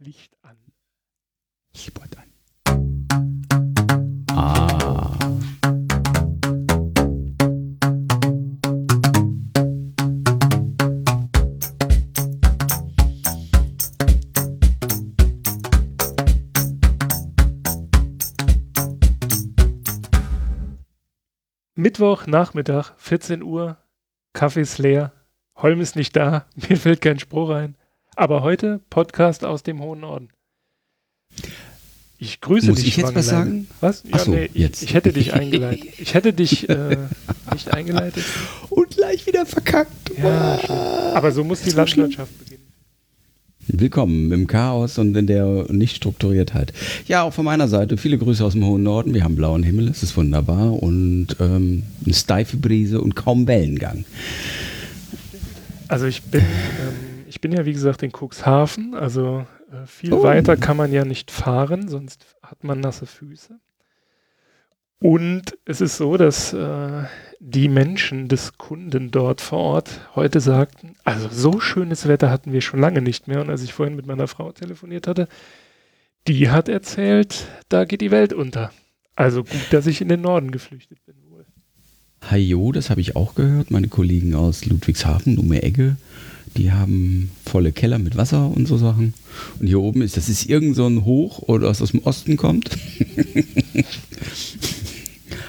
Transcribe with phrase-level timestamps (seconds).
[0.00, 0.56] Licht an.
[1.72, 2.32] Licht an.
[4.30, 5.18] Ah.
[21.74, 23.78] Mittwoch, Nachmittag, 14 Uhr,
[24.32, 25.12] Kaffee ist leer,
[25.56, 27.76] Holm ist nicht da, mir fällt kein Spruch ein.
[28.18, 30.30] Aber heute Podcast aus dem hohen Norden.
[32.18, 32.88] Ich grüße Muss dich.
[32.88, 33.68] ich jetzt was sagen?
[33.80, 34.02] Was?
[34.10, 34.82] Ach so, ich, jetzt.
[34.82, 35.88] ich hätte dich eingeleitet.
[36.00, 36.96] Ich hätte dich äh,
[37.52, 38.24] nicht eingeleitet.
[38.70, 40.10] Und gleich wieder verkackt.
[40.20, 40.58] Ja.
[41.14, 41.70] Aber so muss die.
[41.70, 42.64] Landwirtschaft beginnen.
[43.68, 46.72] Willkommen im Chaos und in der Nicht-Strukturiertheit.
[47.06, 49.14] Ja, auch von meiner Seite viele Grüße aus dem hohen Norden.
[49.14, 54.06] Wir haben blauen Himmel, es ist wunderbar und ähm, eine steife Brise und kaum Wellengang.
[55.86, 60.22] Also ich bin, ähm, ich bin ja wie gesagt in Cuxhaven, also äh, viel Oh.
[60.22, 63.58] weiter kann man ja nicht fahren, sonst hat man nasse Füße.
[65.00, 67.04] Und es ist so, dass äh,
[67.38, 72.62] die Menschen des Kunden dort vor Ort heute sagten, also so schönes Wetter hatten wir
[72.62, 73.40] schon lange nicht mehr.
[73.40, 75.28] Und als ich vorhin mit meiner Frau telefoniert hatte,
[76.26, 78.72] die hat erzählt, da geht die Welt unter.
[79.14, 81.46] Also gut, dass ich in den Norden geflüchtet bin wohl.
[82.28, 83.70] Hajo, das habe ich auch gehört.
[83.70, 85.96] Meine Kollegen aus Ludwigshafen, um Ecke,
[86.56, 89.14] die haben volle Keller mit Wasser und so Sachen.
[89.58, 92.36] Und hier oben ist, das ist irgend so ein Hoch oder was aus dem Osten
[92.36, 92.70] kommt.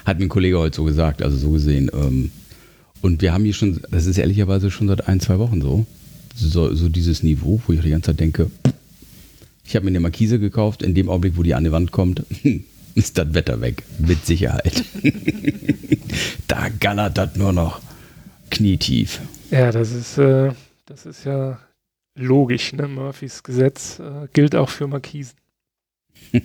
[0.04, 1.90] Hat mir ein Kollege heute so gesagt, also so gesehen.
[1.92, 2.30] Ähm,
[3.02, 5.86] und wir haben hier schon, das ist ehrlicherweise schon seit ein, zwei Wochen so,
[6.34, 8.50] so, so dieses Niveau, wo ich die ganze Zeit denke,
[9.64, 12.24] ich habe mir eine Markise gekauft, in dem Augenblick, wo die an die Wand kommt,
[12.94, 14.84] ist das Wetter weg, mit Sicherheit.
[16.48, 17.80] da gallert das nur noch
[18.50, 19.20] knietief.
[19.50, 20.50] Ja, das ist, äh,
[20.90, 21.60] das ist ja
[22.16, 22.88] logisch, ne?
[22.88, 25.38] Murphys Gesetz äh, gilt auch für Markisen.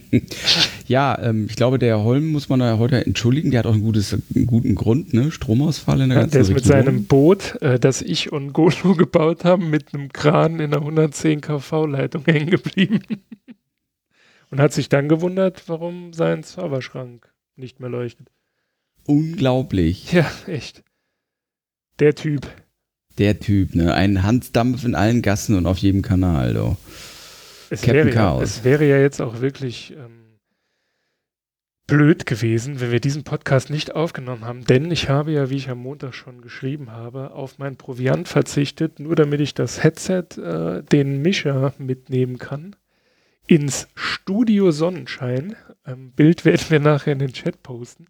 [0.88, 3.50] Ja, ähm, ich glaube, der Holm muss man da heute entschuldigen.
[3.50, 5.32] Der hat auch ein gutes, einen guten Grund, ne?
[5.32, 8.94] Stromausfall in der Ja, ganzen der ist mit seinem Boot, äh, das ich und Golo
[8.97, 13.00] gebaut haben, mit einem Kran in einer 110 kV-Leitung hängen geblieben.
[14.52, 18.30] und hat sich dann gewundert, warum sein Serverschrank nicht mehr leuchtet.
[19.08, 20.12] Unglaublich.
[20.12, 20.84] Ja, echt.
[21.98, 22.48] Der Typ.
[23.18, 23.94] Der Typ, ne?
[23.94, 26.78] Ein Hansdampf in allen Gassen und auf jedem Kanal, doch.
[27.70, 28.44] Es Captain wäre, ja, Chaos.
[28.44, 30.26] es wäre ja jetzt auch wirklich ähm,
[31.88, 35.70] blöd gewesen, wenn wir diesen Podcast nicht aufgenommen haben, denn ich habe ja, wie ich
[35.70, 40.84] am Montag schon geschrieben habe, auf mein Proviant verzichtet, nur damit ich das Headset, äh,
[40.84, 42.75] den Mischer mitnehmen kann,
[43.48, 45.56] ins Studio Sonnenschein.
[45.86, 48.08] Ähm, Bild werden wir nachher in den Chat posten.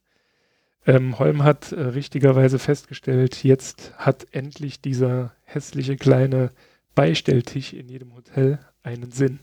[0.87, 6.51] Ähm, Holm hat äh, richtigerweise festgestellt, jetzt hat endlich dieser hässliche kleine
[6.93, 9.39] Beistelltisch in jedem Hotel einen Sinn.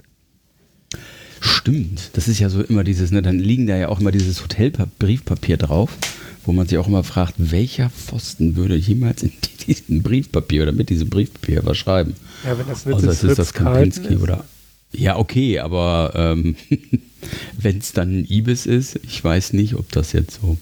[1.41, 2.10] Stimmt.
[2.12, 3.20] Das ist ja so immer dieses, ne?
[3.20, 5.97] Dann liegen da ja auch immer dieses Hotelbriefpapier drauf,
[6.44, 9.32] wo man sich auch immer fragt, welcher Pfosten würde jemals in
[9.66, 12.14] diesem Briefpapier oder mit diesem Briefpapier was schreiben?
[12.44, 14.44] Ja, wenn das nicht Außer es ist das Kempinski oder.
[14.92, 16.54] Ja, okay, aber ähm,
[17.59, 20.59] wenn es dann ein Ibis ist, ich weiß nicht, ob das jetzt so.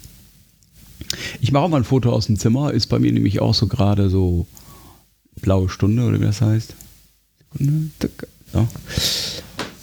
[1.41, 3.67] Ich mache auch mal ein Foto aus dem Zimmer, ist bei mir nämlich auch so
[3.67, 4.47] gerade so
[5.41, 6.75] blaue Stunde oder wie das heißt.
[8.53, 8.69] So.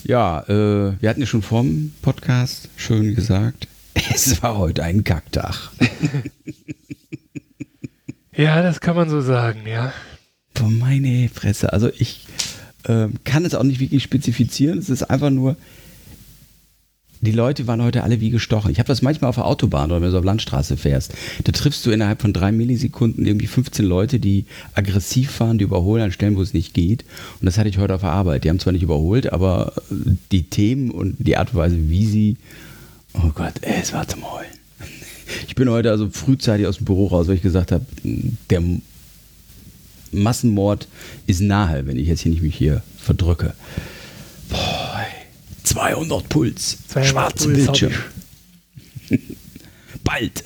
[0.03, 3.67] Ja, äh, wir hatten ja schon vorm Podcast schön gesagt,
[4.13, 5.71] es war heute ein Kacktag.
[8.37, 9.91] Ja, das kann man so sagen, ja.
[10.53, 11.73] Boah, meine Fresse.
[11.73, 12.27] Also ich
[12.87, 14.77] ähm, kann es auch nicht wirklich spezifizieren.
[14.77, 15.57] Es ist einfach nur,
[17.21, 18.71] die Leute waren heute alle wie gestochen.
[18.71, 21.13] Ich habe das manchmal auf der Autobahn oder wenn du auf Landstraße fährst.
[21.43, 26.03] Da triffst du innerhalb von drei Millisekunden irgendwie 15 Leute, die aggressiv fahren, die überholen
[26.03, 27.05] an Stellen, wo es nicht geht.
[27.39, 28.43] Und das hatte ich heute auf der Arbeit.
[28.43, 32.05] Die haben zwar nicht überholt, aber äh, die Themen und die Art und Weise, wie
[32.05, 32.37] sie,
[33.13, 34.47] oh Gott, ey, es war zum Heulen.
[35.47, 37.85] Ich bin heute also frühzeitig aus dem Büro raus, weil ich gesagt habe,
[38.49, 38.61] der
[40.11, 40.87] Massenmord
[41.25, 43.53] ist nahe, wenn ich jetzt hier nicht mich hier verdrücke.
[45.77, 45.93] Boah, ey.
[45.93, 47.93] 200 Puls, 200 schwarze Puls Bildschirm.
[50.03, 50.43] Bald.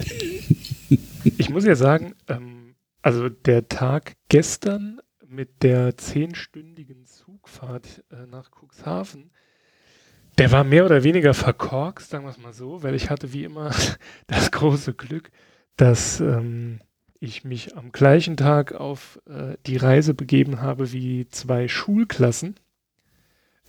[1.37, 8.51] Ich muss ja sagen, ähm, also der Tag gestern mit der zehnstündigen Zugfahrt äh, nach
[8.51, 9.31] Cuxhaven,
[10.37, 13.43] der war mehr oder weniger verkorkst, sagen wir es mal so, weil ich hatte wie
[13.43, 13.71] immer
[14.27, 15.31] das große Glück,
[15.77, 16.81] dass ähm,
[17.19, 22.55] ich mich am gleichen Tag auf äh, die Reise begeben habe wie zwei Schulklassen.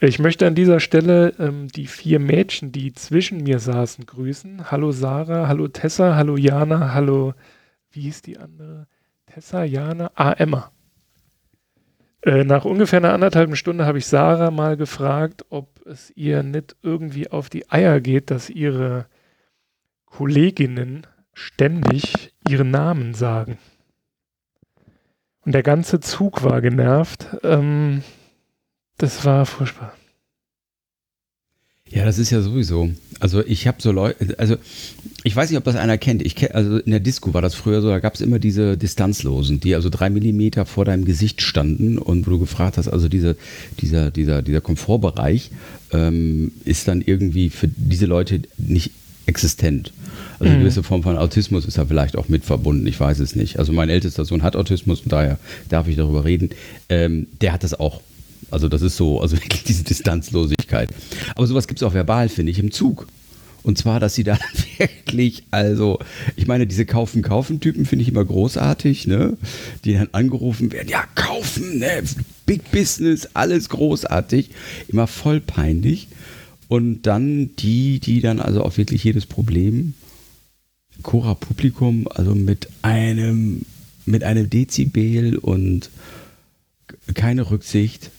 [0.05, 4.69] Ich möchte an dieser Stelle ähm, die vier Mädchen, die zwischen mir saßen, grüßen.
[4.69, 7.35] Hallo Sarah, hallo Tessa, hallo Jana, hallo,
[7.93, 8.89] wie hieß die andere?
[9.27, 10.73] Tessa, Jana, ah, Emma.
[12.23, 16.75] Äh, nach ungefähr einer anderthalben Stunde habe ich Sarah mal gefragt, ob es ihr nicht
[16.83, 19.07] irgendwie auf die Eier geht, dass ihre
[20.07, 23.57] Kolleginnen ständig ihren Namen sagen.
[25.45, 27.37] Und der ganze Zug war genervt.
[27.45, 28.03] Ähm,
[28.99, 29.95] das war furchtbar.
[31.93, 32.91] Ja, das ist ja sowieso.
[33.21, 34.57] Also ich habe so Leute, also
[35.25, 36.23] ich weiß nicht, ob das einer kennt.
[36.23, 38.79] Ich kenn, also in der Disco war das früher so, da gab es immer diese
[38.79, 43.09] Distanzlosen, die also drei Millimeter vor deinem Gesicht standen und wo du gefragt hast, also
[43.09, 43.37] diese,
[43.81, 45.51] dieser, dieser, dieser Komfortbereich
[45.93, 48.93] ähm, ist dann irgendwie für diese Leute nicht
[49.27, 49.93] existent.
[50.39, 50.61] Also eine mhm.
[50.61, 53.59] gewisse Form von Autismus ist da vielleicht auch mit verbunden, ich weiß es nicht.
[53.59, 55.39] Also mein ältester Sohn hat Autismus und daher
[55.69, 56.51] darf ich darüber reden.
[56.89, 58.01] Ähm, der hat das auch
[58.53, 60.91] also das ist so, also wirklich diese Distanzlosigkeit.
[61.35, 63.07] Aber sowas gibt es auch verbal, finde ich, im Zug.
[63.63, 64.39] Und zwar, dass sie da
[64.79, 66.01] wirklich, also,
[66.37, 69.37] ich meine, diese Kaufen-Kaufen-Typen finde ich immer großartig, ne?
[69.85, 72.03] Die dann angerufen werden, ja, kaufen, ne?
[72.45, 74.51] Big Business, alles großartig.
[74.89, 76.09] Immer voll peinlich.
[76.69, 79.95] Und dann die, die dann also auch wirklich jedes Problem,
[81.03, 83.65] Cora Publikum, also mit einem,
[84.07, 85.91] mit einem Dezibel und
[87.15, 88.11] keine Rücksicht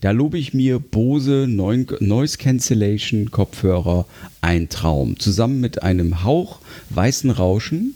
[0.00, 4.06] da lobe ich mir Bose Noise Cancellation Kopfhörer
[4.40, 5.18] ein Traum.
[5.18, 6.60] Zusammen mit einem Hauch
[6.90, 7.94] weißen Rauschen.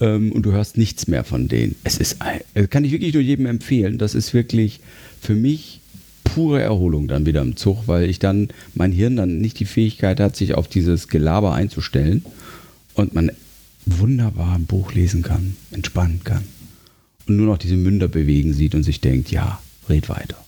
[0.00, 1.76] Ähm, und du hörst nichts mehr von denen.
[1.84, 2.18] Es ist,
[2.54, 3.98] äh, kann ich wirklich nur jedem empfehlen.
[3.98, 4.80] Das ist wirklich
[5.20, 5.80] für mich
[6.24, 10.20] pure Erholung dann wieder im Zug, weil ich dann, mein Hirn dann nicht die Fähigkeit
[10.20, 12.24] hat, sich auf dieses Gelaber einzustellen
[12.94, 13.30] und man
[13.86, 16.42] wunderbar ein Buch lesen kann, entspannen kann
[17.26, 20.45] und nur noch diese Münder bewegen sieht und sich denkt, ja, red weiter.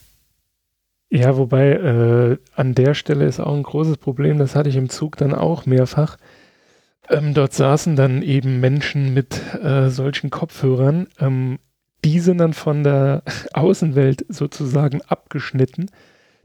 [1.11, 4.91] Ja, wobei äh, an der Stelle ist auch ein großes Problem, das hatte ich im
[4.91, 6.19] Zug dann auch mehrfach.
[7.09, 11.09] Ähm, dort saßen dann eben Menschen mit äh, solchen Kopfhörern.
[11.19, 11.59] Ähm,
[12.05, 13.23] die sind dann von der
[13.55, 15.91] Außenwelt sozusagen abgeschnitten.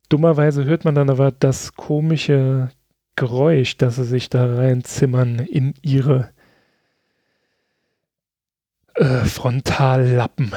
[0.08, 2.70] Dummerweise hört man dann aber das komische
[3.16, 6.30] Geräusch, dass sie sich da reinzimmern in ihre
[8.96, 10.54] äh, Frontallappen.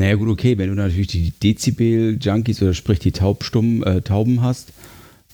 [0.00, 4.72] Naja, gut, okay, wenn du natürlich die Dezibel-Junkies oder sprich die Taubstummen, äh, Tauben hast,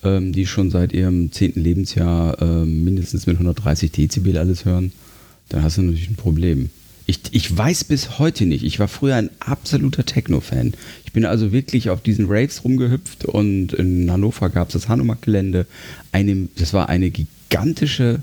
[0.03, 4.91] ähm, die schon seit ihrem zehnten Lebensjahr äh, mindestens mit 130 Dezibel alles hören,
[5.51, 6.71] dann hast du natürlich ein Problem.
[7.07, 8.65] Ich, ich weiß bis heute nicht.
[8.65, 10.75] Ich war früher ein absoluter Techno-Fan.
[11.05, 15.67] Ich bin also wirklich auf diesen Raves rumgehüpft und in Hannover gab es das Hanomag-Gelände.
[16.57, 18.21] Das war eine gigantische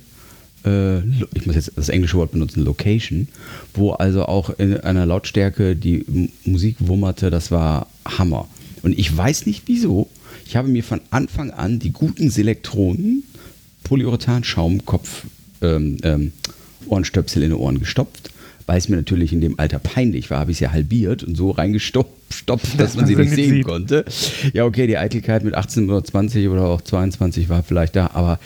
[0.66, 3.28] ich muss jetzt das englische Wort benutzen, Location,
[3.74, 8.48] wo also auch in einer Lautstärke die Musik wummerte, das war Hammer.
[8.82, 10.10] Und ich weiß nicht wieso,
[10.46, 13.24] ich habe mir von Anfang an die guten Selektronen,
[13.84, 15.24] Polyurethan-Schaumkopf,
[15.62, 16.32] ähm, ähm,
[16.88, 18.32] Ohrenstöpsel in die Ohren gestopft,
[18.66, 21.36] weil es mir natürlich in dem Alter peinlich war, habe ich es ja halbiert und
[21.36, 22.14] so reingestopft,
[22.78, 23.66] dass man sie nicht sehen sieht.
[23.66, 24.06] konnte.
[24.54, 28.40] Ja, okay, die Eitelkeit mit 18 oder 20 oder auch 22 war vielleicht da, aber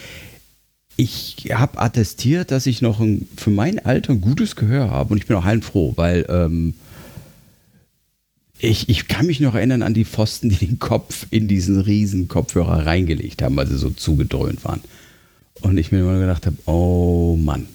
[0.97, 5.19] ich habe attestiert, dass ich noch ein, für mein Alter ein gutes Gehör habe und
[5.19, 6.73] ich bin auch heilfroh, weil ähm,
[8.59, 12.27] ich, ich kann mich noch erinnern an die Pfosten, die den Kopf in diesen riesen
[12.27, 14.81] Kopfhörer reingelegt haben, weil sie so zugedröhnt waren.
[15.61, 17.67] Und ich mir immer gedacht habe, oh Mann.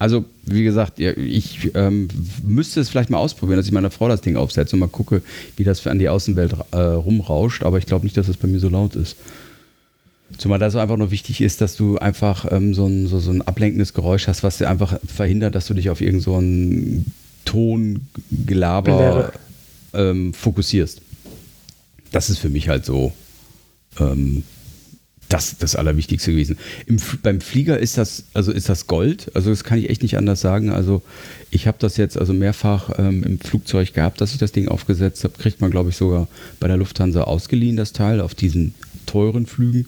[0.00, 2.08] Also, wie gesagt, ich ähm,
[2.42, 5.22] müsste es vielleicht mal ausprobieren, dass ich meiner Frau das Ding aufsetze und mal gucke,
[5.56, 7.62] wie das an die Außenwelt äh, rumrauscht.
[7.62, 9.16] Aber ich glaube nicht, dass es bei mir so laut ist.
[10.38, 13.30] Zumal da so einfach nur wichtig ist, dass du einfach ähm, so, ein, so, so
[13.30, 17.12] ein ablenkendes Geräusch hast, was dir einfach verhindert, dass du dich auf irgendeinen so
[17.44, 19.32] Tongelaber
[19.92, 21.00] ähm, fokussierst.
[22.10, 23.12] Das ist für mich halt so
[23.98, 24.44] ähm,
[25.28, 26.58] das, das Allerwichtigste gewesen.
[26.86, 30.16] Im, beim Flieger ist das, also ist das Gold, also das kann ich echt nicht
[30.16, 30.70] anders sagen.
[30.70, 31.02] Also
[31.50, 35.24] ich habe das jetzt also mehrfach ähm, im Flugzeug gehabt, dass ich das Ding aufgesetzt
[35.24, 35.34] habe.
[35.38, 36.28] Kriegt man, glaube ich, sogar
[36.60, 38.74] bei der Lufthansa ausgeliehen, das Teil, auf diesen
[39.06, 39.86] teuren Flügen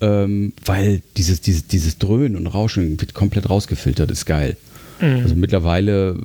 [0.00, 4.56] ähm, weil dieses, dieses, dieses Dröhnen und Rauschen wird komplett rausgefiltert, ist geil.
[5.00, 5.22] Mhm.
[5.22, 6.16] Also mittlerweile,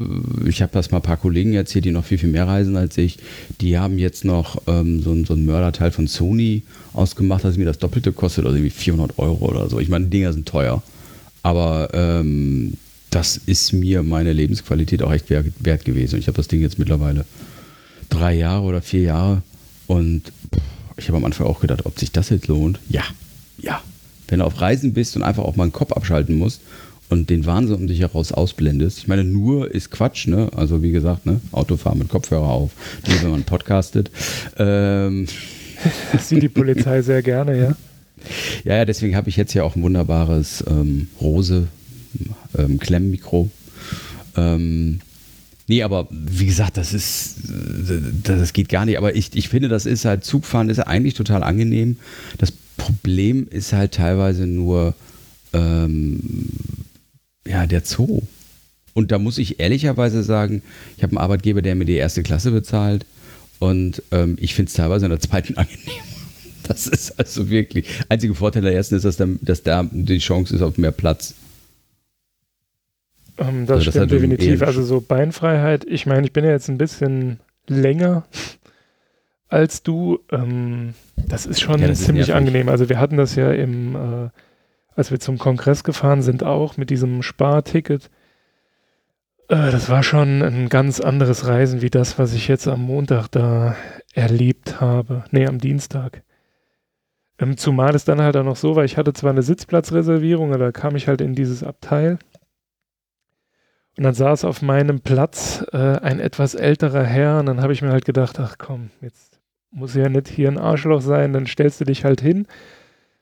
[0.45, 2.77] äh, ich habe das mal ein paar Kollegen erzählt, die noch viel, viel mehr reisen
[2.77, 3.17] als ich,
[3.61, 7.79] die haben jetzt noch ähm, so, so ein Mörderteil von Sony ausgemacht, dass mir das
[7.79, 9.79] Doppelte kostet, also irgendwie 400 Euro oder so.
[9.79, 10.83] Ich meine, die Dinger sind teuer,
[11.43, 12.73] aber ähm,
[13.09, 16.19] das ist mir meine Lebensqualität auch echt wert, gewesen.
[16.19, 17.25] Ich habe das Ding jetzt mittlerweile
[18.09, 19.41] drei Jahre oder vier Jahre
[19.87, 20.31] und
[20.97, 22.79] ich habe am Anfang auch gedacht, ob sich das jetzt lohnt.
[22.89, 23.03] Ja,
[23.61, 23.81] ja,
[24.27, 26.61] wenn du auf Reisen bist und einfach auch mal einen Kopf abschalten musst
[27.09, 28.99] und den Wahnsinn um dich heraus ausblendest.
[28.99, 30.49] Ich meine, nur ist Quatsch, ne?
[30.55, 31.41] Also wie gesagt, ne?
[31.51, 32.71] Autofahren mit Kopfhörer auf,
[33.07, 34.11] nur wenn man podcastet.
[34.57, 35.27] Ähm.
[36.11, 37.75] Das sieht die Polizei sehr gerne, ja.
[38.65, 41.67] Ja, ja, deswegen habe ich jetzt ja auch ein wunderbares ähm, Rose
[42.57, 43.49] ähm, Klemmmikro.
[44.35, 44.99] Ähm,
[45.69, 47.35] Nee, aber wie gesagt, das ist,
[48.23, 48.97] das geht gar nicht.
[48.97, 51.97] Aber ich, ich finde, das ist halt, Zugfahren ist eigentlich total angenehm.
[52.39, 54.95] Das Problem ist halt teilweise nur,
[55.53, 56.49] ähm,
[57.45, 58.23] ja, der Zoo.
[58.93, 60.63] Und da muss ich ehrlicherweise sagen,
[60.97, 63.05] ich habe einen Arbeitgeber, der mir die erste Klasse bezahlt.
[63.59, 66.03] Und ähm, ich finde es teilweise in der zweiten angenehm.
[66.63, 67.87] Das ist also wirklich.
[68.09, 71.33] Einziger Vorteil der ersten ist, dass da, dass da die Chance ist auf mehr Platz.
[73.37, 74.61] Ähm, das also stimmt das definitiv.
[74.61, 78.25] Also so Beinfreiheit, ich meine, ich bin ja jetzt ein bisschen länger
[79.49, 80.19] als du.
[80.31, 82.69] Ähm, das ist schon ja, das ziemlich ist angenehm.
[82.69, 84.29] Also wir hatten das ja im, äh,
[84.95, 88.09] als wir zum Kongress gefahren sind, auch mit diesem Sparticket.
[89.49, 93.27] Äh, das war schon ein ganz anderes Reisen wie das, was ich jetzt am Montag
[93.29, 93.75] da
[94.13, 95.25] erlebt habe.
[95.31, 96.23] Nee, am Dienstag.
[97.39, 100.65] Ähm, zumal es dann halt auch noch so war, ich hatte zwar eine Sitzplatzreservierung, aber
[100.65, 102.19] da kam ich halt in dieses Abteil
[103.97, 107.81] und dann saß auf meinem Platz äh, ein etwas älterer Herr und dann habe ich
[107.81, 109.28] mir halt gedacht, ach komm, jetzt
[109.71, 112.47] muss ja nicht hier ein Arschloch sein, dann stellst du dich halt hin,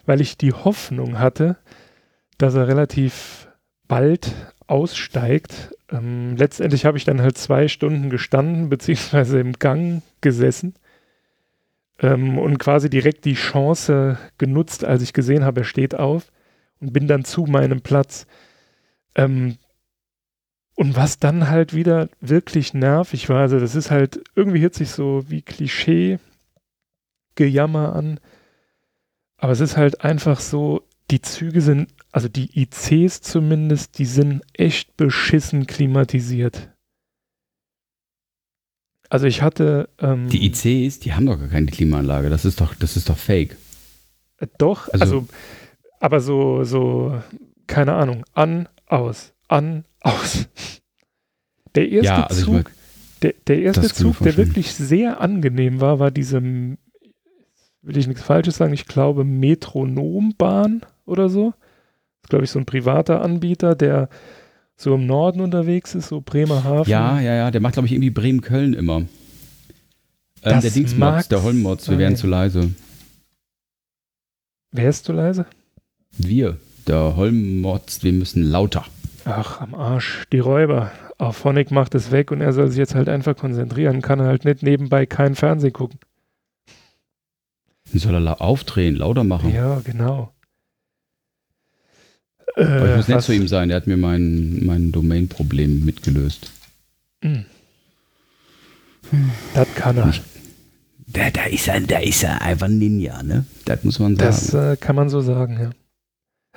[0.06, 1.58] weil ich die Hoffnung hatte,
[2.38, 3.48] dass er relativ
[3.88, 4.34] bald
[4.68, 5.76] aussteigt.
[5.92, 10.76] Ähm, letztendlich habe ich dann halt zwei Stunden gestanden, beziehungsweise im Gang gesessen
[12.00, 16.32] ähm, und quasi direkt die Chance genutzt, als ich gesehen habe, er steht auf
[16.80, 18.28] und bin dann zu meinem Platz.
[19.16, 19.58] Ähm,
[20.76, 24.92] und was dann halt wieder wirklich nervig war, also das ist halt, irgendwie hört sich
[24.92, 25.42] so wie
[27.38, 28.20] Klischee-Gejammer an,
[29.38, 34.42] aber es ist halt einfach so, die Züge sind, also die ICs zumindest, die sind
[34.54, 36.74] echt beschissen klimatisiert.
[39.10, 39.90] Also ich hatte.
[40.00, 42.30] Ähm, die ICs, die haben doch gar keine Klimaanlage.
[42.30, 43.56] Das ist doch, das ist doch fake.
[44.38, 45.28] Äh, doch, also, also,
[46.02, 47.22] aber so, so,
[47.68, 50.48] keine Ahnung, an, aus, an, aus.
[51.76, 52.72] Der erste ja, also Zug,
[53.22, 56.42] der, der erste Zug, der wirklich sehr angenehm war, war diese,
[57.88, 61.54] will ich nichts Falsches sagen, ich glaube Metronombahn oder so.
[62.22, 64.10] Das ist, glaube ich, so ein privater Anbieter, der
[64.76, 66.90] so im Norden unterwegs ist, so Bremerhaven.
[66.92, 68.98] Ja, ja, ja, der macht, glaube ich, irgendwie Bremen-Köln immer.
[70.44, 72.74] Ähm, der Dingsmods, der Holmmods, wir wären zu leise.
[74.72, 75.46] Wer ist zu leise?
[76.18, 78.86] Wir, der Holmmods, wir müssen lauter.
[79.26, 80.92] Ach, am Arsch, die Räuber.
[81.18, 84.46] Auch Phonic macht es weg und er soll sich jetzt halt einfach konzentrieren, kann halt
[84.46, 86.00] nicht nebenbei kein Fernsehen gucken.
[87.92, 89.54] Wie soll er aufdrehen, lauter machen?
[89.54, 90.34] Ja, genau.
[92.56, 96.52] Aber ich muss nett zu ihm sein, er hat mir mein, mein Domain-Problem mitgelöst.
[97.22, 97.46] Mhm.
[99.54, 100.14] Das kann er.
[101.08, 103.46] Da, da, ist er, da ist er einfach Ninja, ne?
[103.66, 104.28] Das muss man sagen.
[104.28, 105.70] Das äh, kann man so sagen, ja.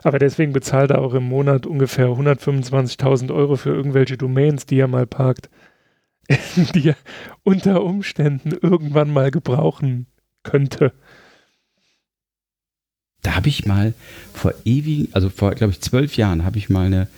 [0.03, 4.89] Aber deswegen bezahlt er auch im Monat ungefähr 125.000 Euro für irgendwelche Domains, die er
[4.89, 5.51] mal parkt,
[6.75, 6.97] die er
[7.43, 10.07] unter Umständen irgendwann mal gebrauchen
[10.43, 10.93] könnte.
[13.23, 13.95] Da habe ich mal
[14.33, 17.09] vor ewig, also vor, glaube ich, zwölf Jahren habe ich mal eine,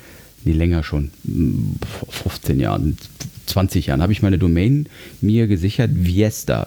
[0.45, 1.11] nee, länger schon,
[1.89, 2.99] vor 15 Jahren,
[3.47, 4.89] 20 Jahren, habe ich mal eine Domain
[5.21, 6.67] mir gesichert, Viesta.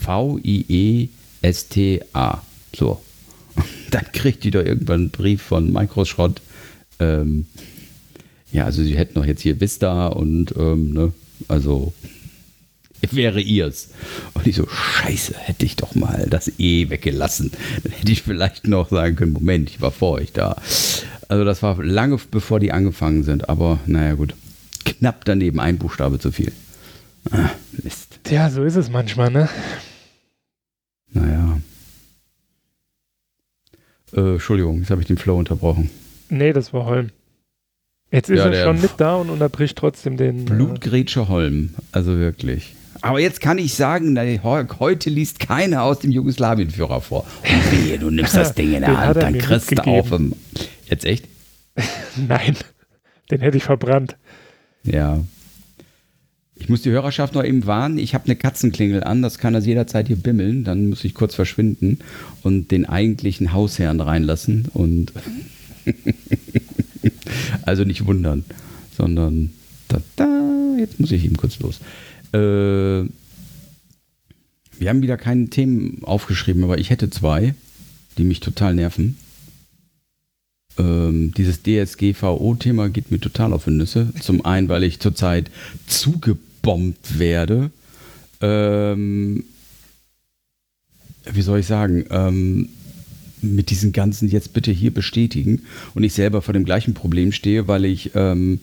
[0.00, 1.22] V-I-E-S-T-A.
[2.74, 3.02] So.
[3.90, 6.40] dann kriegt die doch irgendwann einen Brief von Microschrott.
[6.98, 7.46] Ähm,
[8.52, 11.12] ja, also sie hätten doch jetzt hier Vista und ähm, ne,
[11.48, 11.92] also
[13.10, 13.90] wäre ihrs.
[14.34, 17.52] Und ich so, scheiße, hätte ich doch mal das E weggelassen.
[17.82, 20.56] Dann hätte ich vielleicht noch sagen können, Moment, ich war vor euch da.
[21.28, 24.34] Also das war lange bevor die angefangen sind, aber naja gut.
[24.84, 26.52] Knapp daneben, ein Buchstabe zu viel.
[27.30, 27.50] Ah,
[27.82, 28.20] Mist.
[28.30, 29.48] Ja, so ist es manchmal, ne?
[31.12, 31.58] Naja.
[34.14, 35.90] Äh, Entschuldigung, jetzt habe ich den Flow unterbrochen.
[36.30, 37.10] Nee, das war Holm.
[38.10, 40.40] Jetzt ist ja, er schon mit da und unterbricht trotzdem den.
[40.40, 42.74] Äh, Blutgrätsche Holm, also wirklich.
[43.00, 47.26] Aber jetzt kann ich sagen, heute liest keiner aus dem Jugoslawienführer vor.
[47.42, 50.12] Und wehe, du nimmst das Ding in der Hand, dann kriegst du auf.
[50.12, 50.34] Im
[50.86, 51.26] jetzt echt?
[52.28, 52.56] Nein,
[53.30, 54.16] den hätte ich verbrannt.
[54.84, 55.20] Ja,
[56.58, 59.64] ich muss die Hörerschaft noch eben warnen, ich habe eine Katzenklingel an, das kann das
[59.64, 62.00] jederzeit hier bimmeln, dann muss ich kurz verschwinden
[62.42, 65.12] und den eigentlichen Hausherrn reinlassen und
[67.62, 68.44] also nicht wundern,
[68.96, 69.50] sondern
[69.86, 71.80] da, da, jetzt muss ich eben kurz los.
[72.32, 73.08] Äh,
[74.78, 77.54] wir haben wieder keine Themen aufgeschrieben, aber ich hätte zwei,
[78.16, 79.16] die mich total nerven.
[80.78, 84.12] Ähm, dieses DSGVO-Thema geht mir total auf die Nüsse.
[84.20, 85.50] Zum einen, weil ich zurzeit
[85.86, 86.36] zuge
[86.68, 87.70] weggebombt werde.
[88.40, 89.44] Ähm,
[91.30, 92.68] wie soll ich sagen, ähm,
[93.40, 95.62] mit diesen ganzen jetzt bitte hier bestätigen
[95.94, 98.60] und ich selber vor dem gleichen Problem stehe, weil ich ähm,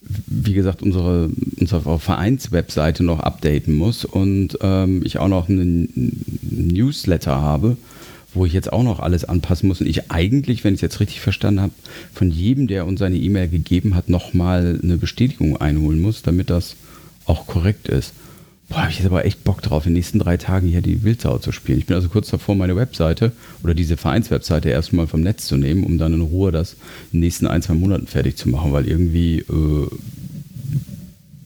[0.00, 7.40] wie gesagt, unsere, unsere Vereinswebseite noch updaten muss und ähm, ich auch noch einen Newsletter
[7.40, 7.76] habe,
[8.32, 11.00] wo ich jetzt auch noch alles anpassen muss und ich eigentlich, wenn ich es jetzt
[11.00, 11.72] richtig verstanden habe,
[12.12, 16.76] von jedem, der uns seine E-Mail gegeben hat, nochmal eine Bestätigung einholen muss, damit das
[17.24, 18.12] auch korrekt ist.
[18.68, 21.02] Boah, habe ich jetzt aber echt Bock drauf, in den nächsten drei Tagen hier die
[21.02, 21.78] Wildsau zu spielen.
[21.78, 23.32] Ich bin also kurz davor, meine Webseite
[23.62, 26.78] oder diese Vereinswebseite erstmal vom Netz zu nehmen, um dann in Ruhe das in
[27.12, 29.38] den nächsten ein, zwei Monaten fertig zu machen, weil irgendwie.
[29.38, 29.88] Äh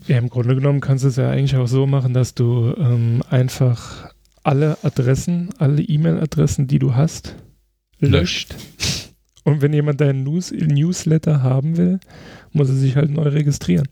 [0.09, 3.23] ja, im Grunde genommen kannst du es ja eigentlich auch so machen, dass du ähm,
[3.31, 4.11] einfach
[4.43, 7.37] alle Adressen, alle E-Mail-Adressen, die du hast,
[8.01, 8.57] löscht.
[9.45, 12.01] Und wenn jemand deinen News Newsletter haben will,
[12.53, 13.89] muss er sich halt neu registrieren.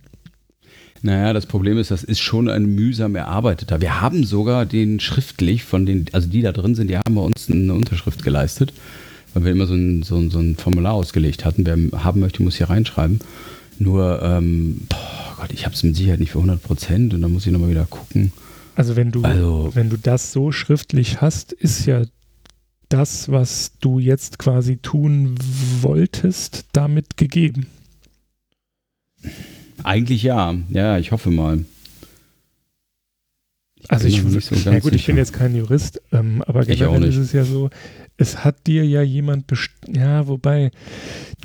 [1.02, 3.80] Naja, das Problem ist, das ist schon ein mühsam erarbeiteter.
[3.80, 7.22] Wir haben sogar den schriftlich von den, also die da drin sind, die haben bei
[7.22, 8.74] uns eine Unterschrift geleistet,
[9.32, 11.64] weil wir immer so ein, so ein, so ein Formular ausgelegt hatten.
[11.64, 13.20] Wer haben möchte, muss hier reinschreiben.
[13.78, 17.32] Nur, ähm, boah Gott, ich habe es mit Sicherheit nicht für 100 Prozent und dann
[17.32, 18.32] muss ich nochmal wieder gucken.
[18.74, 22.02] Also wenn du, also, wenn du das so schriftlich hast, ist ja
[22.90, 25.36] das, was du jetzt quasi tun
[25.80, 27.66] wolltest, damit gegeben.
[29.84, 30.54] Eigentlich ja.
[30.70, 31.64] Ja, ich hoffe mal.
[33.80, 37.16] Ich also ich, so ja gut, ich bin jetzt kein Jurist, ähm, aber generell ist
[37.16, 37.70] es ja so,
[38.18, 40.70] es hat dir ja jemand bestimmt, ja, wobei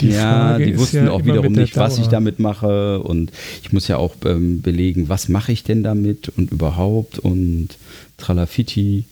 [0.01, 3.31] die ja, Frage die wussten ja auch wiederum nicht, was ich damit mache und
[3.63, 7.69] ich muss ja auch ähm, belegen, was mache ich denn damit und überhaupt und
[8.17, 9.05] Tralafiti.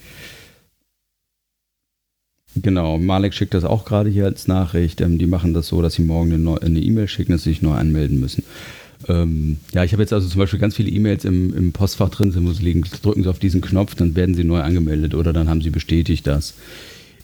[2.56, 5.02] Genau, Malek schickt das auch gerade hier als Nachricht.
[5.02, 7.74] Ähm, die machen das so, dass sie morgen eine E-Mail schicken, dass sie sich neu
[7.74, 8.44] anmelden müssen.
[9.08, 12.32] Ähm, ja, ich habe jetzt also zum Beispiel ganz viele E-Mails im, im, Postfach drin,
[12.32, 15.50] sie muss liegen, drücken Sie auf diesen Knopf, dann werden Sie neu angemeldet oder dann
[15.50, 16.54] haben Sie bestätigt das.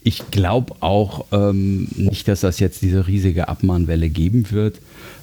[0.02, 4.80] Ich glaube auch ähm, nicht, dass das jetzt diese riesige Abmahnwelle geben wird,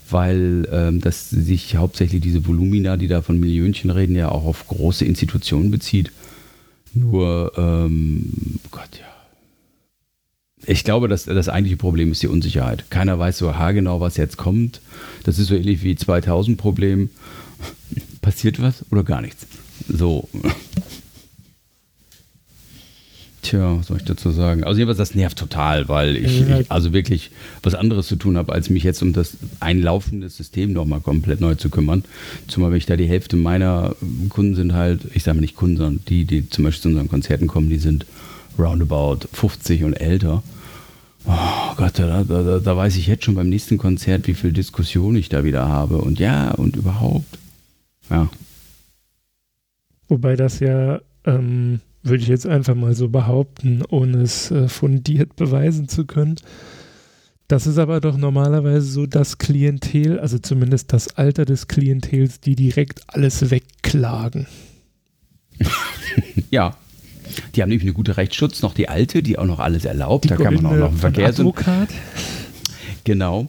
[0.10, 4.68] weil ähm, das sich hauptsächlich diese Volumina, die da von Millionchen reden, ja auch auf
[4.68, 6.12] große Institutionen bezieht.
[6.94, 9.17] Nur, ähm, Gott, ja.
[10.66, 12.90] Ich glaube, dass das eigentliche Problem ist die Unsicherheit.
[12.90, 14.82] Keiner weiß so haargenau, was jetzt kommt.
[15.24, 17.10] Das ist so ähnlich wie 2000 Problem.
[18.22, 19.48] Passiert was oder gar nichts?
[19.88, 20.28] So.
[23.44, 24.66] Tja, was soll ich dazu sagen?
[24.66, 27.32] Also jedenfalls, das nervt total, weil ich, ich also wirklich
[27.64, 31.56] was anderes zu tun habe, als mich jetzt um das einlaufende System nochmal komplett neu
[31.56, 32.04] zu kümmern.
[32.50, 33.96] Zumal wenn ich da die Hälfte meiner
[34.28, 37.08] Kunden sind halt, ich sage mal nicht Kunden, sondern die, die zum Beispiel zu unseren
[37.08, 38.06] Konzerten kommen, die sind
[38.60, 40.44] roundabout 50 und älter.
[41.26, 45.16] Oh Gott, da, da, da weiß ich jetzt schon beim nächsten Konzert, wie viel Diskussion
[45.16, 45.98] ich da wieder habe.
[45.98, 47.38] Und ja, und überhaupt.
[48.10, 48.30] Ja.
[50.08, 55.36] Wobei das ja ähm, würde ich jetzt einfach mal so behaupten, ohne es äh, fundiert
[55.36, 56.36] beweisen zu können.
[57.48, 62.56] Das ist aber doch normalerweise so das Klientel, also zumindest das Alter des Klientels, die
[62.56, 64.48] direkt alles wegklagen.
[66.52, 66.76] ja.
[67.56, 70.26] Die haben nämlich eine gute Rechtsschutz, noch die alte, die auch noch alles erlaubt.
[70.26, 71.42] Die da kann man auch noch einen Verkehrs...
[73.04, 73.48] Genau.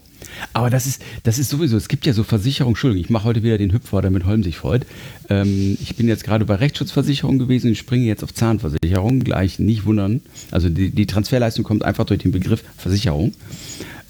[0.52, 3.42] Aber das ist, das ist sowieso, es gibt ja so Versicherungen, Entschuldigung, ich mache heute
[3.42, 4.86] wieder den Hüpfer, damit Holm sich freut.
[5.28, 9.84] Ähm, ich bin jetzt gerade bei Rechtsschutzversicherung gewesen und springe jetzt auf Zahnversicherung, gleich nicht
[9.84, 10.20] wundern.
[10.52, 13.34] Also die, die Transferleistung kommt einfach durch den Begriff Versicherung.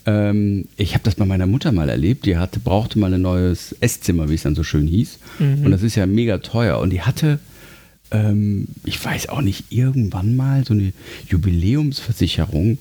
[0.05, 3.75] Ähm, ich habe das bei meiner Mutter mal erlebt, die hatte, brauchte mal ein neues
[3.81, 5.19] Esszimmer, wie es dann so schön hieß.
[5.39, 5.65] Mhm.
[5.65, 6.79] Und das ist ja mega teuer.
[6.79, 7.39] Und die hatte,
[8.11, 10.93] ähm, ich weiß auch nicht, irgendwann mal so eine
[11.29, 12.79] Jubiläumsversicherung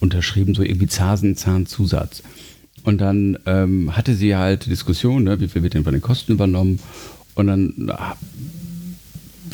[0.00, 2.22] unterschrieben, so irgendwie Zahnzusatz.
[2.84, 6.32] Und dann ähm, hatte sie halt Diskussionen, ne, wie viel wird denn von den Kosten
[6.32, 6.78] übernommen.
[7.34, 7.90] Und dann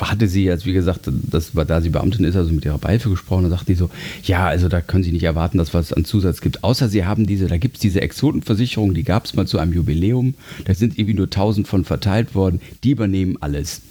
[0.00, 3.10] hatte sie jetzt, wie gesagt, das war da sie Beamtin ist, also mit ihrer Beihilfe
[3.10, 3.90] gesprochen, und sagt die so,
[4.24, 6.64] ja, also da können Sie nicht erwarten, dass was an Zusatz gibt.
[6.64, 9.72] Außer Sie haben diese, da gibt es diese Exotenversicherung, die gab es mal zu einem
[9.72, 13.82] Jubiläum, da sind irgendwie nur tausend von verteilt worden, die übernehmen alles.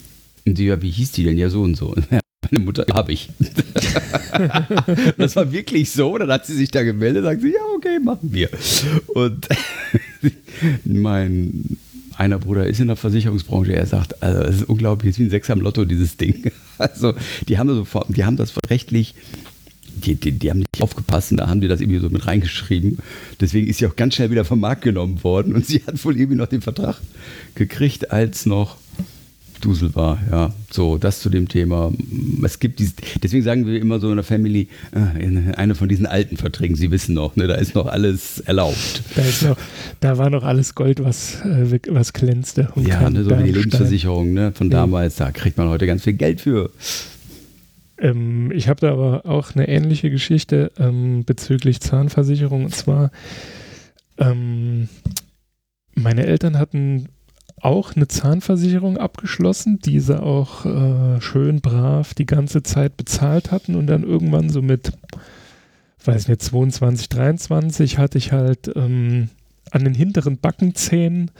[0.45, 1.38] Und sie, ja, wie hieß die denn?
[1.38, 1.95] Ja, so und so.
[2.52, 3.30] meine Mutter habe ich.
[5.17, 6.17] das war wirklich so.
[6.17, 8.49] Dann hat sie sich da gemeldet, sagt sie, ja, okay, machen wir.
[9.13, 9.47] Und
[10.86, 11.78] mein
[12.19, 15.28] einer Bruder ist in der Versicherungsbranche, er sagt, also es ist unglaublich, es ist wie
[15.28, 16.52] ein Sechser am Lotto, dieses Ding.
[16.78, 17.13] Also
[17.47, 19.15] die haben, sofort, die haben das rechtlich,
[19.95, 22.97] die, die, die, haben nicht aufgepasst, da haben die das irgendwie so mit reingeschrieben.
[23.39, 26.17] Deswegen ist sie auch ganz schnell wieder vom Markt genommen worden und sie hat wohl
[26.17, 26.99] irgendwie noch den Vertrag
[27.56, 28.75] gekriegt, als noch
[29.60, 30.54] Dusel war, ja.
[30.72, 31.91] So, das zu dem Thema.
[32.43, 36.06] Es gibt dieses, deswegen sagen wir immer so in der Family, äh, eine von diesen
[36.06, 39.04] alten Verträgen, Sie wissen noch, ne, da ist noch alles erlaubt.
[39.15, 39.58] Da, ist noch,
[40.00, 42.69] da war noch alles Gold, was, äh, was glänzte.
[42.76, 46.41] ja, ne, so die Lebensversicherung ne, von damals, da kriegt man heute ganz viel Geld
[46.41, 46.72] für.
[47.98, 52.65] Ähm, ich habe da aber auch eine ähnliche Geschichte ähm, bezüglich Zahnversicherung.
[52.65, 53.12] Und zwar
[54.17, 54.88] ähm,
[55.95, 57.10] meine Eltern hatten
[57.62, 63.76] auch eine Zahnversicherung abgeschlossen, die sie auch äh, schön brav die ganze Zeit bezahlt hatten
[63.76, 64.91] und dann irgendwann so mit,
[66.04, 69.30] weiß nicht, 22, 23 hatte ich halt ähm,
[69.72, 71.32] an den hinteren Backenzähnen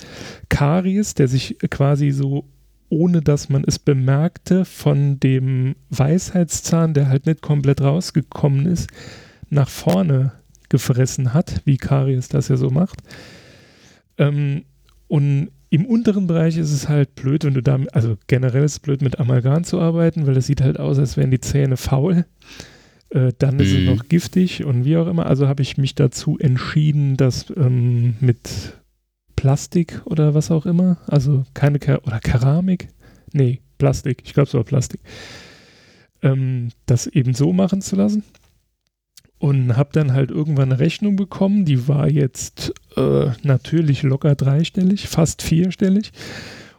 [0.50, 2.46] Karies, der sich quasi so,
[2.90, 8.90] ohne dass man es bemerkte, von dem Weisheitszahn, der halt nicht komplett rausgekommen ist,
[9.50, 10.34] nach vorne
[10.70, 13.00] gefressen hat, wie Karies das ja so macht.
[14.18, 14.66] Ähm,
[15.08, 18.80] und im unteren Bereich ist es halt blöd, wenn du da, also generell ist es
[18.80, 22.26] blöd mit Amalgam zu arbeiten, weil es sieht halt aus, als wären die Zähne faul.
[23.10, 23.62] Äh, dann mhm.
[23.62, 23.86] ist es mhm.
[23.86, 25.28] noch giftig und wie auch immer.
[25.28, 28.80] Also habe ich mich dazu entschieden, das ähm, mit
[29.36, 32.90] Plastik oder was auch immer, also keine Ker oder Keramik,
[33.32, 35.00] nee, Plastik, ich glaube es war Plastik,
[36.22, 38.24] ähm, das eben so machen zu lassen.
[39.40, 45.08] Und habe dann halt irgendwann eine Rechnung bekommen, die war jetzt äh, natürlich locker dreistellig,
[45.08, 46.12] fast vierstellig.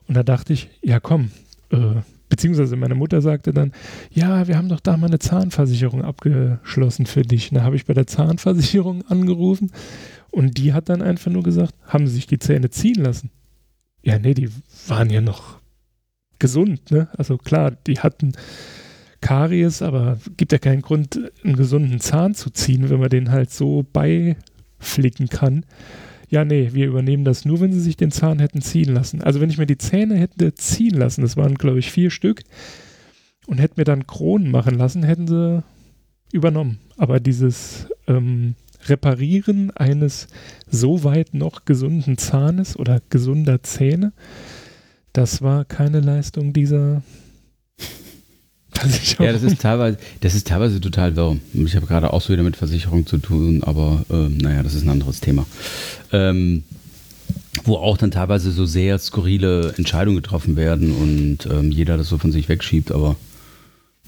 [0.07, 1.31] Und da dachte ich, ja komm,
[1.71, 3.73] äh, beziehungsweise meine Mutter sagte dann,
[4.11, 7.51] ja, wir haben doch da mal eine Zahnversicherung abgeschlossen für dich.
[7.51, 9.71] Und da habe ich bei der Zahnversicherung angerufen
[10.31, 13.31] und die hat dann einfach nur gesagt, haben sie sich die Zähne ziehen lassen?
[14.03, 14.49] Ja, nee, die
[14.87, 15.59] waren ja noch
[16.39, 17.09] gesund, ne?
[17.19, 18.33] Also klar, die hatten
[19.21, 23.51] Karies, aber gibt ja keinen Grund, einen gesunden Zahn zu ziehen, wenn man den halt
[23.51, 25.65] so beiflicken kann
[26.31, 29.21] ja, nee, wir übernehmen das nur, wenn sie sich den Zahn hätten ziehen lassen.
[29.21, 32.43] Also wenn ich mir die Zähne hätte ziehen lassen, das waren, glaube ich, vier Stück,
[33.47, 35.65] und hätte mir dann Kronen machen lassen, hätten sie
[36.33, 36.79] übernommen.
[36.97, 38.55] Aber dieses ähm,
[38.87, 40.29] Reparieren eines
[40.69, 44.13] so weit noch gesunden Zahnes oder gesunder Zähne,
[45.13, 47.03] das war keine Leistung dieser.
[49.19, 51.37] Ja, das ist teilweise, das ist teilweise total wirr.
[51.55, 54.85] Ich habe gerade auch so wieder mit Versicherung zu tun, aber ähm, naja, das ist
[54.85, 55.45] ein anderes Thema.
[56.13, 56.63] Ähm,
[57.65, 62.19] wo auch dann teilweise so sehr skurrile Entscheidungen getroffen werden und ähm, jeder das so
[62.19, 63.17] von sich wegschiebt, aber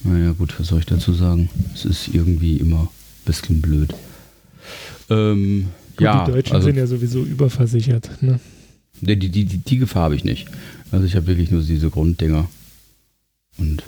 [0.04, 1.48] naja, gut, was soll ich dazu sagen?
[1.74, 2.88] Es ist irgendwie immer ein
[3.24, 3.94] bisschen blöd.
[5.10, 8.10] Ähm, gut, ja, die Deutschen also, sind ja sowieso überversichert.
[8.22, 8.40] Ne?
[9.00, 10.48] Die, die, die, die Gefahr habe ich nicht.
[10.90, 12.48] Also ich habe wirklich nur diese Grunddinger.
[13.58, 13.82] Und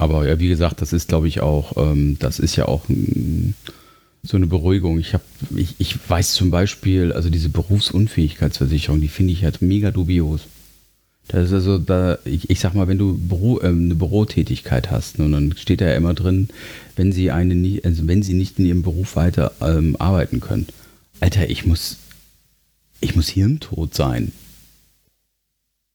[0.00, 3.52] aber ja, wie gesagt, das ist, glaube ich, auch, ähm, das ist ja auch m,
[4.22, 4.98] so eine Beruhigung.
[4.98, 9.90] Ich habe, ich, ich weiß zum Beispiel, also diese Berufsunfähigkeitsversicherung, die finde ich halt mega
[9.90, 10.46] dubios.
[11.28, 15.18] Das ist also da, ich, ich sag mal, wenn du Büro, äh, eine Bürotätigkeit hast,
[15.18, 16.48] ne, und dann steht da ja immer drin,
[16.96, 20.66] wenn sie eine also wenn sie nicht in ihrem Beruf weiter ähm, arbeiten können.
[21.20, 21.98] Alter, ich muss,
[23.02, 24.32] ich muss hirntot sein.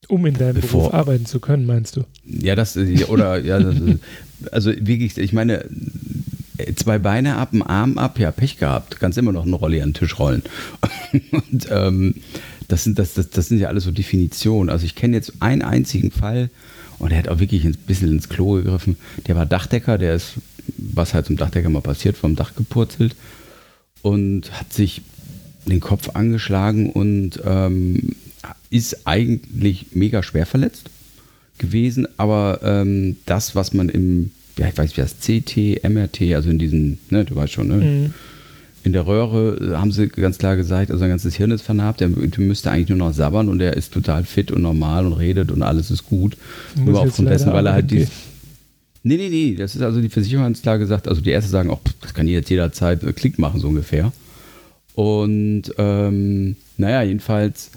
[0.08, 2.04] Um in deinem Bevor, Beruf arbeiten zu können, meinst du?
[2.26, 3.76] Ja, das oder ja, das,
[4.52, 5.66] also wirklich, ich meine,
[6.76, 9.00] zwei Beine ab, einen Arm ab, ja, Pech gehabt.
[9.00, 10.44] Kannst immer noch eine Rolle an den Tisch rollen.
[11.32, 12.16] Und ähm,
[12.68, 14.70] das, sind, das, das, das sind ja alles so Definitionen.
[14.70, 16.50] Also ich kenne jetzt einen einzigen Fall
[16.98, 18.98] und der hat auch wirklich ein bisschen ins Klo gegriffen.
[19.28, 20.36] Der war Dachdecker, der ist,
[20.78, 23.16] was halt zum Dachdecker mal passiert, vom Dach gepurzelt
[24.02, 25.02] und hat sich
[25.66, 28.16] den Kopf angeschlagen und ähm,
[28.76, 30.90] ist eigentlich mega schwer verletzt
[31.58, 36.34] gewesen, aber ähm, das, was man im, ja, ich weiß nicht, wie das CT, MRT,
[36.34, 37.76] also in diesen, ne, du weißt schon, ne?
[37.76, 38.14] Mhm.
[38.84, 42.10] In der Röhre haben sie ganz klar gesagt, also sein ganzes Hirn ist vernarbt, der,
[42.10, 45.52] der müsste eigentlich nur noch sabbern und er ist total fit und normal und redet
[45.52, 46.38] und alles ist gut.
[46.76, 48.06] Nur aufgrund dessen, weil er halt die.
[49.02, 51.72] Nee, nee, nee, das ist also die Versicherung ganz klar gesagt, also die erste sagen
[51.72, 54.12] auch, das kann jetzt jederzeit Klick machen, so ungefähr.
[54.94, 57.72] Und ähm, naja, jedenfalls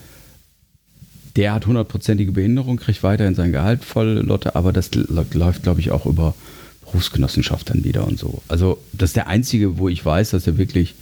[1.36, 5.90] der hat hundertprozentige Behinderung, kriegt weiterhin sein Gehalt voll Lotte, aber das läuft, glaube ich,
[5.90, 6.34] auch über
[6.82, 8.42] Berufsgenossenschaft dann wieder und so.
[8.48, 10.94] Also das ist der einzige, wo ich weiß, dass er wirklich,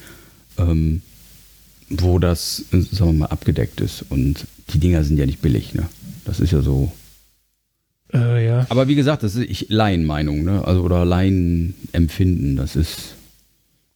[0.58, 1.02] ähm,
[1.88, 4.04] wo das, sagen wir mal, abgedeckt ist.
[4.08, 5.88] Und die Dinger sind ja nicht billig, ne?
[6.24, 6.90] Das ist ja so.
[8.12, 8.66] Äh, ja.
[8.68, 10.64] Aber wie gesagt, das ist ich, Laienmeinung, ne?
[10.64, 13.14] Also oder Laienempfinden, das ist,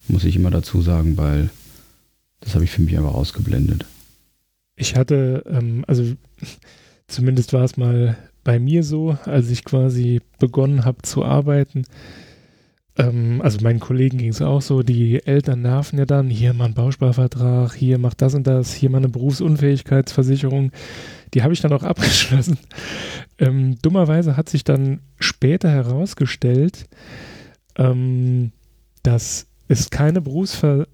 [0.06, 1.50] muss ich immer dazu sagen, weil
[2.40, 3.84] das habe ich für mich einfach ausgeblendet.
[4.80, 6.04] Ich hatte, ähm, also
[7.06, 11.84] zumindest war es mal bei mir so, als ich quasi begonnen habe zu arbeiten.
[12.96, 16.64] Ähm, also meinen Kollegen ging es auch so, die Eltern nerven ja dann, hier mal
[16.64, 20.72] einen Bausparvertrag, hier macht das und das, hier mal eine Berufsunfähigkeitsversicherung.
[21.34, 22.58] Die habe ich dann auch abgeschlossen.
[23.38, 26.88] Ähm, dummerweise hat sich dann später herausgestellt,
[27.76, 28.52] ähm,
[29.02, 30.86] dass es keine Berufsver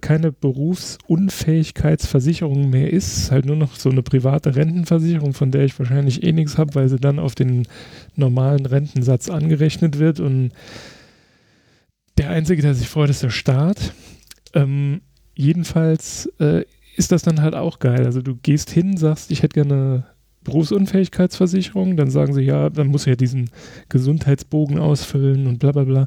[0.00, 6.24] keine Berufsunfähigkeitsversicherung mehr ist, halt nur noch so eine private Rentenversicherung, von der ich wahrscheinlich
[6.24, 7.66] eh nichts habe, weil sie dann auf den
[8.16, 10.50] normalen Rentensatz angerechnet wird und
[12.18, 13.94] der Einzige, der sich freut, ist der Staat.
[14.52, 15.00] Ähm,
[15.34, 16.64] jedenfalls äh,
[16.96, 18.04] ist das dann halt auch geil.
[18.04, 20.04] Also du gehst hin, sagst, ich hätte gerne
[20.44, 23.50] Berufsunfähigkeitsversicherung, dann sagen sie, ja, dann muss ja diesen
[23.88, 26.06] Gesundheitsbogen ausfüllen und bla bla bla.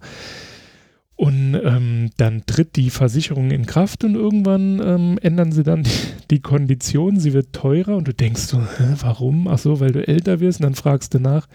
[1.23, 5.89] Und ähm, dann tritt die Versicherung in Kraft und irgendwann ähm, ändern sie dann die,
[6.31, 7.17] die Konditionen.
[7.17, 9.47] Sie wird teurer und du denkst so, hä, warum?
[9.47, 11.47] Ach so, weil du älter wirst und dann fragst du nach.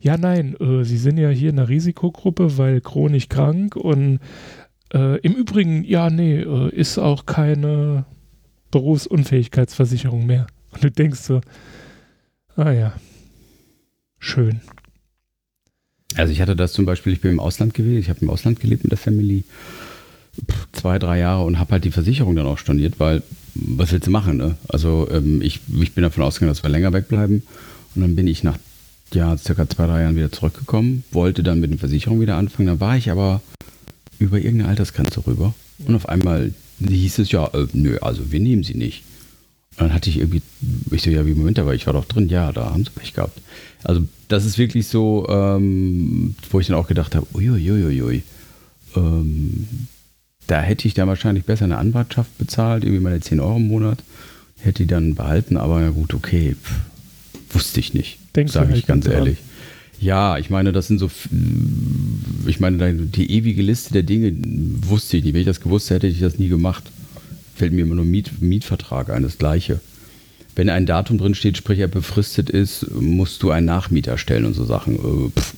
[0.00, 4.20] Ja, nein, äh, sie sind ja hier in einer Risikogruppe, weil chronisch krank und
[4.94, 8.06] äh, im Übrigen, ja, nee, äh, ist auch keine
[8.70, 10.46] Berufsunfähigkeitsversicherung mehr.
[10.72, 11.42] Und du denkst so,
[12.56, 12.94] ah ja,
[14.18, 14.62] schön.
[16.16, 18.60] Also ich hatte das zum Beispiel, ich bin im Ausland gewesen, ich habe im Ausland
[18.60, 19.44] gelebt mit der Family
[20.72, 23.22] zwei, drei Jahre und habe halt die Versicherung dann auch storniert, weil
[23.54, 24.36] was willst du machen?
[24.36, 24.56] Ne?
[24.68, 27.42] Also ähm, ich, ich bin davon ausgegangen, dass wir länger wegbleiben
[27.94, 28.58] und dann bin ich nach
[29.12, 32.80] ja, circa zwei, drei Jahren wieder zurückgekommen, wollte dann mit den Versicherungen wieder anfangen, dann
[32.80, 33.42] war ich aber
[34.18, 35.54] über irgendeine Altersgrenze rüber
[35.86, 39.04] und auf einmal hieß es ja, äh, nö, also wir nehmen sie nicht.
[39.76, 40.42] Und dann hatte ich irgendwie,
[40.90, 43.14] ich so, ja, wie Moment, aber ich war doch drin, ja, da haben sie Pech
[43.14, 43.40] gehabt.
[43.82, 48.22] Also das ist wirklich so, ähm, wo ich dann auch gedacht habe, uiuiuiui,
[48.96, 49.68] ähm,
[50.48, 54.02] da hätte ich dann wahrscheinlich besser eine Anwartschaft bezahlt, irgendwie meine 10 Euro im Monat,
[54.60, 59.06] hätte die dann behalten, aber ja gut, okay, pff, wusste ich nicht, sage ich ganz
[59.06, 59.38] ehrlich.
[59.38, 59.48] Dran.
[60.00, 61.08] Ja, ich meine, das sind so,
[62.46, 64.34] ich meine, die ewige Liste der Dinge
[64.88, 65.34] wusste ich nicht.
[65.34, 66.82] Wenn ich das gewusst hätte, hätte ich das nie gemacht.
[67.54, 69.80] Fällt mir immer nur Miet, Mietvertrag ein, das gleiche
[70.56, 74.54] wenn ein Datum drin steht, sprich er befristet ist, musst du einen Nachmieter stellen und
[74.54, 74.94] so Sachen.
[74.94, 75.54] Äh, pff,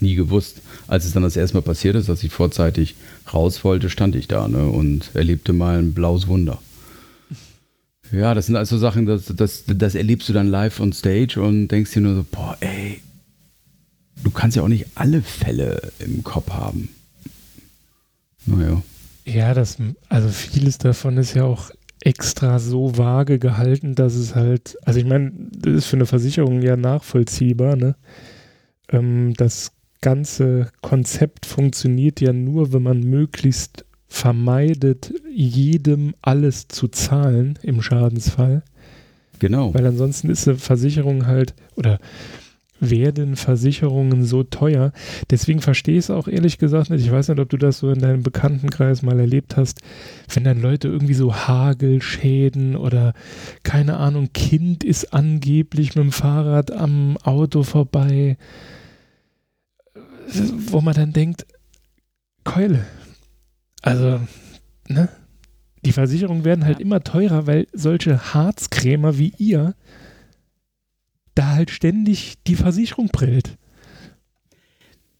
[0.00, 0.60] nie gewusst.
[0.86, 2.96] Als es dann das erste Mal passiert ist, dass ich vorzeitig
[3.32, 6.60] raus wollte, stand ich da ne, und erlebte mal ein blaues Wunder.
[8.12, 11.68] Ja, das sind also Sachen, das, das, das erlebst du dann live on stage und
[11.68, 13.00] denkst dir nur so, boah, ey,
[14.22, 16.88] du kannst ja auch nicht alle Fälle im Kopf haben.
[18.44, 18.82] Naja.
[19.24, 19.78] Ja, das,
[20.08, 21.70] also vieles davon ist ja auch
[22.06, 26.62] extra so vage gehalten, dass es halt, also ich meine, das ist für eine Versicherung
[26.62, 27.96] ja nachvollziehbar, ne?
[28.88, 37.58] Ähm, das ganze Konzept funktioniert ja nur, wenn man möglichst vermeidet, jedem alles zu zahlen
[37.62, 38.62] im Schadensfall.
[39.40, 39.74] Genau.
[39.74, 41.98] Weil ansonsten ist eine Versicherung halt, oder
[42.80, 44.92] werden Versicherungen so teuer.
[45.30, 47.04] Deswegen verstehe ich es auch ehrlich gesagt nicht.
[47.04, 49.80] Ich weiß nicht, ob du das so in deinem Bekanntenkreis mal erlebt hast,
[50.32, 53.14] wenn dann Leute irgendwie so Hagelschäden oder
[53.62, 58.36] keine Ahnung, Kind ist angeblich mit dem Fahrrad am Auto vorbei,
[60.70, 61.46] wo man dann denkt,
[62.44, 62.84] Keule.
[63.82, 64.20] Also,
[64.88, 65.08] ne?
[65.84, 69.74] Die Versicherungen werden halt immer teurer, weil solche Harzkrämer wie ihr
[71.36, 73.56] da halt ständig die Versicherung brillt.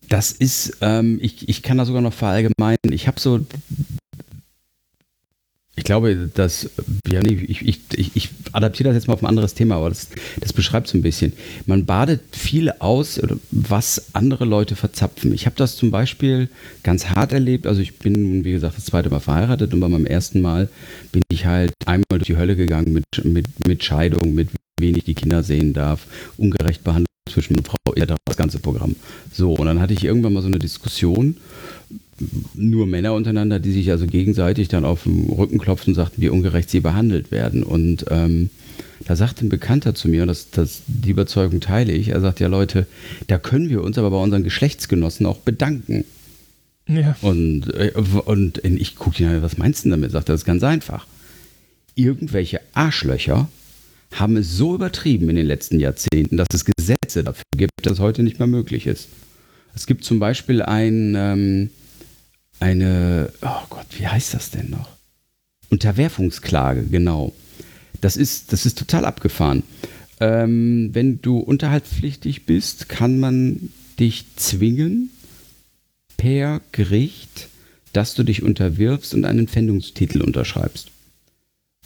[0.08, 2.92] Das ist, ähm, ich, ich kann da sogar noch verallgemeinern.
[2.92, 3.44] Ich habe so,
[5.78, 6.70] ich glaube, dass,
[7.06, 10.08] ja, nee, ich, ich, ich, adaptiere das jetzt mal auf ein anderes Thema, aber das,
[10.40, 11.34] das beschreibt so ein bisschen.
[11.66, 15.34] Man badet viel aus, was andere Leute verzapfen.
[15.34, 16.48] Ich habe das zum Beispiel
[16.82, 17.66] ganz hart erlebt.
[17.66, 20.70] Also ich bin, wie gesagt, das zweite Mal verheiratet und bei meinem ersten Mal
[21.12, 24.48] bin ich halt einmal durch die Hölle gegangen mit, mit, mit Scheidung, mit
[24.78, 28.94] wenig die Kinder sehen darf, ungerecht behandelt zwischen Mann und Frau, das ganze Programm.
[29.32, 31.36] So, und dann hatte ich irgendwann mal so eine Diskussion,
[32.54, 36.28] nur Männer untereinander, die sich also gegenseitig dann auf den Rücken klopften und sagten, wie
[36.28, 37.62] ungerecht sie behandelt werden.
[37.62, 38.50] Und ähm,
[39.04, 42.40] da sagte ein Bekannter zu mir, und das, das, die Überzeugung teile ich, er sagt,
[42.40, 42.86] ja Leute,
[43.26, 46.04] da können wir uns aber bei unseren Geschlechtsgenossen auch bedanken.
[46.86, 47.16] Ja.
[47.20, 50.12] Und, äh, und ich gucke ihn, was meinst du damit?
[50.12, 51.06] Sagt er, das ist ganz einfach.
[51.94, 53.48] Irgendwelche Arschlöcher
[54.12, 57.98] haben es so übertrieben in den letzten Jahrzehnten, dass es Gesetze dafür gibt, dass es
[58.00, 59.08] heute nicht mehr möglich ist.
[59.74, 61.70] Es gibt zum Beispiel ein, ähm,
[62.60, 64.88] eine, oh Gott, wie heißt das denn noch?
[65.68, 67.34] Unterwerfungsklage, genau.
[68.00, 69.62] Das ist, das ist total abgefahren.
[70.20, 75.10] Ähm, wenn du unterhaltspflichtig bist, kann man dich zwingen
[76.16, 77.48] per Gericht,
[77.92, 80.90] dass du dich unterwirfst und einen Pfändungstitel unterschreibst.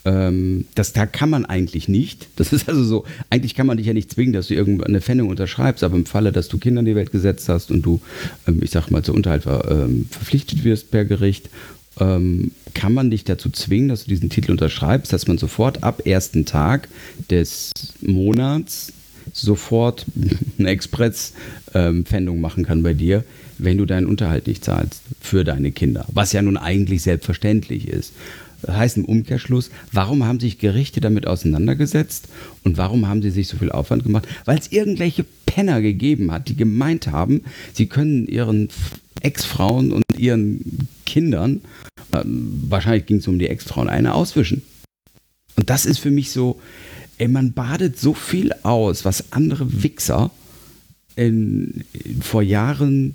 [0.04, 2.28] Ähm, das da kann man eigentlich nicht.
[2.36, 5.28] Das ist also so, eigentlich kann man dich ja nicht zwingen, dass du irgendeine Pfändung
[5.28, 8.00] unterschreibst, aber im Falle, dass du Kinder in die Welt gesetzt hast und du,
[8.46, 11.50] ähm, ich sag mal, zur Unterhalt ähm, verpflichtet wirst per Gericht,
[11.98, 16.06] ähm, kann man dich dazu zwingen, dass du diesen Titel unterschreibst, dass man sofort ab
[16.06, 16.88] ersten Tag
[17.30, 18.92] des Monats
[19.32, 20.06] sofort
[20.58, 23.24] eine Express-Pfändung ähm, machen kann bei dir,
[23.58, 26.06] wenn du deinen Unterhalt nicht zahlst für deine Kinder.
[26.12, 28.12] Was ja nun eigentlich selbstverständlich ist.
[28.66, 32.28] Heißt im Umkehrschluss, warum haben sich Gerichte damit auseinandergesetzt
[32.64, 34.28] und warum haben sie sich so viel Aufwand gemacht?
[34.44, 37.42] Weil es irgendwelche Penner gegeben hat, die gemeint haben,
[37.72, 38.68] sie können ihren
[39.22, 41.60] Ex-Frauen und ihren Kindern,
[42.12, 44.62] äh, wahrscheinlich ging es um die Ex-Frauen, eine auswischen.
[45.56, 46.60] Und das ist für mich so,
[47.18, 50.30] ey, man badet so viel aus, was andere Wichser
[51.16, 53.14] in, in, vor Jahren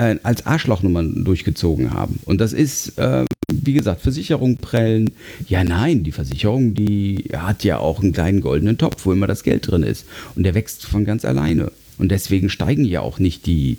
[0.00, 2.20] äh, als Arschlochnummern durchgezogen haben.
[2.24, 5.10] Und das ist, äh, wie gesagt, Versicherung prellen.
[5.46, 9.42] Ja, nein, die Versicherung, die hat ja auch einen kleinen goldenen Topf, wo immer das
[9.42, 10.06] Geld drin ist.
[10.34, 11.70] Und der wächst von ganz alleine.
[11.98, 13.76] Und deswegen steigen ja auch nicht die,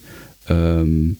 [0.47, 1.17] ähm,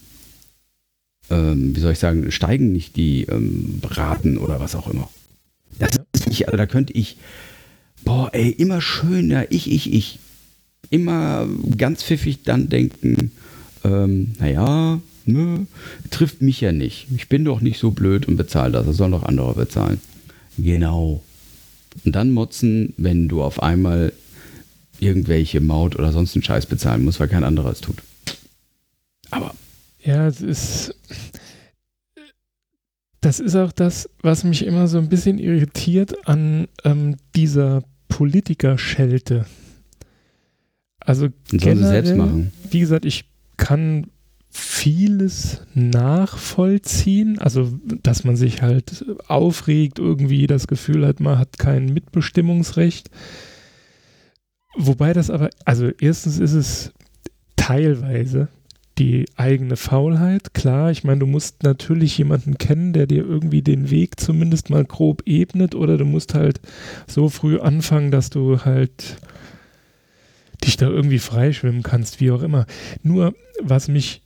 [1.31, 5.09] ähm, wie soll ich sagen, steigen nicht die ähm, Raten oder was auch immer.
[5.79, 7.17] Das ist nicht, also da könnte ich,
[8.03, 10.19] boah, ey, immer schöner, ich, ich, ich.
[10.89, 13.31] Immer ganz pfiffig dann denken,
[13.83, 15.59] ähm, naja, nö,
[16.09, 17.07] trifft mich ja nicht.
[17.15, 18.85] Ich bin doch nicht so blöd und bezahle das.
[18.85, 19.99] Das sollen doch andere bezahlen.
[20.57, 21.23] Genau.
[22.05, 24.13] Und dann motzen, wenn du auf einmal
[24.99, 27.97] irgendwelche Maut oder sonst einen Scheiß bezahlen musst, weil kein anderer es tut.
[29.29, 29.53] Aber.
[30.03, 30.95] Ja, es ist.
[33.19, 39.45] Das ist auch das, was mich immer so ein bisschen irritiert an ähm, dieser Politikerschelte.
[40.99, 43.25] Also generell, wie gesagt, ich
[43.62, 44.08] kann
[44.50, 47.71] vieles nachvollziehen, also
[48.04, 53.12] dass man sich halt aufregt, irgendwie das Gefühl hat, man hat kein Mitbestimmungsrecht.
[54.76, 56.91] Wobei das aber, also erstens ist es
[57.56, 58.50] teilweise
[58.97, 63.91] die eigene Faulheit, klar, ich meine, du musst natürlich jemanden kennen, der dir irgendwie den
[63.91, 66.60] Weg zumindest mal grob ebnet oder du musst halt
[67.08, 69.17] so früh anfangen, dass du halt
[70.63, 72.65] dich da irgendwie freischwimmen kannst, wie auch immer.
[73.04, 74.21] Nur, was mich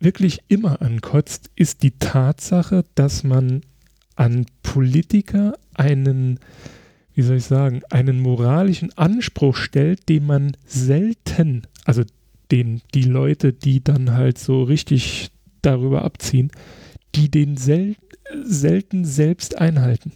[0.00, 3.62] wirklich immer ankotzt, ist die Tatsache, dass man
[4.16, 6.38] an Politiker einen,
[7.14, 12.02] wie soll ich sagen, einen moralischen Anspruch stellt, den man selten, also
[12.50, 15.30] den die Leute, die dann halt so richtig
[15.62, 16.50] darüber abziehen,
[17.14, 17.96] die den sel
[18.44, 20.12] selten selbst einhalten.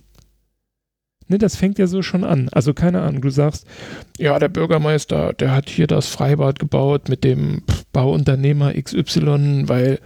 [1.28, 2.48] Ne, das fängt ja so schon an.
[2.52, 3.66] Also keine Ahnung, du sagst,
[4.18, 7.62] ja, der Bürgermeister, der hat hier das Freibad gebaut mit dem
[7.92, 10.00] Bauunternehmer XY, weil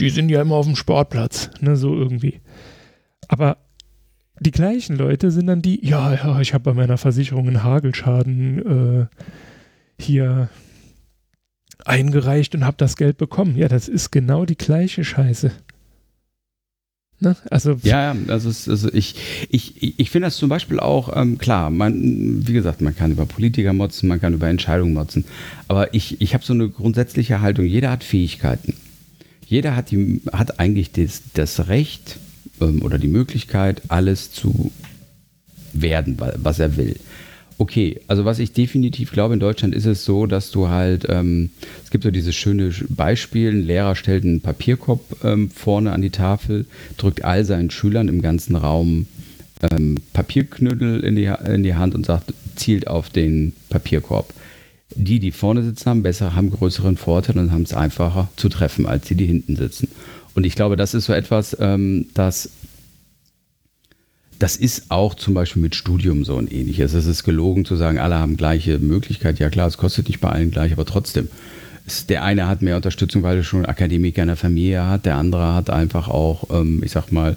[0.00, 2.40] die sind ja immer auf dem Sportplatz, ne, so irgendwie.
[3.28, 3.58] Aber
[4.40, 9.06] die gleichen Leute sind dann die, ja, ja, ich habe bei meiner Versicherung einen Hagelschaden
[9.06, 9.06] äh,
[10.00, 10.48] hier
[11.84, 13.56] eingereicht und habe das Geld bekommen.
[13.56, 15.52] Ja, das ist genau die gleiche Scheiße.
[17.20, 17.36] Ne?
[17.50, 19.16] Also ja, also, es, also ich,
[19.50, 21.70] ich, ich finde das zum Beispiel auch ähm, klar.
[21.70, 25.24] Man, wie gesagt, man kann über Politiker motzen, man kann über Entscheidungen motzen.
[25.66, 27.64] Aber ich, ich habe so eine grundsätzliche Haltung.
[27.64, 28.74] Jeder hat Fähigkeiten.
[29.44, 32.18] Jeder hat, die, hat eigentlich das, das Recht
[32.60, 34.70] ähm, oder die Möglichkeit, alles zu
[35.72, 36.96] werden, was er will.
[37.60, 41.50] Okay, also was ich definitiv glaube, in Deutschland ist es so, dass du halt, ähm,
[41.82, 46.10] es gibt so dieses schöne Beispiel, ein Lehrer stellt einen Papierkorb ähm, vorne an die
[46.10, 46.66] Tafel,
[46.98, 49.08] drückt all seinen Schülern im ganzen Raum
[49.72, 54.32] ähm, Papierknödel in die, in die Hand und sagt, zielt auf den Papierkorb.
[54.94, 58.86] Die, die vorne sitzen, haben besser, haben größeren Vorteil und haben es einfacher zu treffen,
[58.86, 59.88] als die, die hinten sitzen.
[60.34, 62.50] Und ich glaube, das ist so etwas, ähm, das
[64.38, 66.94] das ist auch zum Beispiel mit Studium so ein ähnliches.
[66.94, 69.38] Es ist gelogen zu sagen, alle haben gleiche Möglichkeit.
[69.38, 71.28] Ja klar, es kostet nicht bei allen gleich, aber trotzdem.
[71.86, 75.06] Es, der eine hat mehr Unterstützung, weil er schon Akademiker in der Familie hat.
[75.06, 77.36] Der andere hat einfach auch, ähm, ich sag mal,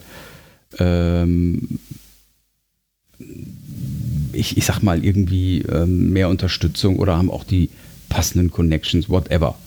[0.78, 1.80] ähm,
[4.34, 7.70] ich, ich sag mal irgendwie ähm, mehr Unterstützung oder haben auch die
[8.10, 9.58] passenden Connections, whatever.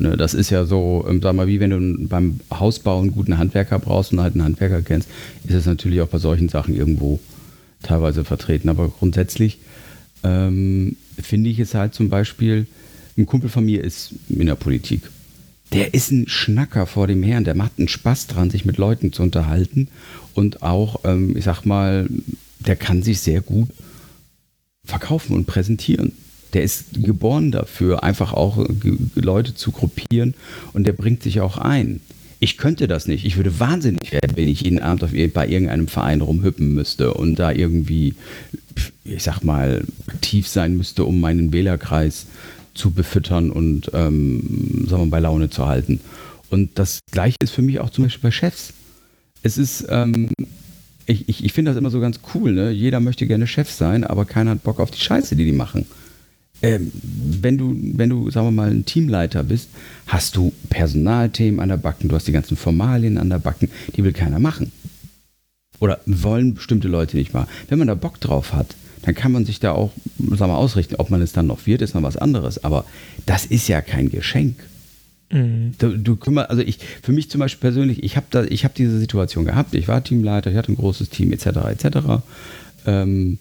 [0.00, 3.36] Ne, das ist ja so, ähm, sag mal, wie wenn du beim Hausbau einen guten
[3.36, 5.10] Handwerker brauchst und halt einen Handwerker kennst,
[5.44, 7.20] ist es natürlich auch bei solchen Sachen irgendwo
[7.82, 8.70] teilweise vertreten.
[8.70, 9.58] Aber grundsätzlich
[10.22, 12.66] ähm, finde ich es halt zum Beispiel,
[13.18, 15.02] ein Kumpel von mir ist in der Politik.
[15.74, 19.12] Der ist ein Schnacker vor dem Herrn, der macht einen Spaß dran, sich mit Leuten
[19.12, 19.88] zu unterhalten
[20.32, 22.08] und auch, ähm, ich sag mal,
[22.58, 23.68] der kann sich sehr gut
[24.82, 26.12] verkaufen und präsentieren.
[26.52, 28.66] Der ist geboren dafür, einfach auch
[29.14, 30.34] Leute zu gruppieren
[30.72, 32.00] und der bringt sich auch ein.
[32.42, 33.26] Ich könnte das nicht.
[33.26, 37.36] Ich würde wahnsinnig werden, wenn ich jeden Abend auf, bei irgendeinem Verein rumhüppen müsste und
[37.38, 38.14] da irgendwie,
[39.04, 42.26] ich sag mal, aktiv sein müsste, um meinen Wählerkreis
[42.72, 46.00] zu befüttern und, ähm, sagen wir, bei Laune zu halten.
[46.48, 48.72] Und das Gleiche ist für mich auch zum Beispiel bei Chefs.
[49.42, 50.30] Es ist, ähm,
[51.04, 52.70] ich, ich, ich finde das immer so ganz cool, ne?
[52.70, 55.84] Jeder möchte gerne Chef sein, aber keiner hat Bock auf die Scheiße, die die machen
[56.62, 59.70] ähm, wenn du, wenn du, sagen wir mal, ein Teamleiter bist,
[60.06, 64.04] hast du Personalthemen an der Backen, du hast die ganzen Formalien an der Backen, die
[64.04, 64.72] will keiner machen.
[65.78, 67.48] Oder wollen bestimmte Leute nicht machen.
[67.68, 70.96] Wenn man da Bock drauf hat, dann kann man sich da auch, sagen wir, ausrichten.
[70.96, 72.62] Ob man es dann noch wird, ist noch was anderes.
[72.62, 72.84] Aber
[73.24, 74.56] das ist ja kein Geschenk.
[75.30, 75.74] Mhm.
[75.78, 79.46] Du, du kümmer, also ich, für mich zum Beispiel persönlich, ich habe hab diese Situation
[79.46, 79.74] gehabt.
[79.74, 81.98] Ich war Teamleiter, ich hatte ein großes Team, etc., etc.
[82.86, 83.38] Ähm,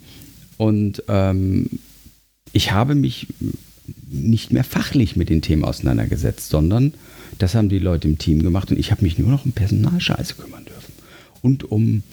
[0.57, 1.69] und ähm,
[2.53, 3.27] ich habe mich
[4.09, 6.93] nicht mehr fachlich mit den Themen auseinandergesetzt, sondern
[7.37, 10.35] das haben die Leute im Team gemacht und ich habe mich nur noch um Personalscheiße
[10.35, 10.93] kümmern dürfen.
[11.41, 12.03] Und um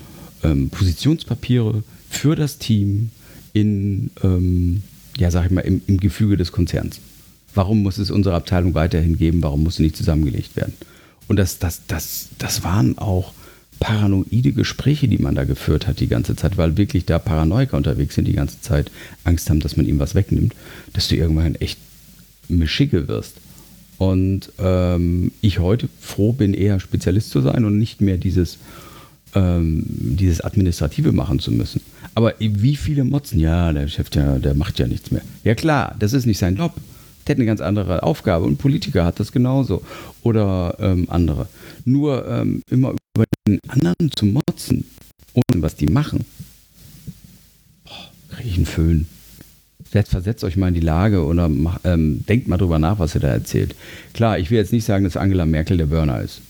[0.42, 3.10] ähm, Positionspapiere für das Team
[3.52, 4.82] in, ähm,
[5.16, 7.00] ja, sag ich mal, im, im Gefüge des Konzerns.
[7.54, 9.42] Warum muss es unsere Abteilung weiterhin geben?
[9.42, 10.74] Warum muss sie nicht zusammengelegt werden?
[11.26, 13.32] Und das, das, das, das waren auch
[13.80, 18.14] paranoide Gespräche, die man da geführt hat die ganze Zeit, weil wirklich da Paranoiker unterwegs
[18.14, 18.90] sind die ganze Zeit,
[19.24, 20.54] Angst haben, dass man ihm was wegnimmt,
[20.92, 21.78] dass du irgendwann echt
[22.48, 23.34] Mischige wirst.
[23.98, 28.58] Und ähm, ich heute froh bin, eher Spezialist zu sein und nicht mehr dieses,
[29.34, 31.80] ähm, dieses Administrative machen zu müssen.
[32.14, 33.40] Aber wie viele motzen?
[33.40, 35.22] Ja, der Chef, der, der macht ja nichts mehr.
[35.44, 36.74] Ja klar, das ist nicht sein Job.
[37.26, 39.82] Der hat eine ganz andere Aufgabe und Politiker hat das genauso.
[40.22, 41.48] Oder ähm, andere.
[41.86, 44.84] Nur ähm, immer über den anderen zu motzen,
[45.32, 46.26] ohne was die machen,
[48.28, 49.06] kriege ich einen Föhn.
[49.92, 53.14] Jetzt versetzt euch mal in die Lage oder mach, ähm, denkt mal drüber nach, was
[53.14, 53.74] ihr da erzählt.
[54.12, 56.42] Klar, ich will jetzt nicht sagen, dass Angela Merkel der Burner ist.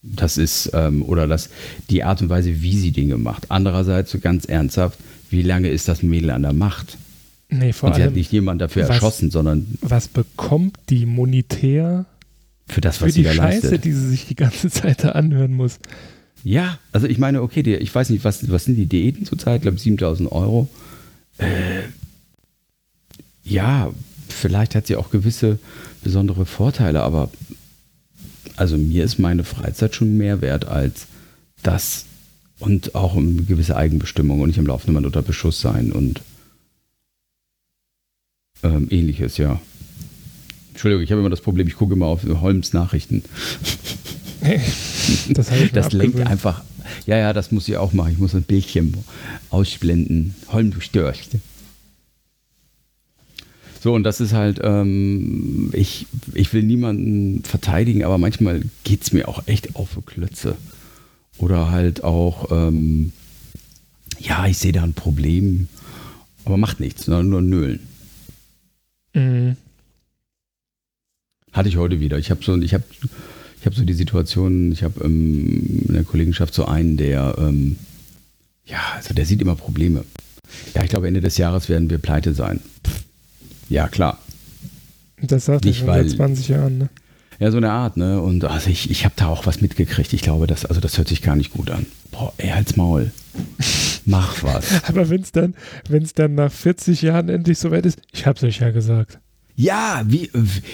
[0.00, 1.50] Das ist, ähm, oder dass
[1.90, 3.50] die Art und Weise, wie sie Dinge macht.
[3.50, 6.98] Andererseits, so ganz ernsthaft, wie lange ist das Mädel an der Macht?
[7.48, 9.78] Nee, vor und sie hat nicht jemand dafür was, erschossen, sondern.
[9.80, 12.06] Was bekommt die monetär
[12.66, 13.84] für das, was für sie die da Scheiße, leistet?
[13.84, 15.78] die sie sich die ganze Zeit da anhören muss?
[16.42, 19.56] Ja, also ich meine, okay, die, ich weiß nicht, was, was sind die Diäten zurzeit?
[19.56, 20.68] Ich glaube 7000 Euro.
[21.38, 21.82] Äh,
[23.42, 23.90] ja,
[24.28, 25.58] vielleicht hat sie auch gewisse
[26.02, 27.30] besondere Vorteile, aber
[28.56, 31.06] also mir ist meine Freizeit schon mehr wert als
[31.62, 32.04] das
[32.58, 36.20] und auch eine gewisse Eigenbestimmung und nicht im laufenden unter Beschuss sein und
[38.62, 39.60] ähm, ähnliches, ja.
[40.74, 43.22] Entschuldigung, ich habe immer das Problem, ich gucke immer auf Holmes Nachrichten.
[45.28, 46.64] das, das lenkt einfach.
[47.06, 48.10] Ja, ja, das muss ich auch machen.
[48.10, 48.96] Ich muss ein Bildchen
[49.50, 50.34] ausblenden.
[50.48, 51.36] Holm, du störst.
[53.80, 59.12] So, und das ist halt, ähm, ich, ich will niemanden verteidigen, aber manchmal geht es
[59.12, 60.56] mir auch echt auf Klötze.
[61.38, 63.12] Oder halt auch, ähm,
[64.18, 65.68] ja, ich sehe da ein Problem,
[66.44, 67.78] aber macht nichts, nur, nur nölen.
[69.14, 69.56] Mhm.
[71.54, 72.18] Hatte ich heute wieder.
[72.18, 72.84] Ich habe so, ich habe,
[73.60, 74.72] ich habe so die Situation.
[74.72, 77.76] Ich habe ähm, in der Kollegenschaft so einen, der, ähm,
[78.66, 80.04] ja, also der sieht immer Probleme.
[80.74, 82.60] Ja, ich glaube Ende des Jahres werden wir pleite sein.
[83.68, 84.18] Ja, klar.
[85.22, 86.78] Das sagt Nicht, er weil- seit 20 Jahren.
[86.78, 86.88] Ne?
[87.40, 88.20] Ja, so eine Art, ne?
[88.20, 90.12] Und also ich, ich habe da auch was mitgekriegt.
[90.12, 91.86] Ich glaube, das, also das hört sich gar nicht gut an.
[92.12, 93.10] Boah, ey, halt's Maul.
[94.04, 94.84] Mach was.
[94.88, 95.54] Aber wenn es dann,
[95.88, 99.18] wenn's dann nach 40 Jahren endlich soweit ist, ich hab's euch ja gesagt.
[99.56, 100.30] Ja, wie,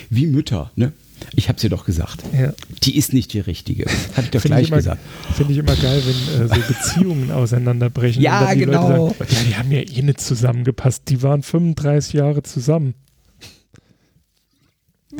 [0.08, 0.92] wie Mütter, ne?
[1.34, 2.22] Ich hab's dir doch gesagt.
[2.32, 2.54] Ja.
[2.82, 3.84] Die ist nicht die richtige.
[4.14, 5.00] Hatte ich doch Finde ich, gleich immer- gesagt.
[5.36, 8.22] Finde ich immer geil, wenn äh, so Beziehungen auseinanderbrechen.
[8.22, 9.10] Ja, genau.
[9.18, 11.02] Sagen, ja, die haben ja eh nicht zusammengepasst.
[11.08, 12.94] Die waren 35 Jahre zusammen.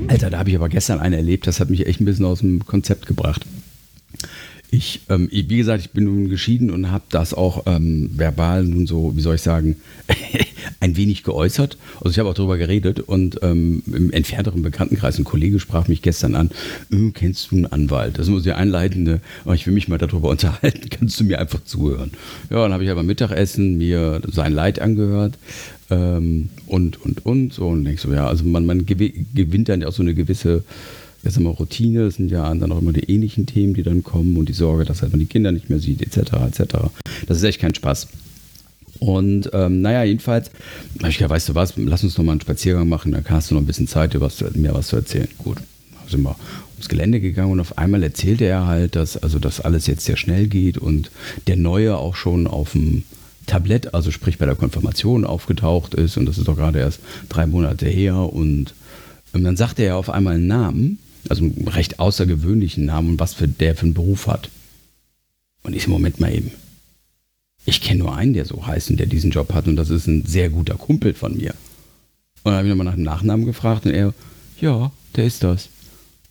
[0.09, 2.39] Alter, da habe ich aber gestern einen erlebt, das hat mich echt ein bisschen aus
[2.41, 3.45] dem Konzept gebracht.
[4.73, 8.87] Ich, ähm, wie gesagt, ich bin nun geschieden und habe das auch ähm, verbal nun
[8.87, 9.77] so, wie soll ich sagen,
[10.81, 11.77] ein wenig geäußert.
[11.97, 16.03] Also ich habe auch darüber geredet und ähm, im entfernteren Bekanntenkreis ein Kollege sprach mich
[16.03, 16.51] gestern an,
[16.93, 18.17] "Äh, kennst du einen Anwalt?
[18.19, 21.65] Das muss ja einleitende, aber ich will mich mal darüber unterhalten, kannst du mir einfach
[21.65, 22.13] zuhören?
[22.49, 25.37] Ja, dann habe ich aber Mittagessen mir sein Leid angehört
[25.91, 29.81] ähm, und, und, und so und denk so, ja, also man, man gewi- gewinnt dann
[29.81, 30.63] ja auch so eine gewisse
[31.37, 34.37] haben wir Routine, das sind ja dann auch immer die ähnlichen Themen, die dann kommen
[34.37, 36.33] und die Sorge, dass halt man die Kinder nicht mehr sieht, etc.
[36.49, 36.77] etc.
[37.27, 38.09] Das ist echt kein Spaß.
[39.01, 40.51] Und ähm, naja, jedenfalls
[41.09, 43.55] ich gesagt, weißt du was, lass uns noch mal einen Spaziergang machen, dann hast du
[43.55, 45.29] noch ein bisschen Zeit, dir was mir was zu erzählen.
[45.39, 45.59] Gut,
[46.09, 46.37] sind wir
[46.73, 50.17] ums Gelände gegangen und auf einmal erzählte er halt, dass also das alles jetzt sehr
[50.17, 51.11] schnell geht und
[51.47, 53.05] der Neue auch schon auf dem
[53.47, 57.47] Tablett, also sprich bei der Konfirmation aufgetaucht ist und das ist doch gerade erst drei
[57.47, 58.75] Monate her und,
[59.33, 60.99] und dann sagte er auf einmal einen Namen,
[61.29, 64.51] also einen recht außergewöhnlichen Namen und was für der für einen Beruf hat.
[65.63, 66.53] Und ich Moment mal eben.
[67.67, 70.07] Ich kenne nur einen, der so heißt und der diesen Job hat und das ist
[70.07, 71.55] ein sehr guter Kumpel von mir.
[72.43, 74.15] Und dann habe ich nochmal nach dem Nachnamen gefragt und er,
[74.61, 75.69] ja, der ist das.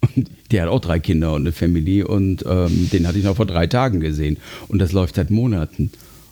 [0.01, 3.35] Und der hat auch drei Kinder und eine Familie und ähm, den hatte ich noch
[3.35, 4.37] vor drei Tagen gesehen.
[4.67, 5.91] Und das läuft seit Monaten.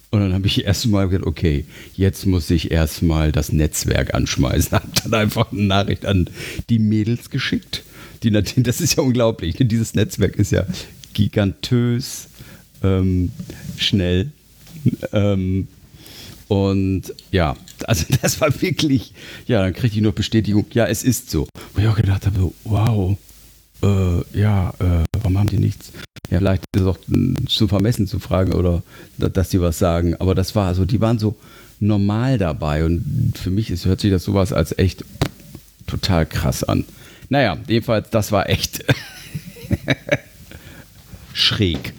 [0.10, 4.72] Und dann habe ich erstmal gesagt, okay, jetzt muss ich erstmal das Netzwerk anschmeißen.
[4.72, 6.30] Habe dann einfach eine Nachricht an
[6.70, 7.84] die Mädels geschickt.
[8.24, 9.56] Die das ist ja unglaublich.
[9.60, 10.66] Dieses Netzwerk ist ja
[11.14, 12.28] gigantös
[12.84, 13.32] ähm,
[13.78, 14.32] schnell.
[15.12, 15.68] Ähm,
[16.48, 17.56] und ja,
[17.86, 19.14] also das war wirklich,
[19.48, 21.48] ja, dann kriegte ich noch Bestätigung, ja, es ist so.
[21.74, 23.18] Wo ich auch gedacht habe, wow,
[23.84, 25.92] äh, ja, äh, warum haben die nichts?
[26.30, 26.98] Ja, vielleicht ist es auch
[27.48, 28.84] zu vermessen zu fragen oder
[29.18, 30.16] dass die was sagen.
[30.16, 31.36] Aber das war so, die waren so
[31.80, 32.86] normal dabei.
[32.86, 35.06] Und für mich ist, hört sich das sowas als echt
[35.86, 36.86] total krass an.
[37.30, 38.84] Naja, jedenfalls, das war echt
[41.34, 41.94] schräg.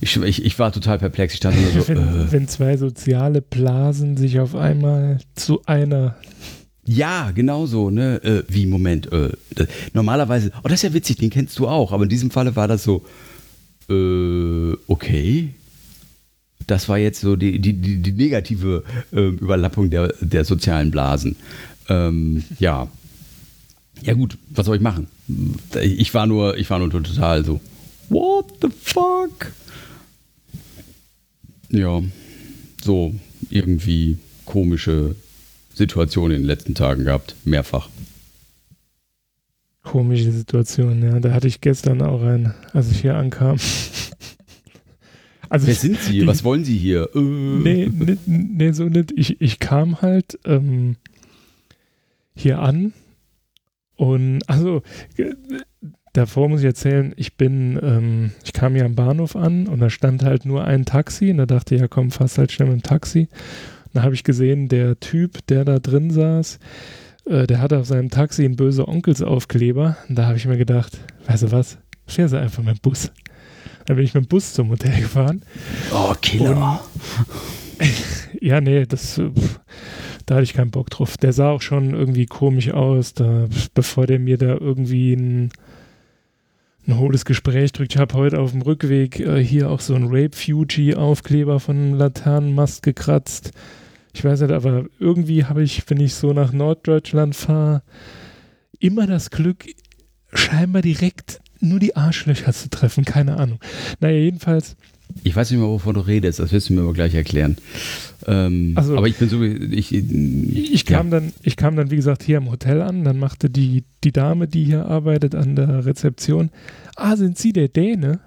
[0.00, 1.34] Ich, ich, ich, war total perplex.
[1.34, 6.16] Ich dachte nur so, wenn, äh, wenn zwei soziale Blasen sich auf einmal zu einer
[6.86, 8.22] ja, genau so, ne?
[8.22, 9.30] Äh, wie, Moment, äh,
[9.94, 12.68] normalerweise, oh, das ist ja witzig, den kennst du auch, aber in diesem Falle war
[12.68, 13.04] das so,
[13.88, 15.50] äh, okay.
[16.66, 21.36] Das war jetzt so die, die, die, die negative äh, Überlappung der, der sozialen Blasen.
[21.88, 22.88] Ähm, ja.
[24.02, 25.06] Ja, gut, was soll ich machen?
[25.82, 27.60] Ich war nur, ich war nur total so,
[28.08, 29.52] what the fuck?
[31.70, 32.02] Ja,
[32.82, 33.14] so
[33.50, 35.16] irgendwie komische
[35.74, 37.88] Situationen in den letzten Tagen gehabt, mehrfach.
[39.82, 41.20] Komische Situation, ja.
[41.20, 43.58] Da hatte ich gestern auch einen, als ich hier ankam.
[45.50, 46.20] Also Wer sind Sie?
[46.20, 47.10] Die, Was wollen Sie hier?
[47.14, 47.20] Äh.
[47.20, 49.12] Nee, nee, nee, so nicht.
[49.14, 50.96] Ich, ich kam halt ähm,
[52.34, 52.92] hier an
[53.96, 54.82] und also
[56.14, 59.90] davor muss ich erzählen, ich bin, ähm, ich kam hier am Bahnhof an und da
[59.90, 62.78] stand halt nur ein Taxi und da dachte ich, ja komm, fass halt schnell mit
[62.78, 63.28] dem Taxi.
[63.92, 66.58] Da habe ich gesehen, der Typ, der da drin saß,
[67.26, 69.96] äh, der hatte auf seinem Taxi einen böse Onkels-Aufkleber.
[70.08, 73.12] Und da habe ich mir gedacht, weißt du was, fähr sie einfach mit dem Bus.
[73.86, 75.42] Dann bin ich mit dem Bus zum Hotel gefahren.
[75.92, 76.80] Oh, Killer.
[77.18, 77.63] Und,
[78.40, 79.20] ja, nee, das,
[80.26, 81.16] da hatte ich keinen Bock drauf.
[81.16, 85.50] Der sah auch schon irgendwie komisch aus, da, bevor der mir da irgendwie ein,
[86.86, 87.94] ein hohles Gespräch drückt.
[87.94, 93.52] Ich habe heute auf dem Rückweg äh, hier auch so einen Rape-Fuji-Aufkleber von Laternenmast gekratzt.
[94.12, 97.82] Ich weiß nicht, aber irgendwie habe ich, wenn ich so nach Norddeutschland fahre,
[98.78, 99.66] immer das Glück,
[100.32, 103.04] scheinbar direkt nur die Arschlöcher zu treffen.
[103.04, 103.58] Keine Ahnung.
[104.00, 104.76] Naja, jedenfalls.
[105.22, 107.56] Ich weiß nicht mehr, wovon du redest, das wirst du mir aber gleich erklären.
[108.26, 111.20] Ähm, also, aber ich bin so, ich, ich kam ja.
[111.20, 114.48] dann, ich kam dann, wie gesagt, hier im Hotel an, dann machte die, die Dame,
[114.48, 116.50] die hier arbeitet an der Rezeption,
[116.96, 118.20] ah, sind Sie der Däne?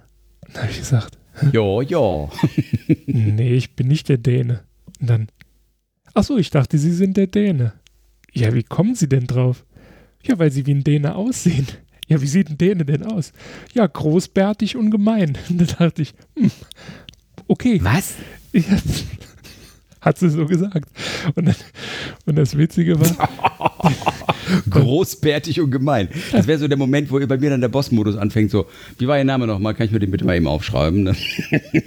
[0.53, 1.17] Dann habe ich gesagt,
[1.51, 2.29] ja, ja.
[3.05, 4.61] nee, ich bin nicht der Däne.
[4.99, 5.27] Und dann,
[6.17, 7.73] Ach so, ich dachte, Sie sind der Däne.
[8.33, 9.67] Ja, wie kommen Sie denn drauf?
[10.23, 11.67] Ja, weil Sie wie ein Däne aussehen.
[12.07, 13.33] Ja, wie sieht ein Däne denn aus?
[13.73, 15.37] Ja, großbärtig und gemein.
[15.49, 16.51] da dachte ich, hm,
[17.47, 17.79] okay.
[17.83, 18.15] Was?
[18.53, 18.61] Ja,
[20.01, 20.89] hat sie so gesagt.
[21.35, 21.53] Und,
[22.25, 23.29] und das Witzige war.
[24.69, 26.07] Großbärtig und gemein.
[26.31, 28.49] Das wäre so der Moment, wo bei mir dann der Boss-Modus anfängt.
[28.51, 29.73] So, wie war Ihr Name nochmal?
[29.73, 31.03] Kann ich mir den bitte mal eben aufschreiben?
[31.03, 31.15] Ne?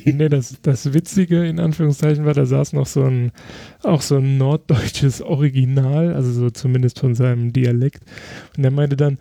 [0.04, 3.32] nee, das, das Witzige in Anführungszeichen war, da saß noch so ein,
[3.82, 8.02] auch so ein norddeutsches Original, also so zumindest von seinem Dialekt.
[8.56, 9.18] Und der meinte dann,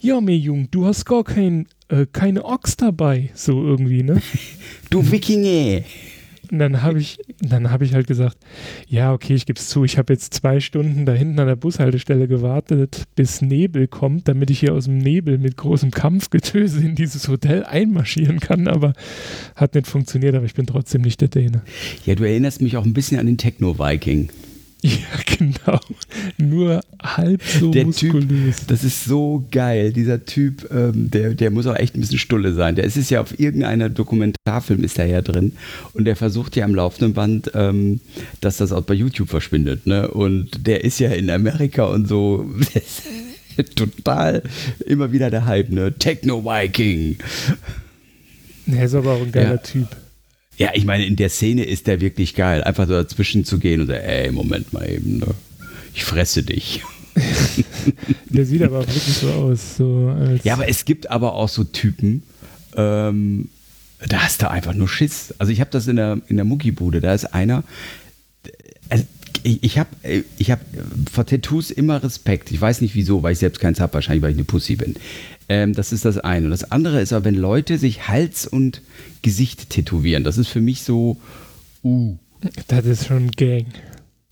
[0.00, 4.20] ja, mir Jung, du hast gar kein, äh, keine Ochs dabei, so irgendwie, ne?
[4.90, 5.84] Du Wikinger.
[6.50, 8.36] Und dann habe ich, dann habe ich halt gesagt,
[8.88, 11.54] ja, okay, ich gebe es zu, ich habe jetzt zwei Stunden da hinten an der
[11.54, 16.96] Bushaltestelle gewartet, bis Nebel kommt, damit ich hier aus dem Nebel mit großem Kampfgetöse in
[16.96, 18.94] dieses Hotel einmarschieren kann, aber
[19.54, 21.62] hat nicht funktioniert, aber ich bin trotzdem nicht der Däne.
[22.04, 24.30] Ja, du erinnerst mich auch ein bisschen an den Techno-Viking.
[24.90, 25.80] Ja, genau.
[26.38, 28.56] Nur halb so der muskulös.
[28.58, 29.92] Typ, das ist so geil.
[29.92, 32.76] Dieser Typ, ähm, der, der muss auch echt ein bisschen Stulle sein.
[32.76, 35.52] Der ist es ja auf irgendeiner Dokumentarfilm ist er ja drin
[35.92, 38.00] und der versucht ja am laufenden Band, ähm,
[38.40, 39.86] dass das auch bei YouTube verschwindet.
[39.86, 40.08] Ne?
[40.08, 42.50] Und der ist ja in Amerika und so
[43.74, 44.42] total
[44.86, 45.92] immer wieder der Hype, ne?
[45.92, 47.18] Techno-Viking.
[48.66, 49.56] Er ist aber auch ein geiler ja.
[49.58, 49.88] Typ.
[50.60, 52.62] Ja, ich meine, in der Szene ist der wirklich geil.
[52.62, 55.28] Einfach so dazwischen zu gehen und sagen, ey, Moment mal eben, ne?
[55.94, 56.82] ich fresse dich.
[58.28, 59.76] der sieht aber auch wirklich so aus.
[59.78, 62.24] So ja, aber es gibt aber auch so Typen,
[62.76, 63.48] ähm,
[64.06, 65.34] da hast du einfach nur Schiss.
[65.38, 67.64] Also ich habe das in der, in der Muckibude, da ist einer,
[68.90, 69.04] also
[69.42, 69.88] ich, ich habe
[70.36, 70.60] ich hab
[71.10, 72.50] vor Tattoos immer Respekt.
[72.50, 74.96] Ich weiß nicht wieso, weil ich selbst keins habe, wahrscheinlich weil ich eine Pussy bin.
[75.50, 76.44] Ähm, das ist das eine.
[76.44, 78.82] Und das andere ist aber, wenn Leute sich Hals und
[79.22, 80.22] Gesicht tätowieren.
[80.22, 81.16] Das ist für mich so,
[81.82, 82.16] uh.
[82.68, 83.66] Das ist schon Gang.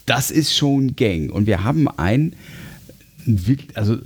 [0.06, 1.32] Das ist schon Gang.
[1.32, 2.34] Und wir haben ein,
[3.74, 3.98] also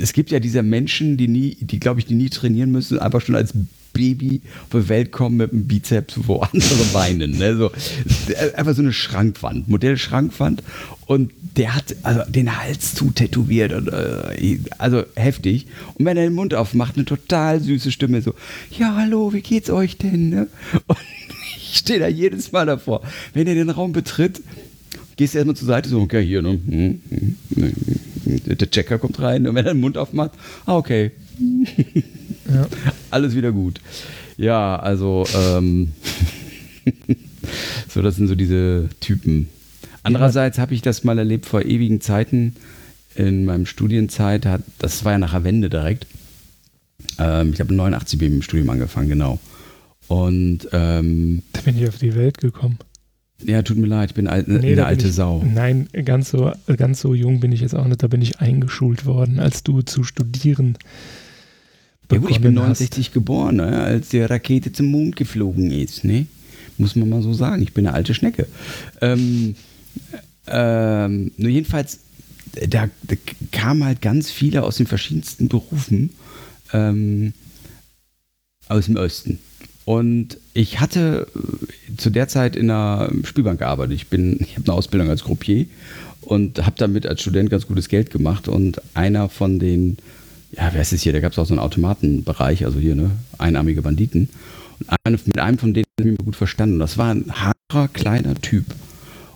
[0.00, 3.20] es gibt ja diese Menschen, die nie, die glaube ich, die nie trainieren müssen, einfach
[3.20, 3.52] schon als
[3.94, 7.38] Baby auf die Welt kommen mit einem Bizeps, wo andere weinen.
[7.38, 7.56] Ne?
[7.56, 7.70] So,
[8.56, 10.62] einfach so eine Schrankwand, Modell-Schrankwand.
[11.06, 13.72] Und der hat also den Hals zu tätowiert.
[13.72, 15.66] Und, äh, also heftig.
[15.94, 18.34] Und wenn er den Mund aufmacht, eine total süße Stimme, so:
[18.78, 20.28] Ja, hallo, wie geht's euch denn?
[20.28, 20.48] Ne?
[20.86, 20.98] Und
[21.56, 23.02] ich stehe da jedes Mal davor.
[23.32, 24.42] Wenn er den Raum betritt,
[25.16, 26.50] gehst du erstmal zur Seite, so, okay, hier, ne?
[26.50, 27.36] Hm, hm,
[28.24, 30.32] hm, der Checker kommt rein und wenn er den Mund aufmacht,
[30.66, 31.12] ah, okay,
[32.52, 32.66] ja.
[33.14, 33.80] Alles wieder gut.
[34.36, 35.92] Ja, also, ähm,
[37.88, 39.48] so, das sind so diese Typen.
[40.02, 42.56] Andererseits habe ich das mal erlebt vor ewigen Zeiten
[43.14, 44.46] in meinem Studienzeit.
[44.46, 46.08] Hat, das war ja nach der Wende direkt.
[47.20, 49.38] Ähm, ich habe 89 mit dem Studium angefangen, genau.
[50.08, 52.78] Und ähm, da bin ich auf die Welt gekommen.
[53.44, 55.40] Ja, tut mir leid, ich bin alt, nee, eine alte ich, Sau.
[55.44, 58.02] Nein, ganz so, ganz so jung bin ich jetzt auch nicht.
[58.02, 60.76] Da bin ich eingeschult worden, als du zu studieren.
[62.10, 63.14] Ja gut, ich bin 69 hast.
[63.14, 66.04] geboren, ne, als die Rakete zum Mond geflogen ist.
[66.04, 66.26] Ne?
[66.76, 67.62] Muss man mal so sagen.
[67.62, 68.46] Ich bin eine alte Schnecke.
[69.00, 69.54] Ähm,
[70.46, 72.00] ähm, nur jedenfalls,
[72.68, 73.16] da, da
[73.52, 76.10] kamen halt ganz viele aus den verschiedensten Berufen
[76.72, 77.32] ähm,
[78.68, 79.38] aus dem Osten.
[79.84, 83.94] Und ich hatte äh, zu der Zeit in einer Spielbank gearbeitet.
[83.94, 85.66] Ich, ich habe eine Ausbildung als Gruppier
[86.22, 88.48] und habe damit als Student ganz gutes Geld gemacht.
[88.48, 89.98] Und einer von den,
[90.56, 91.12] ja, wer ist es hier?
[91.12, 93.10] Da gab es auch so einen Automatenbereich, also hier, ne?
[93.38, 94.28] Einarmige Banditen.
[95.06, 96.78] Und mit einem von denen habe ich mich gut verstanden.
[96.78, 98.66] Das war ein haarer, kleiner Typ.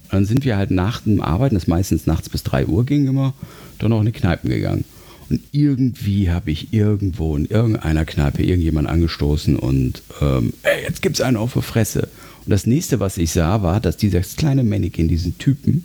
[0.05, 3.07] Und dann sind wir halt nach dem Arbeiten, das meistens nachts bis 3 Uhr ging
[3.07, 3.35] immer,
[3.79, 4.85] dann noch in die Kneipen gegangen.
[5.29, 11.21] Und irgendwie habe ich irgendwo in irgendeiner Kneipe irgendjemand angestoßen und ähm, ey, jetzt gibt's
[11.21, 12.09] einen auf der Fresse.
[12.47, 15.85] Und das nächste, was ich sah, war, dass dieses kleine Mannequin, diesen Typen,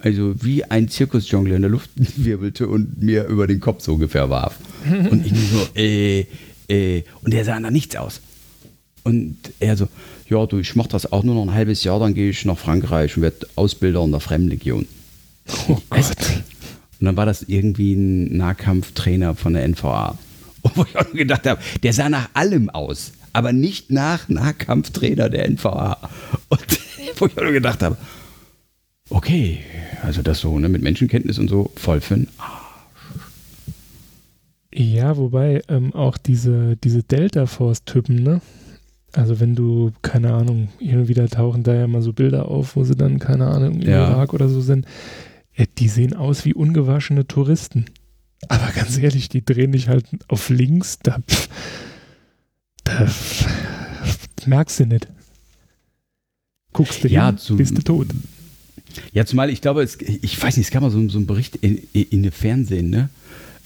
[0.00, 4.30] also wie ein Zirkusjongleur in der Luft wirbelte und mir über den Kopf so ungefähr
[4.30, 4.56] warf.
[5.10, 6.26] Und ich so, äh,
[6.68, 8.20] äh, und der sah nach nichts aus.
[9.04, 9.88] Und er so,
[10.28, 12.58] ja, du, ich mache das auch nur noch ein halbes Jahr, dann gehe ich nach
[12.58, 14.86] Frankreich und werde Ausbilder in der Fremdenlegion.
[15.68, 16.16] Oh Gott.
[17.00, 20.18] Und dann war das irgendwie ein Nahkampftrainer von der NVA.
[20.74, 25.48] Wo ich auch gedacht habe, der sah nach allem aus, aber nicht nach Nahkampftrainer der
[25.48, 25.96] NVA.
[26.48, 26.60] Und
[27.16, 27.96] wo ich auch nur gedacht habe,
[29.10, 29.60] okay,
[30.02, 32.68] also das so ne, mit Menschenkenntnis und so, voll für den Arsch.
[34.72, 38.40] Ja, wobei ähm, auch diese, diese Delta Force-Typen, ne?
[39.12, 42.76] Also wenn du, keine Ahnung, hin und wieder tauchen da ja mal so Bilder auf,
[42.76, 44.08] wo sie dann, keine Ahnung, im ja.
[44.10, 44.86] Irak oder so sind.
[45.54, 47.86] Ja, die sehen aus wie ungewaschene Touristen.
[48.48, 51.18] Aber ganz ehrlich, die drehen dich halt auf links, da,
[52.84, 53.08] da
[54.46, 55.08] merkst du nicht.
[56.72, 58.08] Guckst du ja, hin, zu, bist du tot.
[59.12, 61.56] Ja, zumal ich glaube, es, ich weiß nicht, es gab mal so, so einen Bericht
[61.56, 63.08] in, in, in Fernsehen, ne?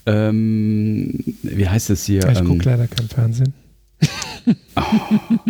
[0.05, 2.29] Ähm, wie heißt das hier?
[2.29, 3.55] Ich ähm, gucke leider kein Fernsehen.
[4.75, 4.83] Oh,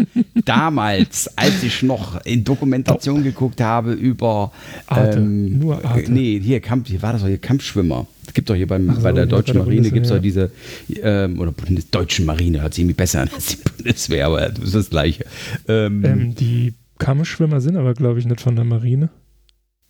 [0.45, 3.25] damals, als ich noch in Dokumentation oh.
[3.25, 4.53] geguckt habe über
[4.87, 6.13] Arte, ähm, nur Arte.
[6.13, 8.07] Nee, hier, Kamp, hier war das doch hier Kampfschwimmer.
[8.27, 10.17] Es gibt doch hier beim, so, bei der deutschen bei der Marine gibt es ja.
[10.17, 10.51] doch diese,
[11.03, 14.65] ähm, oder Bundes deutschen Marine hört sich irgendwie besser an als die Bundeswehr, aber das
[14.65, 15.25] ist das Gleiche.
[15.69, 19.09] Ähm, ähm, die Kampfschwimmer sind aber, glaube ich, nicht von der Marine.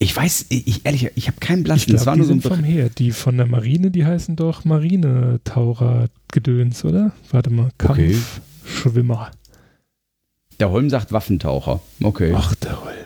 [0.03, 1.83] Ich weiß, ich ehrlich, ich habe keinen Blassen.
[1.83, 2.89] Ich glaub, das war die nur so ein vom Heer.
[2.89, 7.13] Die von der Marine, die heißen doch Marinetaucher-Gedöns, oder?
[7.31, 8.01] Warte mal, Kampf.
[8.01, 8.17] Okay.
[8.65, 9.31] Schwimmer.
[10.59, 11.81] Der Holm sagt Waffentaucher.
[12.03, 12.33] Okay.
[12.35, 12.97] Ach, der Holm.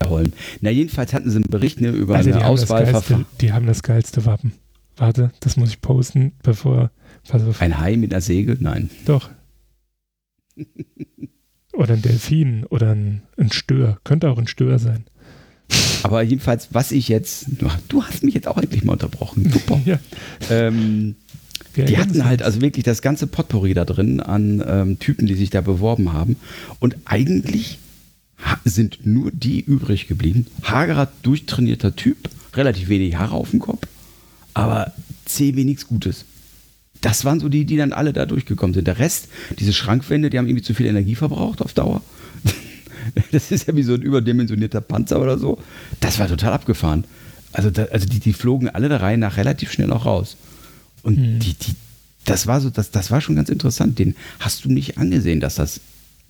[0.00, 0.32] Der Holm.
[0.60, 3.26] Na, jedenfalls hatten sie einen Bericht ne, über also eine Auswahlverfahren.
[3.40, 4.54] Die haben das geilste Wappen.
[4.96, 6.90] Warte, das muss ich posten, bevor.
[7.60, 8.56] Ein Hai mit einer Segel?
[8.58, 8.90] Nein.
[9.04, 9.30] Doch.
[11.72, 14.00] oder ein Delfin oder ein, ein Stör.
[14.02, 15.04] Könnte auch ein Stör sein.
[16.02, 17.46] Aber jedenfalls, was ich jetzt.
[17.88, 19.50] Du hast mich jetzt auch endlich mal unterbrochen.
[19.50, 19.80] Super.
[19.84, 19.98] ja.
[20.50, 21.16] ähm,
[21.76, 25.50] die hatten halt also wirklich das ganze Potpourri da drin an ähm, Typen, die sich
[25.50, 26.36] da beworben haben.
[26.80, 27.78] Und eigentlich
[28.64, 30.46] sind nur die übrig geblieben.
[30.62, 33.86] Hagerer, durchtrainierter Typ, relativ wenig Haare auf dem Kopf,
[34.54, 34.92] aber
[35.24, 36.24] CW nichts Gutes.
[37.00, 38.86] Das waren so die, die dann alle da durchgekommen sind.
[38.86, 42.02] Der Rest, diese Schrankwände, die haben irgendwie zu viel Energie verbraucht auf Dauer.
[43.32, 45.58] Das ist ja wie so ein überdimensionierter Panzer oder so.
[46.00, 47.04] Das war total abgefahren.
[47.52, 50.36] Also, da, also die, die flogen alle der Reihe nach relativ schnell auch raus.
[51.02, 51.38] Und hm.
[51.38, 51.74] die, die,
[52.24, 53.98] das war so, das, das war schon ganz interessant.
[53.98, 55.80] Den hast du nicht angesehen, dass das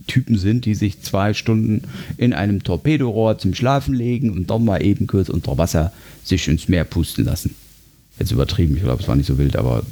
[0.06, 1.82] Typen sind, die sich zwei Stunden
[2.16, 6.68] in einem Torpedorohr zum Schlafen legen und dann mal eben kurz unter Wasser sich ins
[6.68, 7.54] Meer pusten lassen.
[8.18, 9.82] Jetzt übertrieben, ich glaube, es war nicht so wild, aber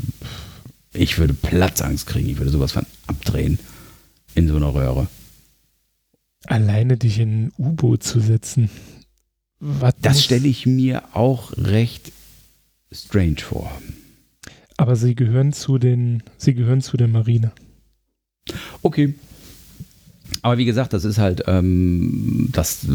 [0.93, 2.29] ich würde Platzangst kriegen.
[2.29, 3.59] Ich würde sowas von abdrehen
[4.35, 5.09] in so einer Röhre.
[6.45, 8.71] Alleine dich in ein U-Boot zu setzen.
[9.59, 12.13] Was das stelle ich mir auch recht
[12.93, 13.71] strange vor.
[14.77, 17.53] Aber sie gehören zu den, sie gehören zu der Marine.
[18.83, 19.15] Okay.
[20.43, 22.87] Aber wie gesagt, das ist halt ähm, das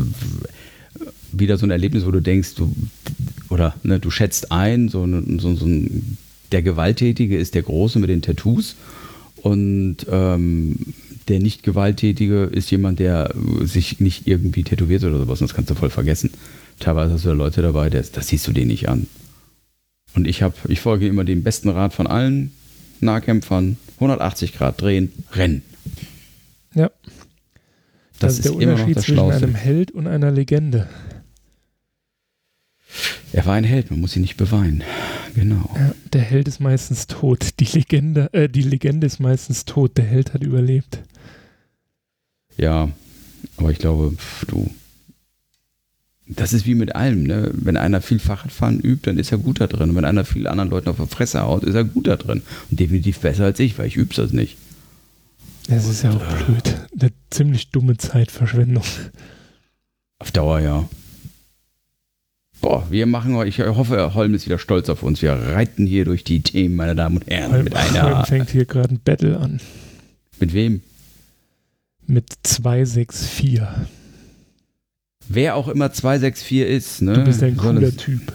[1.32, 2.74] wieder so ein Erlebnis, wo du denkst, du
[3.50, 5.06] oder ne, du schätzt ein, so,
[5.40, 6.18] so, so ein,
[6.52, 8.76] der Gewalttätige ist der Große mit den Tattoos
[9.38, 10.78] und ähm,
[11.32, 15.40] der nicht Gewalttätige ist jemand, der sich nicht irgendwie tätowiert oder sowas.
[15.42, 16.30] Und das kannst du voll vergessen.
[16.80, 19.08] Teilweise hast du da Leute dabei, das, das siehst du denen nicht an.
[20.14, 22.52] Und ich habe, ich folge immer dem besten Rat von allen.
[23.00, 25.64] Nahkämpfern, 180 Grad drehen, rennen.
[26.76, 26.92] Ja.
[28.20, 29.46] Das, Das, ist ist der immer noch Unterschied das zwischen Schlauste.
[29.46, 30.90] einem Held und einer Legende.
[33.32, 34.84] Er war ein Held, man muss ihn nicht beweinen.
[35.36, 35.70] Genau.
[35.76, 37.60] Ja, der Held ist meistens tot.
[37.60, 39.98] Die Legende, äh, die Legende ist meistens tot.
[39.98, 41.00] Der Held hat überlebt.
[42.58, 42.90] Ja,
[43.58, 44.70] aber ich glaube, pf, du.
[46.28, 47.52] Das ist wie mit allem, ne?
[47.54, 49.90] Wenn einer viel Fahrradfahren übt, dann ist er gut da drin.
[49.90, 52.42] Und wenn einer viel anderen Leuten auf die Fresse haut, ist er gut da drin.
[52.70, 54.58] Und definitiv besser als ich, weil ich üb's das nicht.
[55.68, 56.88] Das ist ja auch blöd.
[57.00, 58.84] Eine ziemlich dumme Zeitverschwendung.
[60.20, 60.88] Auf Dauer, ja.
[62.62, 65.22] Boah, wir machen heute, ich hoffe, Holm ist wieder stolz auf uns.
[65.22, 68.04] Wir reiten hier durch die Themen, meine Damen und Herren, Holm, mit einer.
[68.18, 69.60] Holm fängt hier gerade ein Battle an.
[70.40, 70.82] Mit wem?
[72.06, 73.62] Mit 264.
[75.28, 77.14] Wer auch immer 264 ist, ne?
[77.14, 78.32] Du bist ein cooler es- Typ.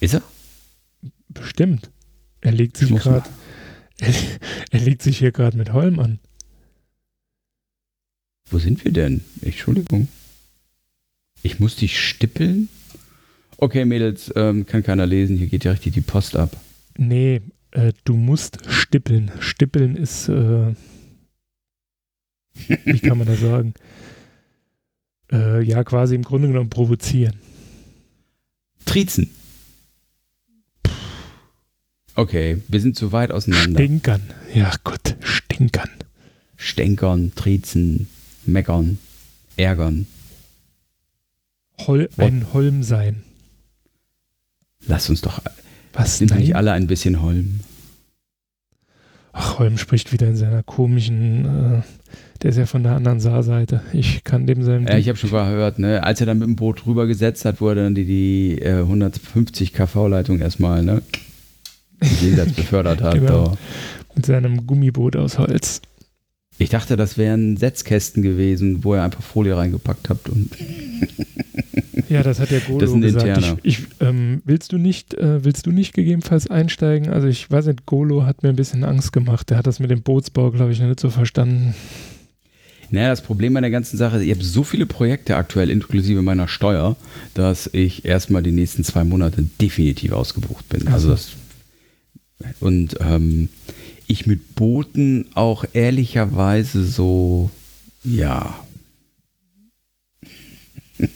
[0.00, 0.22] Ist er?
[1.28, 1.90] Bestimmt.
[2.40, 3.28] Er legt sich gerade.
[4.00, 4.12] Er,
[4.72, 6.18] er legt sich hier gerade mit Holm an.
[8.50, 9.22] Wo sind wir denn?
[9.42, 10.08] Entschuldigung.
[11.42, 12.68] Ich muss dich stippeln?
[13.56, 15.36] Okay, Mädels, ähm, kann keiner lesen.
[15.36, 16.56] Hier geht ja richtig die Post ab.
[16.96, 17.40] Nee,
[17.72, 19.30] äh, du musst stippeln.
[19.40, 20.74] Stippeln ist, äh,
[22.84, 23.74] wie kann man das sagen?
[25.32, 27.36] Äh, ja, quasi im Grunde genommen provozieren.
[28.84, 29.30] Triezen.
[32.14, 33.80] Okay, wir sind zu weit auseinander.
[33.80, 34.20] Stinkern.
[34.52, 35.88] Ja, Gott, stinkern.
[36.56, 38.08] Stänkern, triezen,
[38.44, 38.98] meckern,
[39.56, 40.06] ärgern.
[41.86, 43.22] Hol, ein Holm sein.
[44.86, 45.40] Lass uns doch.
[45.92, 46.18] Was?
[46.18, 47.60] Sind nicht alle ein bisschen Holm?
[49.32, 51.82] Ach, Holm spricht wieder in seiner komischen, äh,
[52.42, 53.82] der ist ja von der anderen Saarseite.
[53.92, 54.86] Ich kann dem seinem.
[54.86, 57.74] Ja, ich habe schon gehört, ne, als er dann mit dem Boot rübergesetzt hat, er
[57.74, 61.02] dann die, die äh, 150 kV-Leitung erstmal, ne,
[62.20, 63.14] jenseits befördert hat.
[63.22, 63.56] Genau.
[64.14, 65.80] mit seinem Gummiboot aus Holz.
[66.58, 70.28] Ich dachte, das wären Setzkästen gewesen, wo er einfach Folie reingepackt hat.
[70.28, 70.50] Und
[72.08, 73.26] Ja, das hat der Golo Das ist ein gesagt.
[73.26, 73.58] interner.
[73.62, 77.08] Ich, ich, ähm, willst du nicht, äh, willst du nicht gegebenenfalls einsteigen?
[77.08, 79.50] Also ich weiß nicht, Golo hat mir ein bisschen Angst gemacht.
[79.50, 81.74] Der hat das mit dem Bootsbau, glaube ich, noch nicht so verstanden.
[82.90, 86.22] naja, das Problem bei der ganzen Sache ist, ich habe so viele Projekte aktuell, inklusive
[86.22, 86.96] meiner Steuer,
[87.34, 90.86] dass ich erstmal die nächsten zwei Monate definitiv ausgebucht bin.
[90.88, 91.14] Also so.
[91.14, 91.30] das,
[92.60, 93.48] und ähm,
[94.12, 97.50] ich mit Booten auch ehrlicherweise so,
[98.04, 98.54] ja.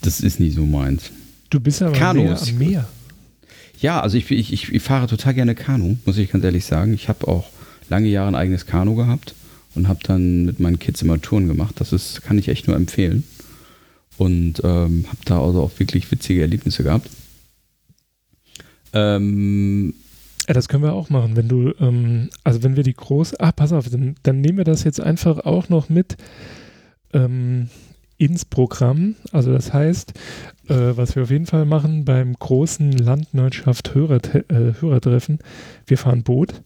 [0.00, 1.10] das ist nicht so meins.
[1.50, 2.24] Du bist aber Kanus.
[2.24, 2.88] mehr am Meer.
[3.80, 6.94] Ja, also ich, ich, ich, ich fahre total gerne Kanu, muss ich ganz ehrlich sagen.
[6.94, 7.48] Ich habe auch
[7.88, 9.34] lange Jahre ein eigenes Kanu gehabt
[9.74, 11.76] und habe dann mit meinen Kids immer Touren gemacht.
[11.78, 13.24] Das ist, kann ich echt nur empfehlen.
[14.16, 17.08] Und ähm, habe da also auch wirklich witzige Erlebnisse gehabt.
[18.92, 19.94] Ähm,
[20.48, 23.52] Ja, das können wir auch machen, wenn du, ähm, also wenn wir die groß, ah,
[23.52, 26.16] pass auf, dann, dann nehmen wir das jetzt einfach auch noch mit
[27.12, 27.68] ähm,
[28.16, 29.16] ins Programm.
[29.30, 30.14] Also das heißt,
[30.68, 35.38] äh, was wir auf jeden Fall machen beim großen Landwirtschaft Hörer, äh, Hörertreffen,
[35.86, 36.62] wir fahren Boot,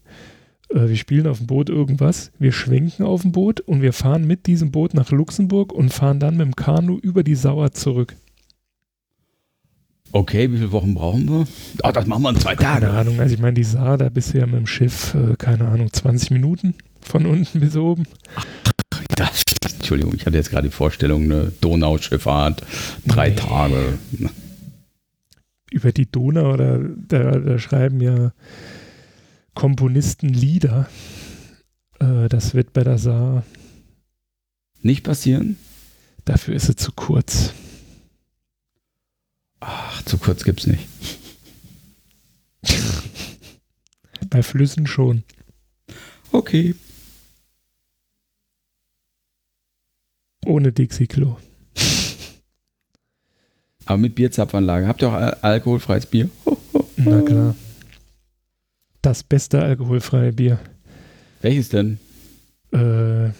[0.69, 4.29] äh, wir spielen auf dem Boot irgendwas, wir schwenken auf dem Boot und wir fahren
[4.29, 8.15] mit diesem Boot nach Luxemburg und fahren dann mit dem Kanu über die Sauer zurück.
[10.13, 11.47] Okay, wie viele Wochen brauchen wir?
[11.83, 12.91] Ah, das machen wir in zwei Keine Tage.
[12.99, 15.67] Ahnung, also ich meine, die Saar, da bist du ja mit dem Schiff, äh, keine
[15.69, 18.05] Ahnung, 20 Minuten von unten bis oben.
[19.17, 19.43] Das,
[19.75, 22.63] Entschuldigung, ich hatte jetzt gerade die Vorstellung, eine Donauschifffahrt,
[23.07, 23.35] drei Nee.
[23.37, 23.99] Tage.
[25.71, 28.33] Über die Donau, da, da, da schreiben ja
[29.55, 30.89] Komponisten Lieder.
[31.99, 33.45] Äh, das wird bei der Saar,
[34.83, 35.57] Nicht passieren?
[36.25, 37.53] dafür ist sie zu kurz.
[39.65, 40.89] Ach, zu kurz gibt's nicht.
[44.29, 45.23] Bei Flüssen schon.
[46.33, 46.75] Okay.
[50.45, 51.39] Ohne Dixie-Klo.
[53.87, 54.89] Aber mit Bierzapfanlage.
[54.89, 56.29] Habt ihr auch al alkoholfreies Bier?
[56.45, 57.55] Ho, ho, Na klar.
[59.01, 60.59] Das beste alkoholfreie Bier.
[61.41, 62.01] Welches denn?
[62.73, 63.31] Äh,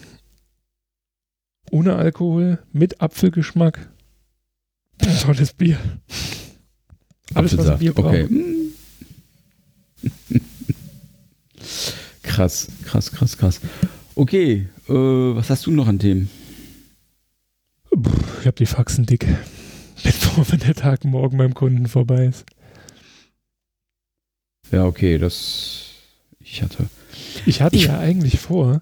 [1.71, 3.89] ohne Alkohol, mit Apfelgeschmack.
[5.21, 5.77] Tolles Bier.
[7.33, 7.79] Alles, was.
[7.79, 8.13] Bier braucht.
[8.15, 8.27] Okay.
[12.21, 13.61] krass, krass, krass, krass.
[14.15, 16.29] Okay, äh, was hast du noch an Themen?
[18.41, 19.27] Ich habe die Faxen dick.
[20.03, 22.45] Bevor wenn der Tag morgen beim Kunden vorbei ist.
[24.71, 25.85] Ja, okay, das.
[26.39, 26.87] Ich hatte.
[27.45, 28.81] Ich hatte Ich- ja eigentlich vor,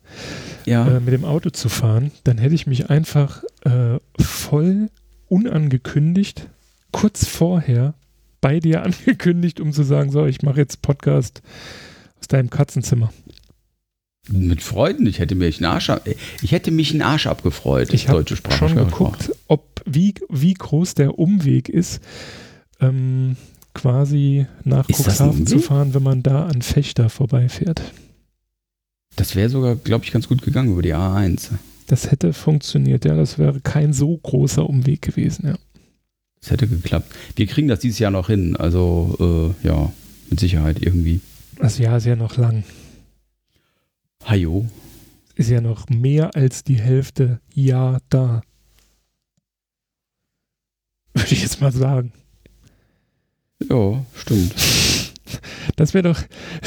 [0.66, 0.88] Ja.
[0.98, 2.12] äh, mit dem Auto zu fahren.
[2.24, 4.90] Dann hätte ich mich einfach äh, voll
[5.32, 6.50] unangekündigt
[6.92, 7.94] kurz vorher
[8.42, 11.42] bei dir angekündigt, um zu sagen, so, ich mache jetzt Podcast
[12.20, 13.12] aus deinem Katzenzimmer.
[14.30, 16.08] Mit Freuden, ich hätte mich einen Arsch, ab,
[16.42, 17.92] ich hätte mich einen Arsch abgefreut.
[17.94, 22.02] Ich habe schon geguckt, ob wie, wie groß der Umweg ist,
[22.80, 23.36] ähm,
[23.74, 27.82] quasi nach ist Cuxhaven zu fahren, wenn man da an Fechter vorbeifährt.
[29.16, 31.50] Das wäre sogar, glaube ich, ganz gut gegangen über die A1.
[31.92, 33.16] Das hätte funktioniert, ja.
[33.18, 35.56] Das wäre kein so großer Umweg gewesen, ja.
[36.40, 37.14] Das hätte geklappt.
[37.36, 39.92] Wir kriegen das dieses Jahr noch hin, also äh, ja,
[40.30, 41.20] mit Sicherheit irgendwie.
[41.58, 42.64] Das Jahr ist ja noch lang.
[44.26, 44.70] Hajo.
[45.36, 48.42] Ist ja noch mehr als die Hälfte Jahr da.
[51.14, 52.14] Würde ich jetzt mal sagen.
[53.70, 54.56] Ja, stimmt.
[55.76, 56.22] Das wäre doch,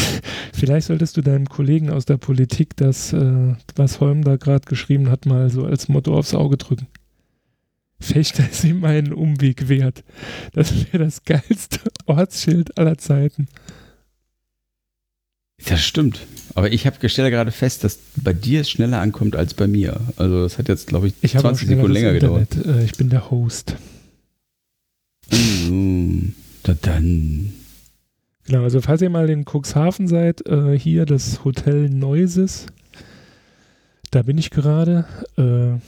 [0.53, 5.11] vielleicht solltest du deinem Kollegen aus der Politik das, äh, was Holm da gerade geschrieben
[5.11, 6.87] hat, mal so als Motto aufs Auge drücken.
[8.01, 10.05] Fechter ist ihm einen Umweg wert.
[10.53, 13.49] Das wäre das geilste Ortsschild aller Zeiten.
[15.65, 16.21] Das stimmt.
[16.55, 20.01] Aber ich habe stelle gerade fest, dass bei dir es schneller ankommt als bei mir.
[20.17, 22.55] Also das hat jetzt, glaube ich, ich 20 Sekunden länger gedauert.
[22.65, 23.77] Äh, ich bin der Host.
[25.31, 26.35] Mhm.
[26.63, 27.53] dann.
[28.47, 32.67] Genau, also falls ihr mal in Cuxhaven seid, äh, hier das Hotel Neuses,
[34.11, 35.07] da bin ich gerade.
[35.37, 35.81] Äh,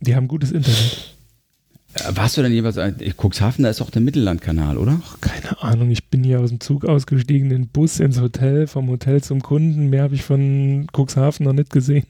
[0.00, 1.16] die haben gutes Internet.
[1.94, 2.76] Äh, warst du denn jeweils,
[3.16, 5.00] Cuxhaven, da ist auch der Mittellandkanal, oder?
[5.02, 8.88] Ach, keine Ahnung, ich bin hier aus dem Zug ausgestiegen, den Bus ins Hotel, vom
[8.88, 9.88] Hotel zum Kunden.
[9.88, 12.06] Mehr habe ich von Cuxhaven noch nicht gesehen.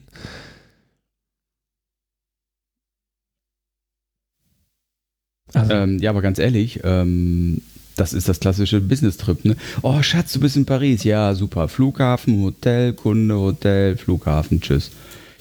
[5.53, 5.73] Also.
[5.73, 7.61] Ähm, ja, aber ganz ehrlich, ähm,
[7.95, 9.45] das ist das klassische Business-Trip.
[9.45, 9.55] Ne?
[9.81, 11.03] Oh, Schatz, du bist in Paris.
[11.03, 11.67] Ja, super.
[11.67, 14.91] Flughafen, Hotel, Kunde, Hotel, Flughafen, tschüss.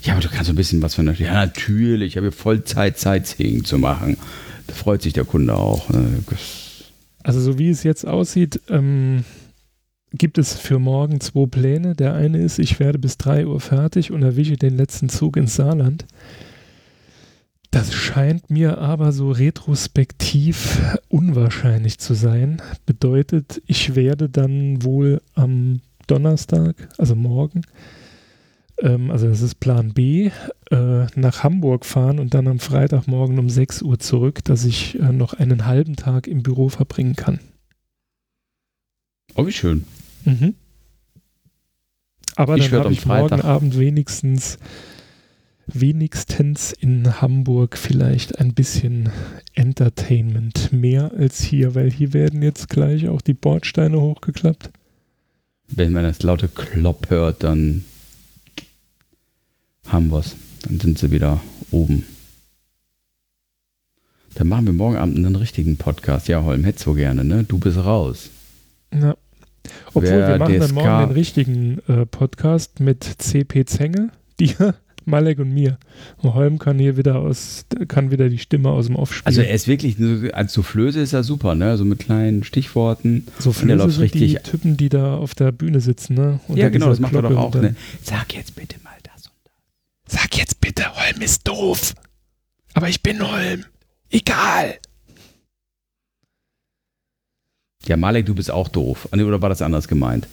[0.03, 1.15] Ja, aber du kannst ein bisschen was von der.
[1.15, 2.13] Ja, natürlich.
[2.13, 4.17] Ich habe voll Zeit, Sightseeing zu machen.
[4.67, 5.89] Da freut sich der Kunde auch.
[5.91, 6.23] Ne?
[7.23, 9.25] Also, so wie es jetzt aussieht, ähm,
[10.13, 11.95] gibt es für morgen zwei Pläne.
[11.95, 15.55] Der eine ist, ich werde bis 3 Uhr fertig und erwische den letzten Zug ins
[15.55, 16.05] Saarland.
[17.73, 22.61] Das scheint mir aber so retrospektiv unwahrscheinlich zu sein.
[22.85, 27.63] Bedeutet, ich werde dann wohl am Donnerstag, also morgen,
[28.77, 30.31] ähm, also das ist Plan B,
[30.71, 35.11] äh, nach Hamburg fahren und dann am Freitagmorgen um 6 Uhr zurück, dass ich äh,
[35.11, 37.41] noch einen halben Tag im Büro verbringen kann.
[39.35, 39.87] Oh, wie schön.
[40.27, 40.55] Mhm.
[42.37, 44.59] Aber ich dann habe ich morgen Abend wenigstens
[45.75, 49.11] wenigstens in Hamburg vielleicht ein bisschen
[49.55, 50.73] Entertainment.
[50.73, 54.71] Mehr als hier, weil hier werden jetzt gleich auch die Bordsteine hochgeklappt.
[55.69, 57.85] Wenn man das laute Klopp hört, dann
[59.89, 60.37] haben wir es.
[60.63, 62.05] Dann sind sie wieder oben.
[64.35, 66.29] Dann machen wir morgen Abend einen richtigen Podcast.
[66.29, 67.45] Ja, Holm, hättest du gerne, ne?
[67.45, 68.31] Du bist raus.
[68.93, 69.17] Ja.
[69.89, 74.11] Obwohl, Wer wir machen dann morgen den richtigen äh, Podcast mit CP Zenge,
[74.41, 74.75] dir
[75.05, 75.79] Malek und mir.
[76.19, 79.27] Und Holm kann hier wieder aus, kann wieder die Stimme aus dem Off spielen.
[79.27, 79.97] Also er ist wirklich,
[80.35, 81.77] als Soufflöse ist er super, ne?
[81.77, 83.27] So mit kleinen Stichworten.
[83.39, 84.43] Soufflöse sind richtig.
[84.43, 86.41] die Typen, die da auf der Bühne sitzen, ne?
[86.49, 87.75] Und ja, genau, das macht er doch auch, ne?
[88.03, 90.21] Sag jetzt bitte mal das und das.
[90.21, 91.95] Sag jetzt bitte, Holm ist doof.
[92.75, 93.65] Aber ich bin Holm.
[94.11, 94.79] Egal.
[97.87, 99.09] Ja, Malek, du bist auch doof.
[99.13, 100.27] Oder war das anders gemeint?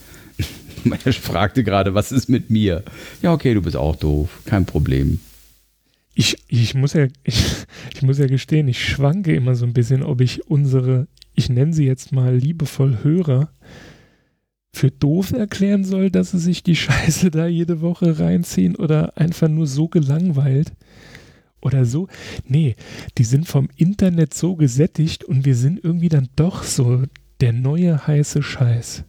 [1.06, 2.84] Er fragte gerade, was ist mit mir?
[3.22, 4.42] Ja, okay, du bist auch doof.
[4.46, 5.20] Kein Problem.
[6.16, 7.44] Ich, ich, muss ja, ich,
[7.94, 11.74] ich muss ja gestehen, ich schwanke immer so ein bisschen, ob ich unsere, ich nenne
[11.74, 13.50] sie jetzt mal liebevoll Hörer,
[14.72, 19.48] für doof erklären soll, dass sie sich die Scheiße da jede Woche reinziehen oder einfach
[19.48, 20.74] nur so gelangweilt
[21.62, 22.08] oder so.
[22.46, 22.76] Nee,
[23.18, 27.04] die sind vom Internet so gesättigt und wir sind irgendwie dann doch so
[27.42, 29.04] der neue heiße Scheiß.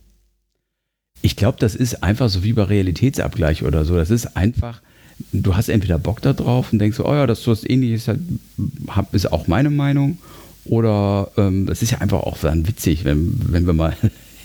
[1.23, 3.97] Ich glaube, das ist einfach so wie bei Realitätsabgleich oder so.
[3.97, 4.81] Das ist einfach,
[5.33, 8.09] du hast entweder Bock da drauf und denkst so, oh ja, das ist was ähnliches,
[8.09, 8.21] halt,
[9.13, 10.19] ist auch meine Meinung.
[10.65, 13.97] Oder ähm, es ist ja einfach auch dann witzig, wenn, wenn wir mal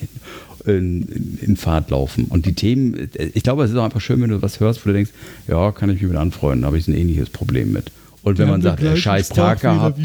[0.65, 2.25] in, in, Fahrt laufen.
[2.25, 4.89] Und die Themen, ich glaube, es ist auch einfach schön, wenn du was hörst, wo
[4.89, 5.11] du denkst,
[5.47, 7.91] ja, kann ich mich mit anfreunden, habe ich ein ähnliches Problem mit.
[8.23, 9.99] Und wenn man sagt, der scheiß Tag gehabt.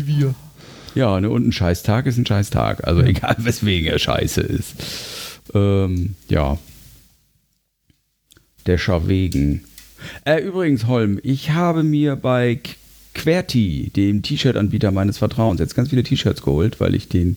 [0.95, 2.87] Ja, ne, und ein scheiß Tag ist ein scheiß Tag.
[2.87, 3.07] Also ja.
[3.09, 4.75] egal, weswegen er scheiße ist.
[5.55, 6.59] Ähm, ja.
[8.67, 9.65] Der Scharwegen.
[10.25, 12.61] Äh, übrigens, Holm, ich habe mir bei
[13.15, 17.37] Querti, dem T-Shirt-Anbieter meines Vertrauens, jetzt ganz viele T-Shirts geholt, weil ich den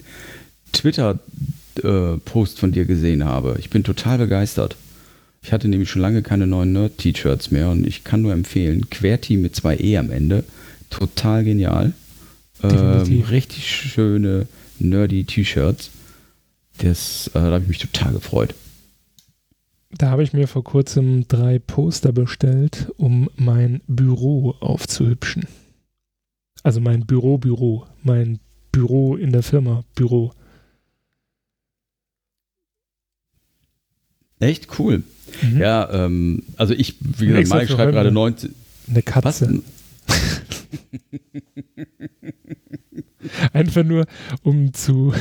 [0.71, 3.57] Twitter-Post äh, von dir gesehen habe.
[3.59, 4.75] Ich bin total begeistert.
[5.41, 9.35] Ich hatte nämlich schon lange keine neuen Nerd-T-Shirts mehr und ich kann nur empfehlen, Querti
[9.37, 10.45] mit zwei E am Ende.
[10.89, 11.93] Total genial.
[12.63, 14.47] Ähm, richtig schöne
[14.79, 15.89] nerdy T-Shirts.
[16.77, 18.55] Das, äh, da habe ich mich total gefreut.
[19.91, 25.47] Da habe ich mir vor kurzem drei Poster bestellt, um mein Büro aufzuhübschen.
[26.63, 28.39] Also mein Büro-Büro, mein
[28.71, 30.33] Büro in der Firma, Büro.
[34.39, 35.03] Echt cool.
[35.41, 35.59] Mhm.
[35.59, 38.55] Ja, ähm, also ich, wie gesagt, Mike schreibt gerade 19.
[38.89, 39.61] Eine Katze.
[43.53, 44.05] Einfach nur,
[44.41, 45.13] um zu,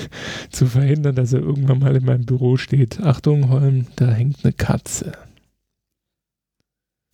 [0.50, 3.00] zu verhindern, dass er irgendwann mal in meinem Büro steht.
[3.00, 5.12] Achtung, Holm, da hängt eine Katze.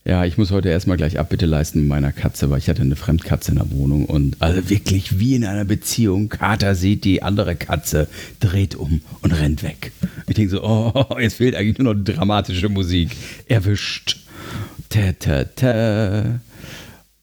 [0.08, 2.96] Ja, ich muss heute erstmal gleich Abbitte leisten mit meiner Katze, weil ich hatte eine
[2.96, 6.30] Fremdkatze in der Wohnung und also wirklich wie in einer Beziehung.
[6.30, 8.08] Kater sieht die andere Katze,
[8.40, 9.92] dreht um und rennt weg.
[10.26, 13.10] Ich denke so, oh, jetzt fehlt eigentlich nur noch dramatische Musik.
[13.48, 14.20] Erwischt.
[14.88, 16.40] Ta, ta, ta.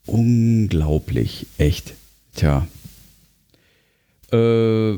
[0.06, 1.94] Unglaublich, echt.
[2.36, 2.68] Tja,
[4.32, 4.94] äh,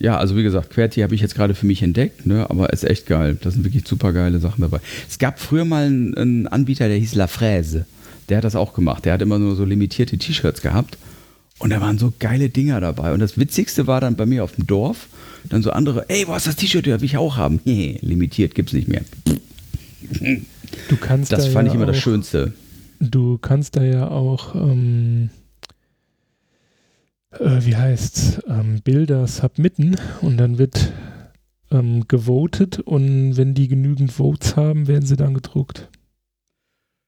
[0.00, 2.84] ja, also wie gesagt, QWERTY habe ich jetzt gerade für mich entdeckt, ne, aber ist
[2.84, 3.38] echt geil.
[3.40, 4.80] Da sind wirklich super geile Sachen dabei.
[5.08, 7.86] Es gab früher mal einen, einen Anbieter, der hieß La Fraise.
[8.28, 9.04] Der hat das auch gemacht.
[9.04, 10.98] Der hat immer nur so limitierte T-Shirts gehabt.
[11.58, 13.12] Und da waren so geile Dinger dabei.
[13.12, 15.08] Und das Witzigste war dann bei mir auf dem Dorf,
[15.48, 16.86] dann so andere, ey, wo ist das T-Shirt?
[16.86, 17.60] Ja, will ich auch haben.
[17.64, 19.02] limitiert gibt's nicht mehr.
[20.88, 22.54] Du kannst das da fand ja ich immer auch, das Schönste.
[23.00, 25.30] Du kannst da ja auch ähm,
[27.38, 30.92] äh, wie heißt ähm, Bilder submitten und dann wird
[31.70, 35.88] ähm, gewotet und wenn die genügend Votes haben, werden sie dann gedruckt.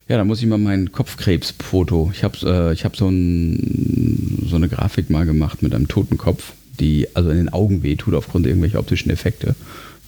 [0.08, 2.10] Ja, da muss ich mal mein Kopfkrebsfoto.
[2.12, 6.52] Ich habe äh, hab so, ein, so eine Grafik mal gemacht mit einem toten Kopf,
[6.78, 9.54] die also in den Augen wehtut aufgrund irgendwelcher optischen Effekte.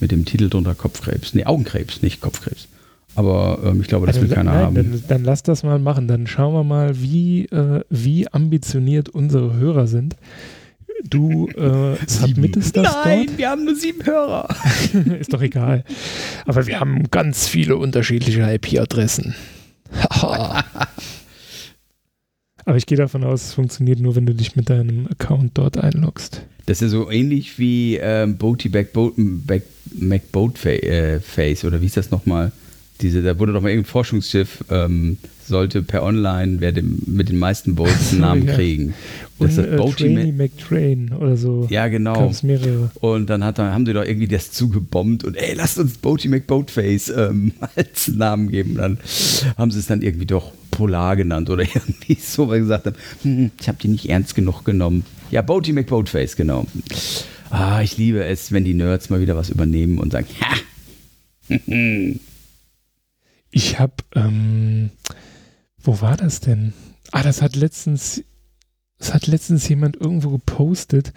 [0.01, 1.35] Mit dem Titel drunter Kopfkrebs.
[1.35, 2.67] Nee, Augenkrebs, nicht Kopfkrebs.
[3.17, 4.75] Aber ähm, ich glaube, das also, will keiner nein, haben.
[4.75, 6.09] Dann, dann, lass das mal machen.
[6.09, 10.17] Dann schauen wir mal, wie, äh, wie ambitioniert unsere Hörer sind.
[11.09, 13.39] Du äh, submittest das Nein, dort?
[13.39, 14.49] wir haben nur sieben Hörer.
[15.21, 15.85] Ist doch egal.
[16.47, 19.35] Aber wir haben ganz viele unterschiedliche IP-Adressen.
[22.67, 25.77] Aber ich gehe davon aus, es funktioniert nur, wenn du dich mit deinem Account dort
[25.77, 26.43] einloggst.
[26.67, 31.65] Das ist ja so ähnlich wie ähm, Boaty Back Boat, Back, Mac Boat äh, Face
[31.65, 32.53] oder wie ist das nochmal?
[33.05, 37.39] Diese, da wurde doch mal irgendein Forschungsschiff, ähm, sollte per Online wer dem, mit den
[37.39, 38.55] meisten Boats einen Namen ja.
[38.55, 38.95] kriegen.
[39.39, 41.67] Das Und, ist das äh, Trainy McTrain oder so.
[41.69, 42.33] Ja, genau.
[43.01, 47.11] Und dann hat, haben sie doch irgendwie das zugebombt und ey, lasst uns Boaty McBoatface
[47.11, 48.77] ähm, als Namen geben.
[48.77, 48.99] dann
[49.59, 52.97] haben sie es dann irgendwie doch Polar genannt oder irgendwie so, weil sie gesagt haben,
[53.23, 55.05] hm, ich habe die nicht ernst genug genommen.
[55.31, 56.67] Ja, Boaty McBoatface, genau.
[57.51, 60.57] Ah, ich liebe es, wenn die Nerds mal wieder was übernehmen und sagen, ha!
[63.57, 64.91] Ich habe, ähm,
[65.79, 66.73] wo war das denn?
[67.13, 68.25] Ah, das hat letztens,
[68.99, 71.13] das hat letztens jemand irgendwo gepostet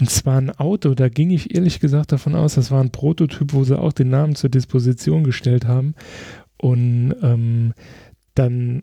[0.00, 0.94] und zwar ein Auto.
[0.94, 4.08] Da ging ich ehrlich gesagt davon aus, das war ein Prototyp, wo sie auch den
[4.08, 5.94] Namen zur Disposition gestellt haben.
[6.56, 7.74] Und ähm,
[8.34, 8.80] dann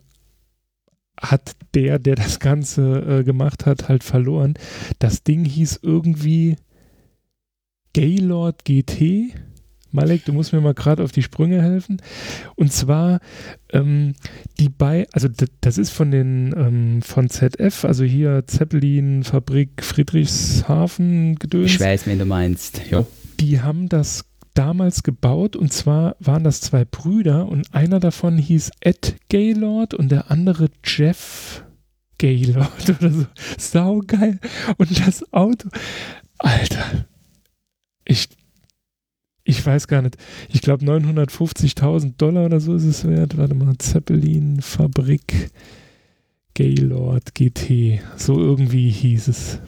[1.19, 4.53] hat der, der das Ganze äh, gemacht hat, halt verloren.
[4.99, 6.57] Das Ding hieß irgendwie
[7.93, 9.33] Gaylord GT
[9.91, 12.01] Malek, du musst mir mal gerade auf die Sprünge helfen.
[12.55, 13.19] Und zwar
[13.71, 14.13] ähm,
[14.59, 15.27] die bei, also
[15.61, 21.71] das ist von den ähm, von ZF, also hier Zeppelin Fabrik Friedrichshafen gedöns.
[21.71, 22.81] Ich weiß, wenn du meinst.
[22.89, 23.05] Ja.
[23.39, 28.71] Die haben das damals gebaut und zwar waren das zwei Brüder und einer davon hieß
[28.81, 31.63] Ed Gaylord und der andere Jeff
[32.17, 33.25] Gaylord oder so.
[33.57, 34.39] Sau geil.
[34.77, 35.69] Und das Auto,
[36.37, 37.05] Alter,
[38.05, 38.29] ich
[39.49, 40.17] ich weiß gar nicht,
[40.49, 43.37] ich glaube 950.000 Dollar oder so ist es wert.
[43.37, 45.49] Warte mal, Zeppelin Fabrik
[46.53, 47.99] Gaylord GT.
[48.15, 49.59] So irgendwie hieß es.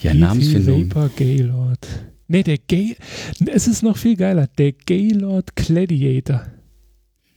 [0.00, 0.90] Ja, Namensfindung.
[0.90, 1.88] Vapor Gaylord.
[2.28, 2.96] Nee, der Gay.
[3.46, 4.46] Es ist noch viel geiler.
[4.58, 6.46] Der Gaylord Gladiator.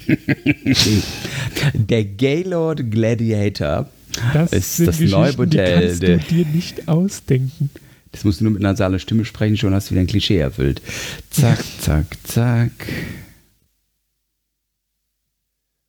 [1.74, 3.88] der Gaylord Gladiator
[4.34, 5.82] das ist das neue Modell.
[5.82, 7.70] Die kannst du dir nicht ausdenken.
[8.12, 10.38] Das musst du nur mit einer nasaler Stimme sprechen, schon hast du wieder ein Klischee
[10.38, 10.82] erfüllt.
[11.30, 12.72] Zack, zack, zack.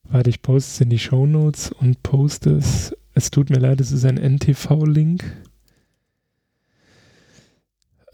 [0.08, 2.94] Warte, ich poste es in die Show Notes und poste es.
[3.14, 5.24] Es tut mir leid, es ist ein NTV-Link.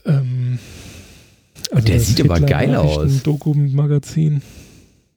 [0.05, 0.59] Ähm,
[1.71, 3.05] also der sieht aber geil aus.
[3.05, 4.43] Ein Doku-Magazin.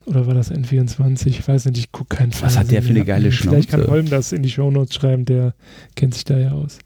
[0.05, 1.27] Oder war das N24?
[1.27, 2.47] Ich weiß nicht, ich gucke keinen Fall.
[2.47, 3.49] Was hat der für eine geile Schnauze?
[3.49, 5.53] Vielleicht kann Holm das in die Show Notes schreiben, der
[5.95, 6.79] kennt sich da ja aus.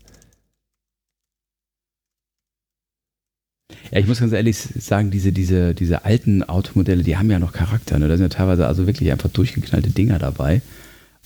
[3.92, 7.54] Ja, ich muss ganz ehrlich sagen, diese, diese, diese alten Automodelle, die haben ja noch
[7.54, 8.00] Charakter.
[8.00, 8.08] Ne?
[8.08, 10.62] Da sind ja teilweise also wirklich einfach durchgeknallte Dinger dabei.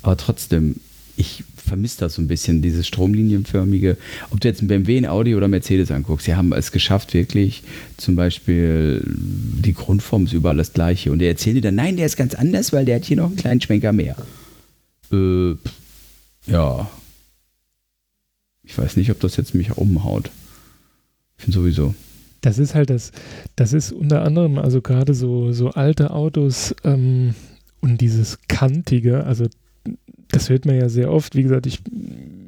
[0.02, 0.76] Aber trotzdem,
[1.18, 3.98] ich vermisse das so ein bisschen, dieses stromlinienförmige.
[4.32, 7.64] Ob du jetzt ein BMW, ein Audi oder Mercedes anguckst, sie haben es geschafft, wirklich
[7.98, 11.12] zum Beispiel die Grundform ist überall das gleiche.
[11.12, 13.28] Und er erzählt dir dann, nein, der ist ganz anders, weil der hat hier noch
[13.28, 14.16] einen kleinen Schwenker mehr.
[15.12, 15.56] Äh,
[16.48, 16.90] ja.
[18.64, 20.30] Ich weiß nicht, ob das jetzt mich umhaut.
[21.38, 21.96] Ich finde sowieso.
[22.42, 23.12] Das ist halt das,
[23.56, 27.36] das ist unter anderem, also gerade so, so alte Autos ähm,
[27.82, 29.46] und dieses Kantige, also
[30.32, 31.36] das hört man ja sehr oft.
[31.36, 31.82] Wie gesagt, ich,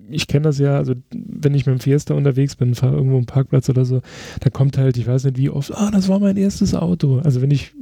[0.09, 3.25] ich kenne das ja, also wenn ich mit dem Fiesta unterwegs bin, fahre irgendwo einen
[3.25, 4.01] Parkplatz oder so,
[4.39, 7.19] da kommt halt, ich weiß nicht wie oft, ah, das war mein erstes Auto.
[7.19, 7.73] Also wenn ich,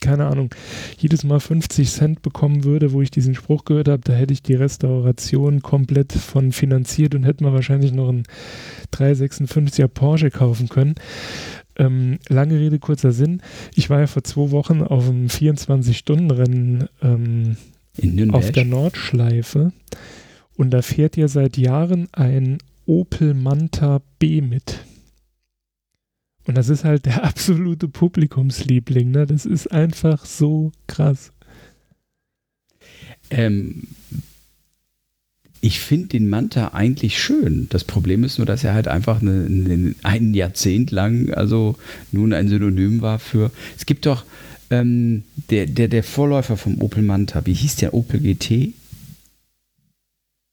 [0.00, 0.54] keine Ahnung,
[0.98, 4.42] jedes Mal 50 Cent bekommen würde, wo ich diesen Spruch gehört habe, da hätte ich
[4.42, 8.24] die Restauration komplett von finanziert und hätte man wahrscheinlich noch einen
[8.92, 10.94] 356er Porsche kaufen können.
[11.76, 13.42] Ähm, lange Rede, kurzer Sinn.
[13.74, 17.56] Ich war ja vor zwei Wochen auf einem 24-Stunden-Rennen ähm,
[18.32, 19.72] auf der Nordschleife
[20.56, 24.84] und da fährt ja seit Jahren ein Opel Manta B mit.
[26.46, 29.10] Und das ist halt der absolute Publikumsliebling.
[29.10, 29.26] Ne?
[29.26, 31.32] Das ist einfach so krass.
[33.30, 33.84] Ähm,
[35.60, 37.68] ich finde den Manta eigentlich schön.
[37.70, 41.76] Das Problem ist nur, dass er halt einfach eine, eine, ein Jahrzehnt lang also
[42.12, 43.50] nun ein Synonym war für.
[43.76, 44.24] Es gibt doch
[44.68, 48.74] ähm, der, der, der Vorläufer vom Opel Manta, wie hieß der Opel GT?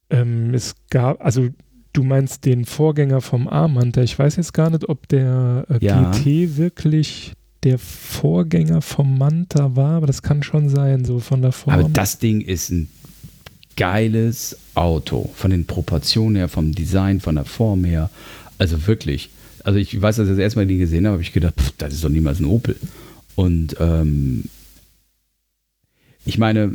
[0.09, 1.49] Ähm, es gab, also
[1.93, 4.01] du meinst den Vorgänger vom A-Manta.
[4.01, 6.11] Ich weiß jetzt gar nicht, ob der äh, ja.
[6.11, 7.33] GT wirklich
[7.63, 11.73] der Vorgänger vom Manta war, aber das kann schon sein, so von der Form.
[11.73, 12.89] Aber das Ding ist ein
[13.75, 15.29] geiles Auto.
[15.35, 18.09] Von den Proportionen her, vom Design, von der Form her.
[18.57, 19.29] Also wirklich.
[19.63, 21.73] Also ich weiß, dass ich das erste Mal den gesehen habe, habe ich gedacht, pff,
[21.77, 22.75] das ist doch niemals ein Opel.
[23.35, 24.45] Und ähm,
[26.25, 26.71] ich meine,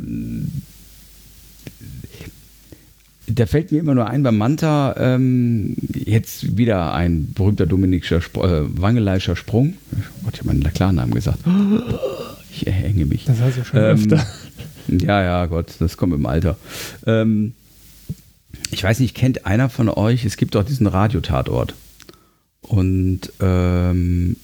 [3.37, 8.41] da fällt mir immer nur ein beim Manta, ähm, jetzt wieder ein berühmter dominikischer Sp
[8.41, 9.75] äh, Wangeleischer Sprung.
[9.91, 11.39] Oh Gott, ich habe meinen Klarnamen gesagt.
[12.59, 13.25] Ich erhänge mich.
[13.25, 14.25] Das heißt ja schon ähm, öfter.
[14.87, 16.57] Ja, ja, Gott, das kommt im Alter.
[17.05, 17.53] Ähm,
[18.71, 21.75] ich weiß nicht, kennt einer von euch, es gibt auch diesen Radiotatort.
[22.61, 24.37] Und ähm,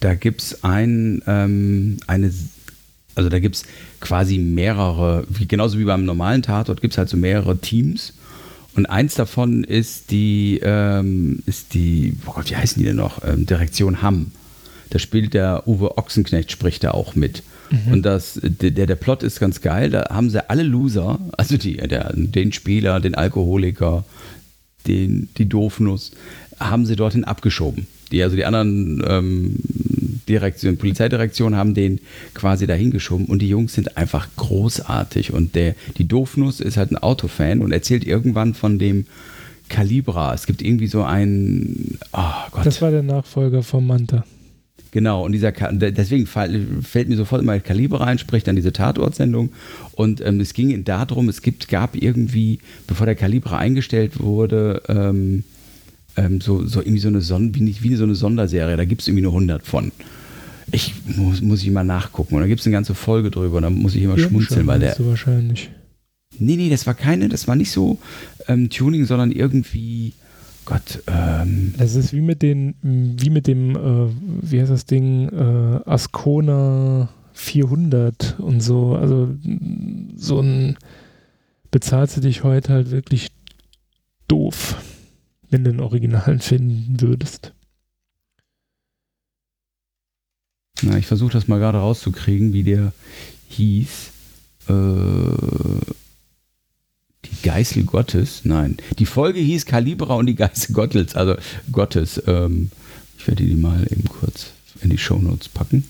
[0.00, 2.32] da gibt es ein, ähm, eine,
[3.20, 3.64] also da gibt es
[4.00, 8.14] quasi mehrere, genauso wie beim normalen Tatort, gibt es halt so mehrere Teams.
[8.74, 13.22] Und eins davon ist die, ähm, ist die, oh Gott, wie heißen die denn noch?
[13.22, 14.32] Ähm, Direktion Hamm.
[14.88, 17.42] Da spielt der Uwe Ochsenknecht, spricht da auch mit.
[17.70, 17.92] Mhm.
[17.92, 19.90] Und das, der, der Plot ist ganz geil.
[19.90, 24.04] Da haben sie alle Loser, also die, der, den Spieler, den Alkoholiker,
[24.86, 26.12] den, die Doofnuss,
[26.58, 27.86] haben sie dorthin abgeschoben.
[28.12, 29.56] Die, also die anderen ähm,
[30.30, 32.00] Direktion, Polizeidirektionen haben den
[32.34, 35.32] quasi dahin geschoben und die Jungs sind einfach großartig.
[35.32, 39.06] Und der, die Doofnuss ist halt ein Autofan und erzählt irgendwann von dem
[39.68, 40.34] Calibra.
[40.34, 41.98] Es gibt irgendwie so ein.
[42.12, 42.66] Oh Gott.
[42.66, 44.24] Das war der Nachfolger vom Manta.
[44.92, 49.50] Genau, und dieser deswegen fällt mir sofort immer Kaliber rein, spricht dann diese Tatortsendung.
[49.92, 52.58] Und ähm, es ging darum, es gibt, gab irgendwie,
[52.88, 55.44] bevor der Kaliber eingestellt wurde, ähm,
[56.16, 59.08] ähm, so, so irgendwie so eine, Son wie, wie so eine Sonderserie, da gibt es
[59.08, 59.92] irgendwie nur 100 von.
[60.72, 62.34] Ich muss, muss ich mal nachgucken.
[62.34, 64.66] Und da gibt es eine ganze Folge drüber und da muss ich immer ja, schmunzeln,
[64.66, 64.94] weil der.
[64.94, 65.70] Du wahrscheinlich.
[66.38, 67.98] Nee, nee, das war keine, das war nicht so
[68.48, 70.14] ähm, Tuning, sondern irgendwie
[70.64, 71.02] Gott.
[71.06, 74.08] Ähm, es ist wie mit den, wie mit dem, äh,
[74.42, 78.94] wie heißt das Ding, äh, Ascona 400 und so.
[78.94, 79.28] Also
[80.16, 80.76] so ein
[81.70, 83.28] bezahlst du dich heute halt wirklich
[84.28, 84.76] doof,
[85.50, 87.52] wenn du den Originalen finden würdest.
[90.82, 92.92] Na, ich versuche das mal gerade rauszukriegen, wie der
[93.48, 93.88] hieß.
[94.68, 94.72] Äh,
[97.24, 98.76] die Geißel Gottes, nein.
[98.98, 101.36] Die Folge hieß Kalibra und die Geißel Gottes, also
[101.70, 102.22] Gottes.
[102.26, 102.70] Ähm,
[103.18, 105.84] ich werde die mal eben kurz in die Shownotes packen.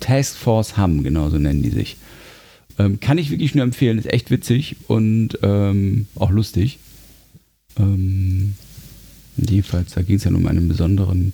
[0.00, 1.96] Task Force Hamm, genau so nennen die sich.
[2.78, 6.78] Ähm, kann ich wirklich nur empfehlen, ist echt witzig und ähm, auch lustig.
[7.78, 8.54] Ähm,
[9.36, 11.32] jedenfalls, da ging es ja um einen besonderen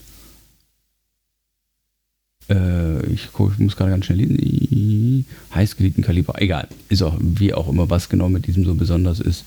[2.51, 5.25] äh, ich, guck, ich muss gerade ganz schnell lesen.
[5.55, 6.41] Heißgeliebten Kaliber.
[6.43, 6.69] Egal.
[6.89, 9.45] Ist auch, wie auch immer, was genau mit diesem so besonders ist.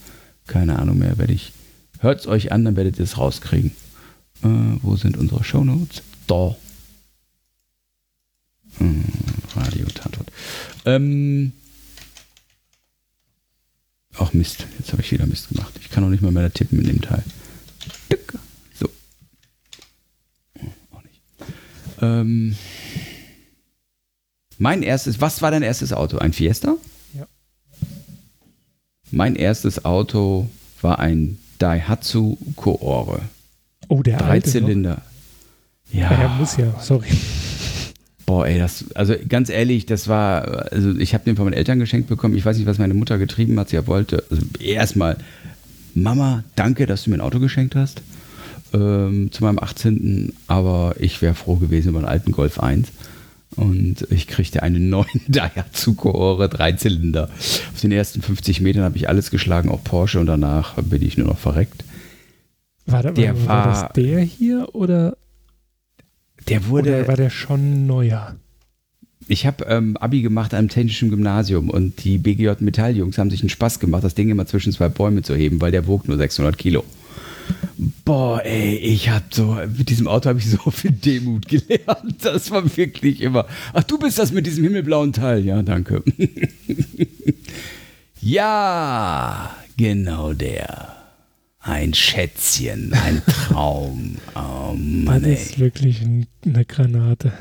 [0.48, 1.18] Keine Ahnung mehr.
[1.18, 1.52] Werde ich.
[2.00, 3.72] Hört es euch an, dann werdet ihr es rauskriegen.
[4.44, 4.48] Äh,
[4.82, 6.02] wo sind unsere Shownotes?
[6.28, 6.56] Da.
[8.78, 9.04] Hm,
[9.56, 10.32] Radio Tatort.
[10.86, 11.52] Ähm.
[14.16, 15.74] Ach Mist, jetzt habe ich wieder Mist gemacht.
[15.82, 17.24] Ich kann auch nicht mal mehr tippen in dem Teil.
[18.80, 18.88] So.
[20.60, 21.22] Oh, auch nicht.
[22.02, 22.56] Ähm.
[24.64, 26.20] Mein erstes, was war dein erstes Auto?
[26.20, 26.78] Ein Fiesta?
[27.14, 27.26] Ja.
[29.12, 30.50] Mein erstes Auto
[30.82, 33.20] war ein Daihatsu Koore.
[33.90, 34.54] Oh, der Drei alte noch?
[34.54, 35.02] Zylinder.
[35.92, 36.10] Ja.
[36.10, 37.10] Ja, er muss ja, sorry.
[38.26, 41.80] Boah, ey, das, also ganz ehrlich, das war, also ich habe den von meinen Eltern
[41.80, 42.38] geschenkt bekommen.
[42.38, 43.68] Ich weiß nicht, was meine Mutter getrieben hat.
[43.68, 45.18] Sie ja wollte, also erstmal,
[45.94, 48.02] Mama, danke, dass du mir ein Auto geschenkt hast
[48.74, 50.32] ähm, zu meinem 18.
[50.48, 52.94] Aber ich wäre froh gewesen über einen alten Golf 1.
[53.56, 57.30] Und ich kriegte einen neuen Daihatsu Koore Dreizylinder.
[57.74, 61.18] Auf den ersten 50 Metern habe ich alles geschlagen, auch Porsche, und danach bin ich
[61.18, 61.84] nur noch verreckt.
[62.86, 65.16] War, da, Der war, war war- das der hier oder,
[66.50, 66.98] Der wurde.
[67.00, 68.36] oder war der schon neuer?
[69.30, 73.40] Ich habe ähm, Abi gemacht an einem technischen Gymnasium und die BGJ Metalljungs haben sich
[73.42, 76.18] einen Spaß gemacht, das Ding immer zwischen zwei Bäume zu heben, weil der wog nur
[76.18, 76.84] 600 Kilo.
[78.06, 82.24] Boah, ey, ich hab so, mit diesem Auto habe ich so viel Demut gelernt.
[82.24, 83.48] Das war wirklich immer.
[83.74, 85.44] Ach, du bist das mit diesem himmelblauen Teil.
[85.44, 86.04] Ja, danke.
[88.22, 90.90] ja, genau der.
[91.60, 94.18] Ein Schätzchen, ein Traum.
[94.36, 95.34] Oh Mann, das ey.
[95.34, 97.32] ist wirklich ein, eine Granate.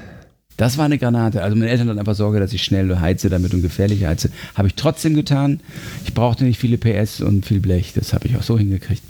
[0.58, 1.42] Das war eine Granate.
[1.42, 4.30] Also meine Eltern hatten einfach Sorge, dass ich schnell heize damit und gefährlich heize.
[4.54, 5.60] Habe ich trotzdem getan.
[6.04, 7.94] Ich brauchte nicht viele PS und viel Blech.
[7.94, 9.02] Das habe ich auch so hingekriegt.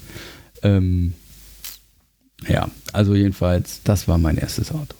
[0.62, 1.14] Ähm,
[2.48, 4.96] ja, also jedenfalls, das war mein erstes Auto.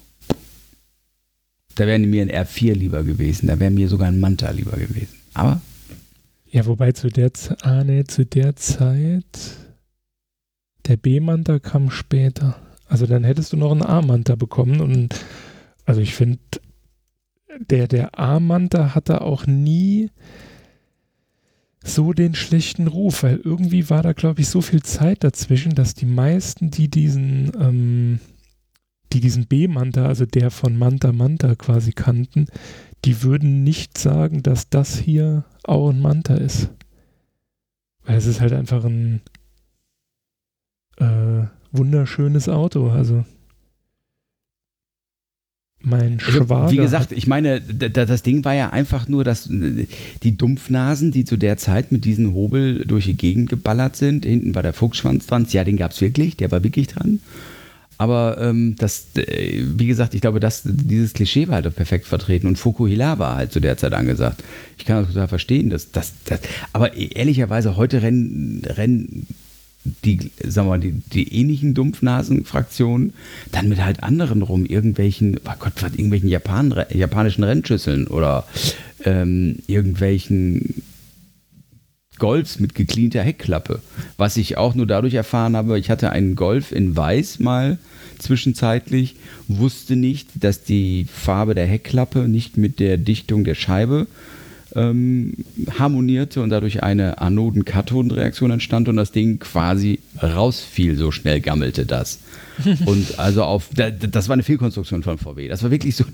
[1.75, 3.47] Da wäre mir ein R4 lieber gewesen.
[3.47, 5.15] Da wäre mir sogar ein Manta lieber gewesen.
[5.35, 5.61] Aber
[6.51, 9.57] Ja, wobei zu der, Z- ah, nee, zu der Zeit
[10.87, 12.61] der B-Manta kam später.
[12.89, 15.15] Also dann hättest du noch einen A-Manta bekommen und
[15.87, 16.41] also ich finde,
[17.71, 20.11] der, der A-Manta hatte auch nie
[21.85, 25.95] so den schlechten Ruf, weil irgendwie war da, glaube ich, so viel Zeit dazwischen, dass
[25.95, 28.21] die meisten, die diesen, ähm,
[29.13, 32.47] die diesen B-Manta, also der von Manta Manta quasi kannten,
[33.05, 36.71] die würden nicht sagen, dass das hier auch ein Manta ist.
[38.05, 39.21] Weil es ist halt einfach ein
[40.99, 42.91] äh, wunderschönes Auto.
[42.91, 43.25] Also
[45.83, 46.71] mein Also, Schwager.
[46.71, 49.87] Wie gesagt, ich meine, das Ding war ja einfach nur, dass äh,
[50.23, 54.55] die Dumpfnasen, die zu der Zeit mit diesem Hobel durch die Gegend geballert sind, hinten
[54.55, 57.21] war der Fuchsschwanz dran, ja, den gab es wirklich, der war wirklich dran.
[57.99, 62.07] Aber ähm, das, äh, wie gesagt, ich glaube, dass dieses Klischee war halt auch perfekt
[62.07, 64.43] vertreten und Fukuhila war halt zu der Zeit angesagt.
[64.77, 66.41] Ich kann das total verstehen, dass das, das
[66.73, 69.27] aber ehrlicherweise heute rennen, rennen
[69.85, 70.31] die,
[70.65, 73.15] wir mal, die, die ähnlichen Dumpfnasen-Fraktionen
[73.51, 78.47] dann mit halt anderen rum, irgendwelchen, oh Gott, was, irgendwelchen Japan, japanischen Rennschüsseln oder
[79.05, 80.83] ähm, irgendwelchen
[82.19, 83.81] Golfs mit gecleanter Heckklappe.
[84.17, 87.79] Was ich auch nur dadurch erfahren habe, ich hatte einen Golf in Weiß mal
[88.19, 89.17] zwischenzeitlich,
[89.49, 94.07] wusste nicht, dass die Farbe der Heckklappe nicht mit der Dichtung der Scheibe
[94.75, 95.35] ähm,
[95.79, 102.21] harmonierte und dadurch eine Anoden-Kathoden-Reaktion entstand und das Ding quasi rausfiel, so schnell gammelte das.
[102.85, 105.49] Und also auf, da- das war eine Fehlkonstruktion von VW.
[105.49, 106.05] Das war wirklich so,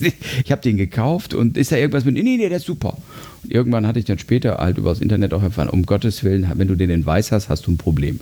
[0.44, 2.96] ich habe den gekauft und ist da irgendwas mit, nee, nee, der ist super.
[3.44, 6.66] Und irgendwann hatte ich dann später halt übers Internet auch erfahren, um Gottes Willen, wenn
[6.66, 8.18] du den in weiß hast, hast du ein Problem.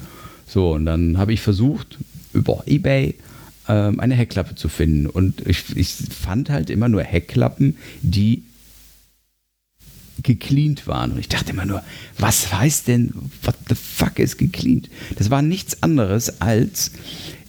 [0.46, 1.98] So, und dann habe ich versucht,
[2.34, 3.14] über Ebay
[3.68, 5.06] ähm, eine Heckklappe zu finden.
[5.06, 8.42] Und ich, ich fand halt immer nur Heckklappen, die
[10.22, 11.12] gecleant waren.
[11.12, 11.82] Und ich dachte immer nur,
[12.18, 13.12] was heißt denn,
[13.42, 14.88] what the fuck ist gecleant?
[15.16, 16.92] Das war nichts anderes als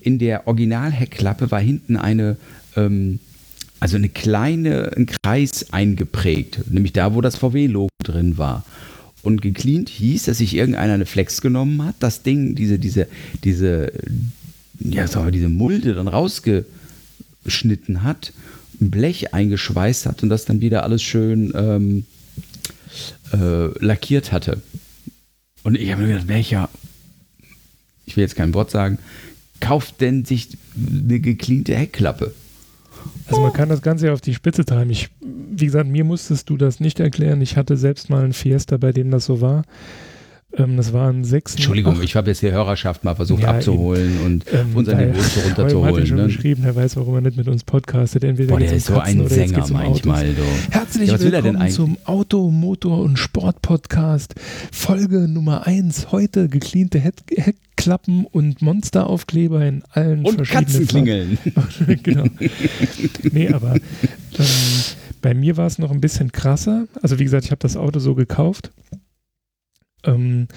[0.03, 2.37] in der Original-Heckklappe war hinten eine,
[2.75, 3.19] ähm,
[3.79, 8.65] also eine kleine, ein Kreis eingeprägt, nämlich da, wo das VW-Logo drin war.
[9.21, 13.07] Und gecleant hieß, dass sich irgendeiner eine Flex genommen hat, das Ding, diese, diese,
[13.43, 13.93] diese,
[14.79, 18.33] ja, sagen wir, diese Mulde dann rausgeschnitten hat,
[18.81, 22.05] ein Blech eingeschweißt hat und das dann wieder alles schön ähm,
[23.33, 24.61] äh, lackiert hatte.
[25.63, 26.69] Und ich habe mir gedacht, welcher,
[28.05, 28.99] ich will jetzt kein Wort sagen,
[29.59, 32.33] kauft denn sich eine gecleante Heckklappe?
[33.27, 34.89] Also man kann das Ganze ja auf die Spitze treiben.
[34.89, 37.41] Ich, wie gesagt, mir musstest du das nicht erklären.
[37.41, 39.63] Ich hatte selbst mal einen Fiesta, bei dem das so war.
[40.55, 41.53] Ähm, das war ein 6.
[41.55, 45.21] Entschuldigung, ich habe jetzt die Hörerschaft mal versucht Ja, abzuholen und ähm, unser daher- Niveau
[45.21, 46.05] so Holm hat runterzuholen.
[46.07, 46.25] schon Ne?
[46.27, 48.23] geschrieben, er weiß, warum er nicht mit uns podcastet.
[48.23, 50.23] Entweder Boah, der ist so Katzen ein Sänger um manchmal.
[50.25, 50.35] Autos.
[50.35, 50.71] Du.
[50.73, 54.35] Herzlich Ja, er willkommen zum Auto, Motor und Sport Podcast.
[54.71, 56.11] Folge Nummer 1.
[56.11, 61.37] Heute gecleante Heck Heckklappen und Monsteraufkleber in allen Und verschiedenen Katzenklingeln.
[62.03, 62.25] Genau.
[63.31, 64.45] Nee, aber ähm,
[65.21, 66.85] bei mir war es noch ein bisschen krasser.
[67.01, 68.71] Also wie gesagt, ich habe das Auto so gekauft.
[70.03, 70.47] Ähm,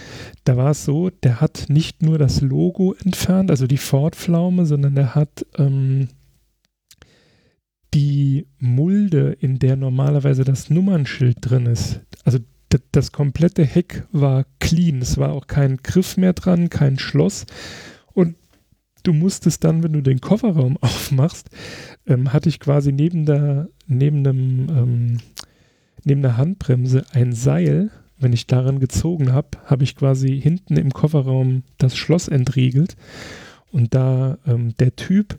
[0.45, 4.95] da war es so, der hat nicht nur das Logo entfernt, also die Ford-Pflaume, sondern
[4.95, 6.09] der hat ähm,
[7.95, 12.39] die Mulde, in der normalerweise das Nummernschild drin ist, also
[12.93, 15.01] das komplette Heck war clean.
[15.01, 17.47] Es war auch kein Griff mehr dran, kein Schloss.
[18.13, 18.37] Und
[19.03, 21.51] du musstest dann, wenn du den Kofferraum aufmachst,
[22.07, 25.19] ähm, hatte ich quasi neben der, neben einem, ähm,
[26.05, 27.91] neben der Handbremse ein Seil.
[28.19, 32.97] Wenn ich daran gezogen habe, habe ich quasi hinten im Kofferraum das Schloss entriegelt.
[33.73, 35.37] Und da ähm, der Typ,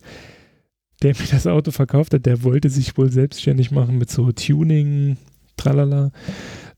[1.01, 5.17] der mir das Auto verkauft hat, der wollte sich wohl selbstständig machen mit so Tuning,
[5.55, 6.11] tralala.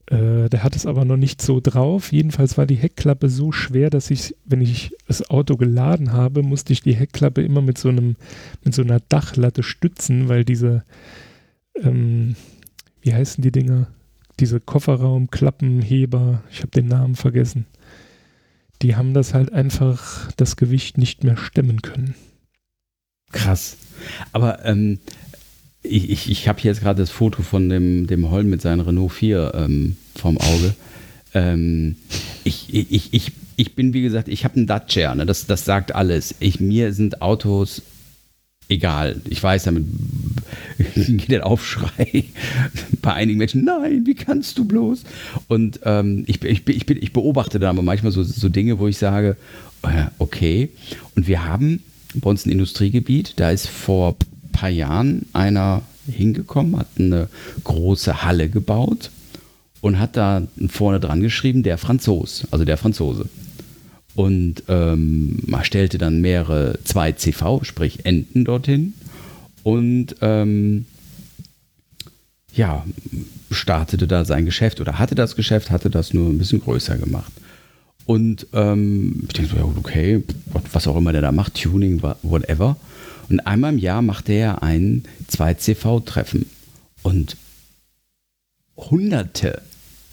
[0.09, 2.11] Äh, der hat es aber noch nicht so drauf.
[2.11, 6.73] Jedenfalls war die Heckklappe so schwer, dass ich, wenn ich das Auto geladen habe, musste
[6.73, 8.15] ich die Heckklappe immer mit so einem,
[8.63, 10.83] mit so einer Dachlatte stützen, weil diese,
[11.75, 12.35] ähm,
[13.01, 13.87] wie heißen die Dinger?
[14.39, 17.65] Diese Kofferraumklappenheber, ich habe den Namen vergessen.
[18.81, 22.15] Die haben das halt einfach das Gewicht nicht mehr stemmen können.
[23.31, 23.77] Krass.
[24.31, 24.99] Aber ähm,
[25.83, 29.51] ich, ich, habe jetzt gerade das Foto von dem, dem Holm mit seinem Renault 4
[29.55, 30.73] ähm, vorm Auge.
[31.33, 31.97] Ähm,
[32.43, 35.25] ich, ich, ich, ich bin, wie gesagt, ich habe einen Dacia, ne?
[35.25, 36.35] das, das sagt alles.
[36.39, 37.81] Ich, mir sind Autos
[38.69, 39.21] egal.
[39.27, 39.85] Ich weiß, damit
[40.95, 42.25] geht der Aufschrei
[43.01, 45.03] bei einigen Menschen, nein, wie kannst du bloß?
[45.47, 48.97] Und ähm, ich, ich, ich, ich beobachte da aber manchmal so, so Dinge, wo ich
[48.97, 49.35] sage,
[49.81, 50.69] äh, okay.
[51.15, 51.83] Und wir haben
[52.13, 57.27] bei uns ein Industriegebiet, da ist vor ein paar Jahren einer hingekommen, hat eine
[57.63, 59.11] große Halle gebaut
[59.81, 63.29] und hat da vorne dran geschrieben, der Franzos, also der Franzose.
[64.19, 68.93] Und ähm, man stellte dann mehrere 2CV, sprich Enten dorthin.
[69.63, 70.87] Und ähm,
[72.53, 72.85] ja,
[73.49, 77.31] startete da sein Geschäft oder hatte das Geschäft, hatte das nur ein bisschen größer gemacht.
[78.03, 80.21] Und ähm, ich denke so, ja, okay,
[80.73, 82.75] was auch immer der da macht, Tuning, whatever.
[83.29, 86.45] Und einmal im Jahr macht er ein 2CV-Treffen.
[87.03, 87.37] Und
[88.75, 89.61] Hunderte,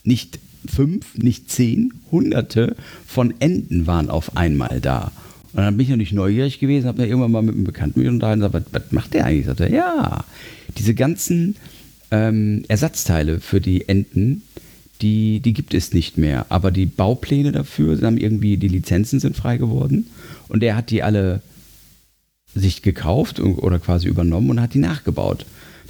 [0.05, 2.77] nicht fünf, nicht zehn, Hunderte
[3.07, 5.13] von Enten waren auf einmal da.
[5.53, 8.09] Und dann bin ich natürlich neugierig gewesen, habe mir irgendwann mal mit einem Bekannten mich
[8.09, 9.47] unterhalten und gesagt, was, macht der eigentlich?
[9.47, 10.25] Sagt er, ja,
[10.77, 11.57] diese ganzen
[12.11, 14.43] ähm, Ersatzteile für die Enten,
[15.01, 16.47] die, die gibt es nicht mehr.
[16.51, 20.09] Aber die Baupläne dafür haben irgendwie, die Lizenzen sind frei geworden.
[20.49, 21.43] Und er hat die alle
[22.55, 25.45] sich gekauft oder quasi übernommen und hat die nachgebaut.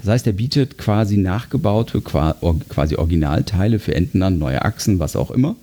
[0.06, 5.32] Das heißt, er bietet quasi nachgebaute, quasi Originalteile für Enten an, neue Achsen, was auch
[5.32, 5.56] immer.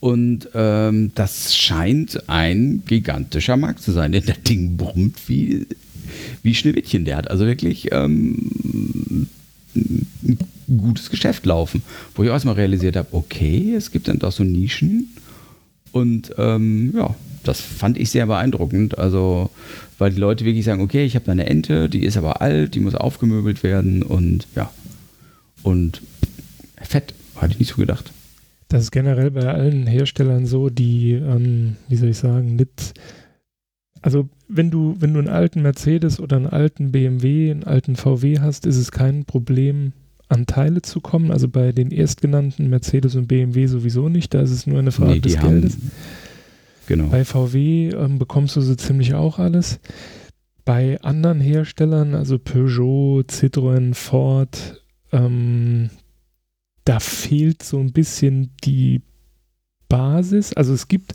[0.00, 5.66] Und ähm, das scheint ein gigantischer Markt zu sein, denn das Ding brummt wie,
[6.42, 7.06] wie Schneewittchen.
[7.06, 9.26] Der hat also wirklich ähm,
[9.74, 11.82] ein gutes Geschäft laufen.
[12.14, 15.16] Wo ich auch erstmal realisiert habe, okay, es gibt dann doch so Nischen.
[15.90, 18.98] Und ähm, ja, das fand ich sehr beeindruckend.
[18.98, 19.48] Also,
[19.98, 22.74] weil die Leute wirklich sagen, okay, ich habe da eine Ente, die ist aber alt,
[22.74, 24.70] die muss aufgemöbelt werden und ja.
[25.62, 26.02] Und
[26.80, 28.12] fett, hatte ich nicht so gedacht.
[28.68, 32.94] Das ist generell bei allen Herstellern so, die, ähm, wie soll ich sagen, mit,
[34.02, 38.40] also wenn du, wenn du einen alten Mercedes oder einen alten BMW, einen alten VW
[38.40, 39.92] hast, ist es kein Problem,
[40.28, 41.30] an Teile zu kommen.
[41.30, 45.12] Also bei den erstgenannten Mercedes und BMW sowieso nicht, da ist es nur eine Frage
[45.12, 45.74] nee, des Geldes.
[45.74, 45.90] Haben,
[46.88, 47.06] genau.
[47.06, 49.78] Bei VW ähm, bekommst du so ziemlich auch alles.
[50.64, 54.82] Bei anderen Herstellern, also Peugeot, Citroën, Ford,
[55.12, 55.90] ähm,
[56.84, 59.02] da fehlt so ein bisschen die
[59.88, 60.52] Basis.
[60.54, 61.14] Also es gibt,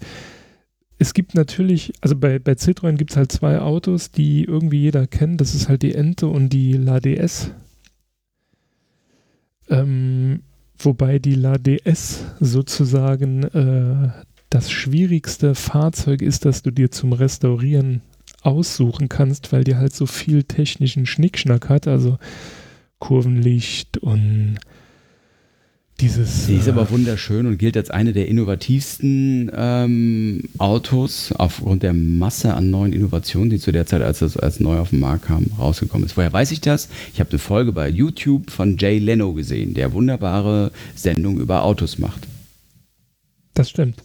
[0.97, 5.07] es gibt natürlich, also bei, bei Citroën gibt es halt zwei Autos, die irgendwie jeder
[5.07, 5.41] kennt.
[5.41, 7.51] Das ist halt die Ente und die La DS.
[9.69, 10.41] Ähm,
[10.77, 14.09] wobei die La DS sozusagen äh,
[14.53, 18.01] das schwierigste Fahrzeug ist, das du dir zum Restaurieren
[18.43, 22.19] aussuchen kannst, weil die halt so viel technischen Schnickschnack hat, also
[22.99, 24.57] Kurvenlicht und
[25.99, 31.83] dieses, Sie ist aber äh, wunderschön und gilt als eine der innovativsten ähm, Autos aufgrund
[31.83, 34.99] der Masse an neuen Innovationen, die zu der Zeit, als es als neu auf den
[34.99, 36.17] Markt kam, rausgekommen ist.
[36.17, 36.89] Woher weiß ich das?
[37.13, 41.99] Ich habe eine Folge bei YouTube von Jay Leno gesehen, der wunderbare Sendung über Autos
[41.99, 42.27] macht.
[43.53, 44.03] Das stimmt.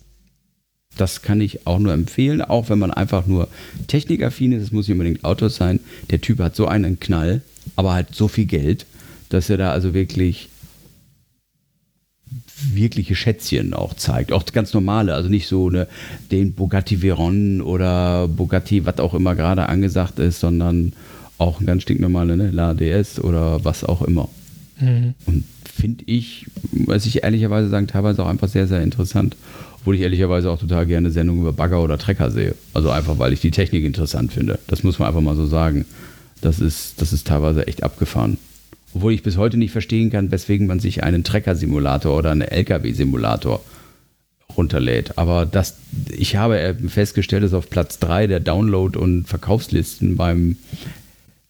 [0.98, 3.48] Das kann ich auch nur empfehlen, auch wenn man einfach nur
[3.86, 4.64] technikaffin ist.
[4.64, 5.80] Es muss nicht unbedingt Autos sein.
[6.10, 7.40] Der Typ hat so einen Knall,
[7.76, 8.84] aber halt so viel Geld,
[9.30, 10.50] dass er da also wirklich
[12.72, 14.32] wirkliche Schätzchen auch zeigt.
[14.32, 15.86] Auch ganz normale, also nicht so eine,
[16.30, 20.92] den Bugatti Veyron oder Bugatti, was auch immer gerade angesagt ist, sondern
[21.38, 24.28] auch ein ganz stinknormale, ne, La DS oder was auch immer.
[24.80, 25.14] Mhm.
[25.26, 29.36] Und finde ich, muss ich ehrlicherweise sagen, teilweise auch einfach sehr, sehr interessant.
[29.88, 32.54] Obwohl ich ehrlicherweise auch total gerne Sendungen über Bagger oder Trecker sehe.
[32.74, 34.58] Also einfach, weil ich die Technik interessant finde.
[34.66, 35.86] Das muss man einfach mal so sagen.
[36.42, 38.36] Das ist, das ist teilweise echt abgefahren.
[38.92, 43.64] Obwohl ich bis heute nicht verstehen kann, weswegen man sich einen Trecker-Simulator oder einen LKW-Simulator
[44.54, 45.16] runterlädt.
[45.16, 45.78] Aber das,
[46.10, 50.56] ich habe festgestellt, dass auf Platz 3 der Download- und Verkaufslisten beim,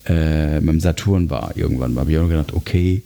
[0.05, 1.57] äh, beim Saturn war.
[1.57, 3.03] Irgendwann habe ich auch gedacht, okay,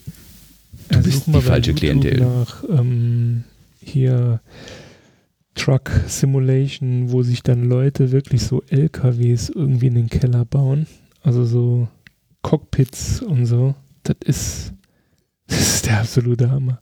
[0.91, 2.21] du ja, bist die falsche Klientel.
[2.21, 3.45] Nach, ähm,
[3.83, 4.39] hier
[5.55, 10.87] Truck Simulation, wo sich dann Leute wirklich so LKWs irgendwie in den Keller bauen.
[11.23, 11.89] Also so
[12.43, 13.74] Cockpits und so.
[14.03, 14.73] Das ist,
[15.47, 16.81] das ist der absolute Hammer.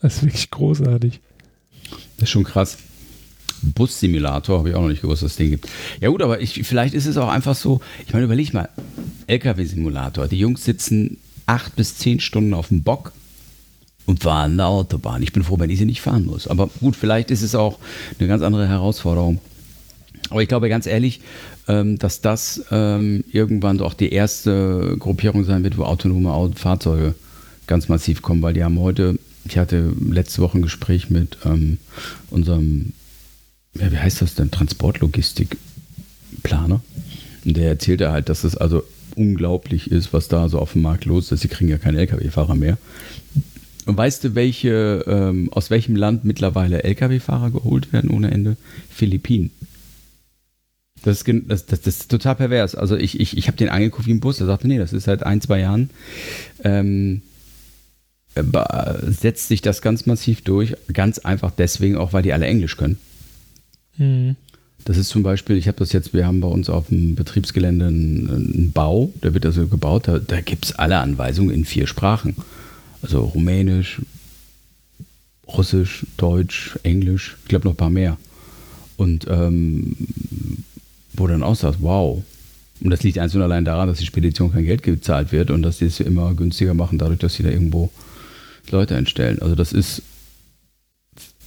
[0.00, 1.20] Das ist wirklich großartig.
[2.16, 2.78] Das ist schon krass.
[3.62, 5.68] Bus-Simulator habe ich auch noch nicht gewusst, dass es den gibt.
[6.00, 8.68] Ja gut, aber ich, vielleicht ist es auch einfach so, ich meine, überleg mal,
[9.26, 10.28] LKW-Simulator.
[10.28, 13.12] Die Jungs sitzen acht bis zehn Stunden auf dem Bock
[14.06, 15.22] und fahren der Autobahn.
[15.22, 16.46] Ich bin froh, wenn ich sie nicht fahren muss.
[16.46, 17.78] Aber gut, vielleicht ist es auch
[18.18, 19.40] eine ganz andere Herausforderung.
[20.30, 21.20] Aber ich glaube ganz ehrlich,
[21.68, 27.14] ähm, dass das ähm, irgendwann doch die erste Gruppierung sein wird, wo autonome Fahrzeuge
[27.66, 31.78] ganz massiv kommen, weil die haben heute, ich hatte letzte Woche ein Gespräch mit ähm,
[32.30, 32.92] unserem,
[33.74, 36.80] ja, wie heißt das denn, Transportlogistikplaner.
[37.44, 38.82] Und der erzählte halt, dass es also
[39.16, 41.40] unglaublich ist, was da so auf dem Markt los ist.
[41.40, 42.76] Sie kriegen ja keinen Lkw-Fahrer mehr.
[43.86, 48.56] Und weißt du, welche, ähm, aus welchem Land mittlerweile Lkw-Fahrer geholt werden ohne Ende?
[48.90, 49.50] Philippinen.
[51.02, 52.74] Das ist, das, das, das ist total pervers.
[52.74, 55.04] Also ich, ich, ich habe den angeguckt wie ein Bus, der sagte, nee, das ist
[55.04, 55.90] seit ein, zwei Jahren.
[56.64, 57.22] Ähm,
[59.06, 60.74] setzt sich das ganz massiv durch.
[60.92, 62.98] Ganz einfach deswegen auch, weil die alle Englisch können.
[63.98, 64.36] Mhm.
[64.84, 67.86] Das ist zum Beispiel, ich habe das jetzt, wir haben bei uns auf dem Betriebsgelände
[67.86, 71.86] einen, einen Bau, der wird also gebaut, da, da gibt es alle Anweisungen in vier
[71.86, 72.36] Sprachen.
[73.06, 74.02] Also Rumänisch,
[75.46, 78.16] Russisch, Deutsch, Englisch, ich glaube noch ein paar mehr.
[78.96, 79.94] Und ähm,
[81.12, 82.20] wo dann auch sagt, wow.
[82.80, 85.78] Und das liegt einzeln allein daran, dass die Spedition kein Geld gezahlt wird und dass
[85.78, 87.90] sie es immer günstiger machen, dadurch, dass sie da irgendwo
[88.70, 89.40] Leute einstellen.
[89.40, 90.02] Also das ist,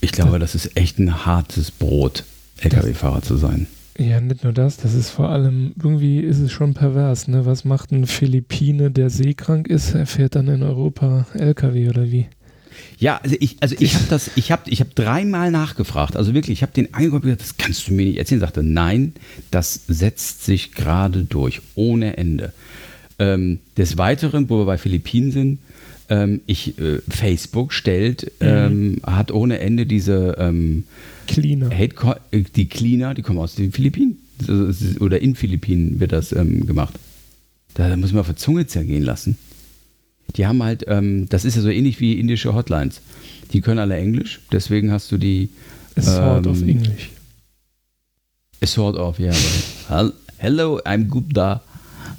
[0.00, 2.24] ich glaube, das ist echt ein hartes Brot,
[2.62, 3.66] Lkw-Fahrer zu sein.
[4.00, 7.44] Ja, nicht nur das, das ist vor allem, irgendwie ist es schon pervers, ne?
[7.44, 9.94] Was macht ein Philippine, der seekrank ist?
[9.94, 12.26] Er fährt dann in Europa LKW oder wie?
[12.98, 16.16] Ja, also ich, also ich habe das, ich habe, ich habe dreimal nachgefragt.
[16.16, 18.40] Also wirklich, ich habe den angeguckt und gesagt, das kannst du mir nicht erzählen.
[18.40, 19.12] Sagte, nein,
[19.50, 22.54] das setzt sich gerade durch, ohne Ende.
[23.18, 25.58] Ähm, des Weiteren, wo wir bei Philippinen sind,
[26.08, 28.46] ähm, ich, äh, Facebook stellt, mhm.
[28.46, 30.84] ähm, hat ohne Ende diese ähm,
[31.30, 31.70] Cleaner.
[31.70, 34.18] Hate, äh, die Cleaner, die kommen aus den Philippinen.
[35.00, 36.94] Oder in Philippinen wird das ähm, gemacht.
[37.74, 39.38] Da, muss man auf der Zunge zergehen lassen.
[40.36, 43.00] Die haben halt, ähm, das ist ja so ähnlich wie indische Hotlines.
[43.52, 45.50] Die können alle Englisch, deswegen hast du die.
[45.96, 47.10] A sort of ähm, English.
[48.62, 49.34] A sort of, yeah.
[50.38, 51.62] Hello, I'm Gupta.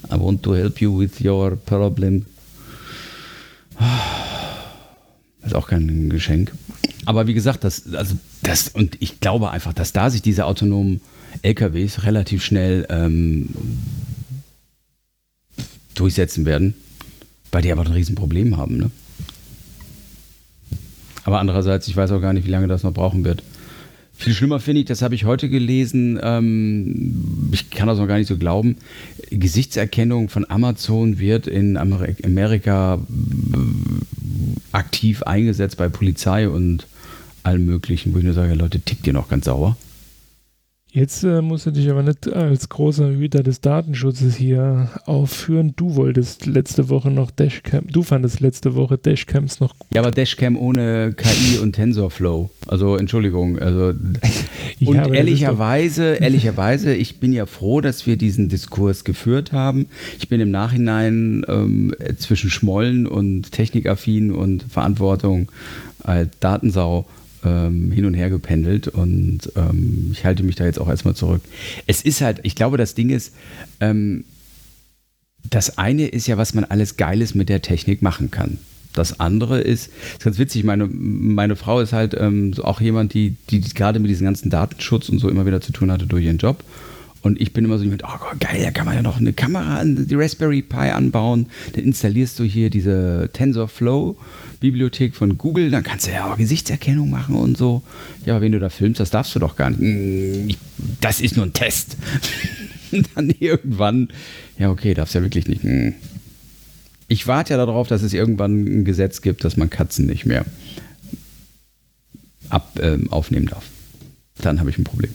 [0.10, 2.26] I want to help you with your problem.
[3.78, 6.52] Das ist auch kein Geschenk.
[7.06, 11.02] Aber wie gesagt, das, also das, und ich glaube einfach, dass da sich diese autonomen
[11.42, 13.50] LKWs relativ schnell ähm,
[15.96, 16.76] durchsetzen werden,
[17.52, 18.78] weil die aber ein Riesenproblem haben.
[18.78, 18.92] Ne?
[21.24, 23.44] Aber andererseits, ich weiß auch gar nicht, wie lange das noch brauchen wird.
[24.14, 28.20] Viel schlimmer finde ich, das habe ich heute gelesen, ähm, ich kann das noch gar
[28.20, 28.78] nicht so glauben,
[29.32, 33.58] Gesichtserkennung von Amazon wird in Amerika äh,
[34.74, 36.86] aktiv eingesetzt bei Polizei und
[37.44, 39.78] allem Möglichen, wo ich nur sage, Leute, tickt ihr noch ganz sauer?
[40.94, 45.72] Jetzt äh, musst du dich aber nicht als großer Hüter des Datenschutzes hier aufführen.
[45.78, 49.88] Du wolltest letzte Woche noch Dashcam, du fandest letzte Woche Dashcams noch gut.
[49.94, 52.50] Ja, aber Dashcam ohne KI und TensorFlow.
[52.68, 53.94] Also Entschuldigung, also
[54.86, 59.86] und ja, ehrlicherweise, ehrlicherweise, ich bin ja froh, dass wir diesen Diskurs geführt haben.
[60.20, 65.50] Ich bin im Nachhinein ähm, zwischen Schmollen und Technikaffin und Verantwortung
[66.04, 67.06] als Datensau
[67.44, 71.42] ähm, hin und her gependelt und ähm, ich halte mich da jetzt auch erstmal zurück.
[71.88, 73.34] Es ist halt, ich glaube, das Ding ist,
[73.80, 74.26] ähm,
[75.50, 78.60] das eine ist ja, was man alles Geiles mit der Technik machen kann.
[78.94, 83.36] Das andere ist, ist ganz witzig, meine, meine Frau ist halt ähm, auch jemand, die,
[83.50, 86.38] die gerade mit diesem ganzen Datenschutz und so immer wieder zu tun hatte durch ihren
[86.38, 86.64] Job.
[87.22, 89.78] Und ich bin immer so mit, oh geil, da kann man ja noch eine Kamera
[89.78, 91.48] an die Raspberry Pi anbauen.
[91.74, 94.18] Dann installierst du hier diese TensorFlow
[94.60, 97.82] Bibliothek von Google, dann kannst du ja auch Gesichtserkennung machen und so.
[98.26, 99.80] Ja, aber wenn du da filmst, das darfst du doch gar nicht.
[99.80, 100.56] Hm,
[101.02, 101.98] das ist nur ein Test.
[103.16, 104.10] dann irgendwann,
[104.58, 105.64] ja, okay, darfst ja wirklich nicht.
[105.64, 105.94] Hm.
[107.08, 110.46] Ich warte ja darauf, dass es irgendwann ein Gesetz gibt, dass man Katzen nicht mehr
[112.50, 113.66] ab, ähm, aufnehmen darf.
[114.42, 115.14] Dann habe ich ein Problem.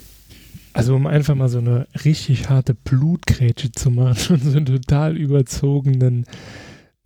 [0.77, 5.17] Also um einfach mal so eine richtig harte Blutgrätsche zu machen und so einen total
[5.17, 6.27] überzogenen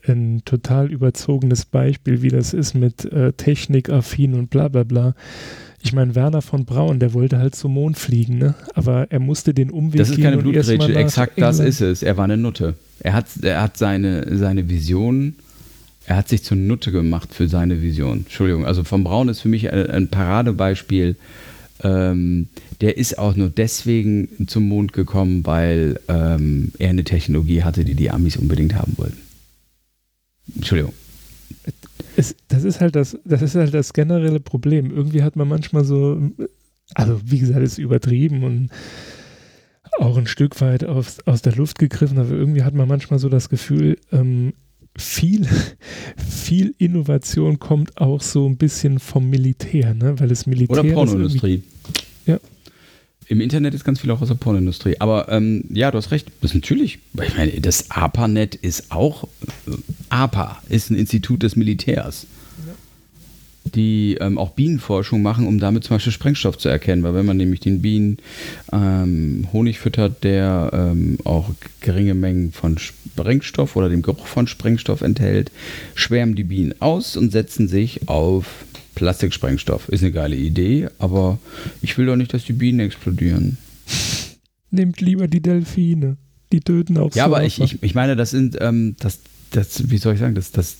[0.08, 5.14] ein total überzogenes Beispiel, wie das ist mit äh, Technikaffin und bla bla bla.
[5.82, 8.54] Ich meine, Werner von Braun, der wollte halt zum Mond fliegen, ne?
[8.74, 12.02] aber er musste den Umweg Das ist keine Blutgrätsche, exakt das ist es.
[12.02, 12.74] Er war eine Nutte.
[12.98, 15.34] Er hat, er hat seine, seine Vision,
[16.06, 18.20] er hat sich zur Nutte gemacht für seine Vision.
[18.20, 21.16] Entschuldigung, also von Braun ist für mich ein, ein Paradebeispiel.
[21.82, 22.48] Ähm,
[22.80, 27.94] der ist auch nur deswegen zum Mond gekommen, weil ähm, er eine Technologie hatte, die
[27.94, 29.18] die Amis unbedingt haben wollten.
[30.54, 30.92] Entschuldigung.
[32.16, 34.90] es, das ist halt das, das ist halt das generelle Problem.
[34.90, 36.20] Irgendwie hat man manchmal so,
[36.94, 38.70] also wie gesagt, ist übertrieben und
[39.98, 43.28] auch ein Stück weit aus, aus der Luft gegriffen, aber irgendwie hat man manchmal so
[43.28, 44.54] das Gefühl, ähm,
[44.96, 45.46] viel,
[46.16, 50.18] viel Innovation kommt auch so ein bisschen vom Militär, ne?
[50.18, 50.80] weil das Militär.
[50.80, 51.62] Oder Pornoindustrie.
[52.26, 52.38] Ja.
[53.28, 54.96] Im Internet ist ganz viel auch aus der Pornoindustrie.
[54.98, 56.32] Aber ähm, ja, du hast recht.
[56.40, 59.24] Das ist natürlich, ich meine, das APA-Net ist auch,
[59.68, 59.72] äh,
[60.08, 62.26] APA ist ein Institut des Militärs,
[63.64, 67.02] die ähm, auch Bienenforschung machen, um damit zum Beispiel Sprengstoff zu erkennen.
[67.02, 68.18] Weil wenn man nämlich den Bienen
[68.72, 71.50] ähm, Honig füttert, der ähm, auch
[71.80, 75.50] geringe Mengen von Sprengstoff oder dem Geruch von Sprengstoff enthält,
[75.94, 78.64] schwärmen die Bienen aus und setzen sich auf
[78.94, 79.88] Plastiksprengstoff.
[79.88, 81.38] Ist eine geile Idee, aber
[81.82, 83.58] ich will doch nicht, dass die Bienen explodieren.
[84.70, 86.16] Nehmt lieber die Delfine.
[86.52, 89.20] Die töten auch Ja, aber ich, ich, ich meine, das sind, ähm, das,
[89.50, 90.78] das, wie soll ich sagen, das, das,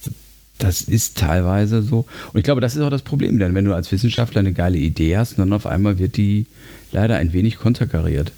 [0.62, 2.07] das ist teilweise so.
[2.32, 4.78] Und ich glaube, das ist auch das Problem, denn wenn du als Wissenschaftler eine geile
[4.78, 6.47] Idee hast, dann auf einmal wird die
[6.93, 8.32] leider ein wenig konterkariert.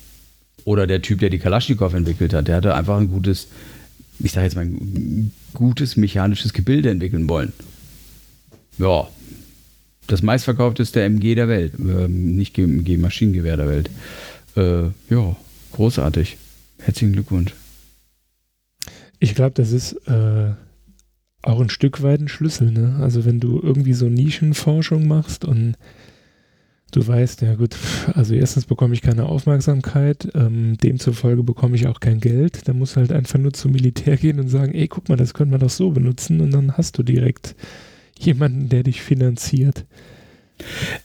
[0.65, 3.49] Oder der Typ, der die Kalaschnikow entwickelt hat, der hatte einfach ein gutes,
[4.21, 7.53] ich sage jetzt mal, ein gutes mechanisches Gebilde entwickeln wollen.
[8.79, 9.09] Ja,
[10.07, 13.91] das meistverkaufteste MG der Welt, ähm, nicht MG, Maschinengewehr der Welt.
[14.57, 15.37] Äh, ja,
[15.73, 16.37] großartig.
[16.79, 17.55] Herzlichen Glückwunsch.
[19.19, 20.53] Ich glaube, das ist äh,
[21.43, 22.71] auch ein Stück weit ein Schlüssel.
[22.71, 22.97] Ne?
[23.01, 25.75] Also wenn du irgendwie so Nischenforschung machst und
[26.93, 27.77] du weißt, ja gut,
[28.15, 32.97] also erstens bekomme ich keine Aufmerksamkeit, ähm, demzufolge bekomme ich auch kein Geld, dann musst
[32.97, 35.61] du halt einfach nur zum Militär gehen und sagen, ey, guck mal, das könnte man
[35.61, 37.57] doch so benutzen und dann hast du direkt
[38.19, 39.85] jemanden, der dich finanziert.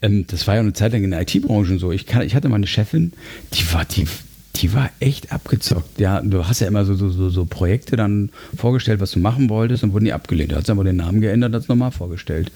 [0.01, 1.91] Ähm, das war ja eine Zeit lang in der IT-Branche so.
[1.91, 3.14] Ich, kann, ich hatte mal eine Chefin,
[3.53, 4.05] die war, die,
[4.57, 5.99] die war echt abgezockt.
[5.99, 9.84] Ja, du hast ja immer so, so, so, Projekte dann vorgestellt, was du machen wolltest
[9.84, 10.51] und wurden die abgelehnt.
[10.51, 12.51] Da hat sie aber den Namen geändert, hat es nochmal vorgestellt.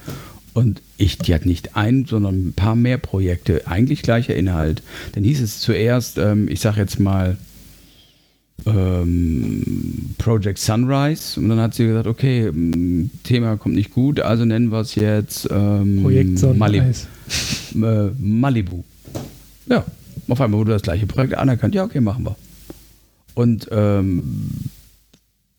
[0.53, 4.83] Und ich, die hat nicht ein, sondern ein paar mehr Projekte, eigentlich gleicher Inhalt.
[5.13, 7.37] Dann hieß es zuerst, ähm, ich sag jetzt mal,
[8.65, 12.51] ähm, Project Sunrise und dann hat sie gesagt, okay,
[13.23, 16.83] Thema kommt nicht gut, also nennen wir es jetzt ähm, Projekt Malibu.
[16.93, 17.07] Sonneneis.
[17.73, 18.83] Äh, Malibu.
[19.67, 19.83] Ja,
[20.27, 21.75] auf einmal wurde das gleiche Projekt anerkannt.
[21.75, 22.35] Ja, okay, machen wir.
[23.33, 24.47] Und ähm,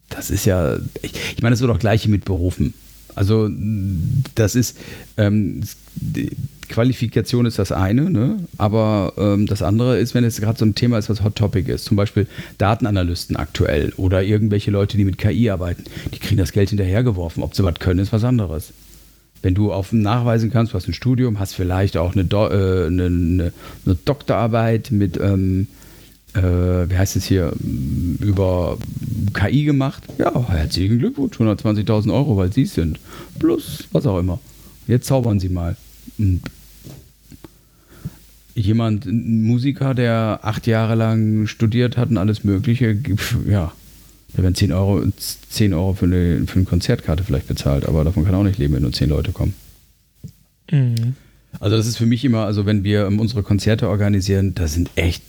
[0.08, 2.74] das ist ja, ich, ich meine, das wird auch gleiche mit Berufen.
[3.14, 3.48] Also
[4.34, 4.78] das ist,
[5.16, 5.62] ähm,
[6.68, 8.38] Qualifikation ist das eine, ne?
[8.56, 11.70] aber ähm, das andere ist, wenn es gerade so ein Thema ist, was Hot Topic
[11.70, 12.26] ist, zum Beispiel
[12.56, 15.84] Datenanalysten aktuell oder irgendwelche Leute, die mit KI arbeiten,
[16.14, 17.42] die kriegen das Geld hinterhergeworfen.
[17.42, 18.72] Ob sie was können, ist was anderes.
[19.42, 22.86] Wenn du auf nachweisen kannst, du hast ein Studium, hast vielleicht auch eine, Do äh,
[22.86, 23.52] eine, eine,
[23.84, 25.66] eine Doktorarbeit mit, ähm,
[26.34, 28.78] äh, wie heißt es hier, m, über
[29.34, 33.00] KI gemacht, ja, herzlichen Glückwunsch, 120.000 Euro, weil sie es sind.
[33.38, 34.38] Plus, was auch immer.
[34.86, 35.76] Jetzt zaubern sie mal.
[36.18, 36.42] Und
[38.54, 42.96] jemand, ein Musiker, der acht Jahre lang studiert hat und alles Mögliche,
[43.48, 43.72] ja,
[44.34, 45.02] da werden 10 Euro,
[45.50, 48.74] 10 Euro für eine, für eine Konzertkarte vielleicht bezahlt, aber davon kann auch nicht leben,
[48.74, 49.54] wenn nur 10 Leute kommen.
[50.70, 51.14] Mhm.
[51.60, 54.90] Also das ist für mich immer, also wenn wir ähm, unsere Konzerte organisieren, da sind
[54.96, 55.22] echt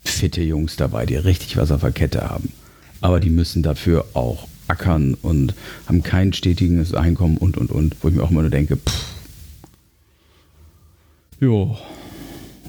[0.00, 2.52] fitte Jungs dabei, die richtig was auf der Kette haben.
[3.00, 5.54] Aber die müssen dafür auch ackern und
[5.86, 7.96] haben kein stetiges Einkommen und, und, und.
[8.00, 9.04] Wo ich mir auch immer nur denke, pff.
[11.40, 11.76] Jo.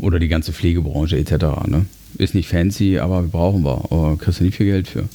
[0.02, 1.32] Oder die ganze Pflegebranche etc.
[1.68, 1.86] Ne?
[2.18, 3.92] Ist nicht fancy, aber wir brauchen wir.
[3.92, 5.08] Aber kriegst du nicht viel Geld für.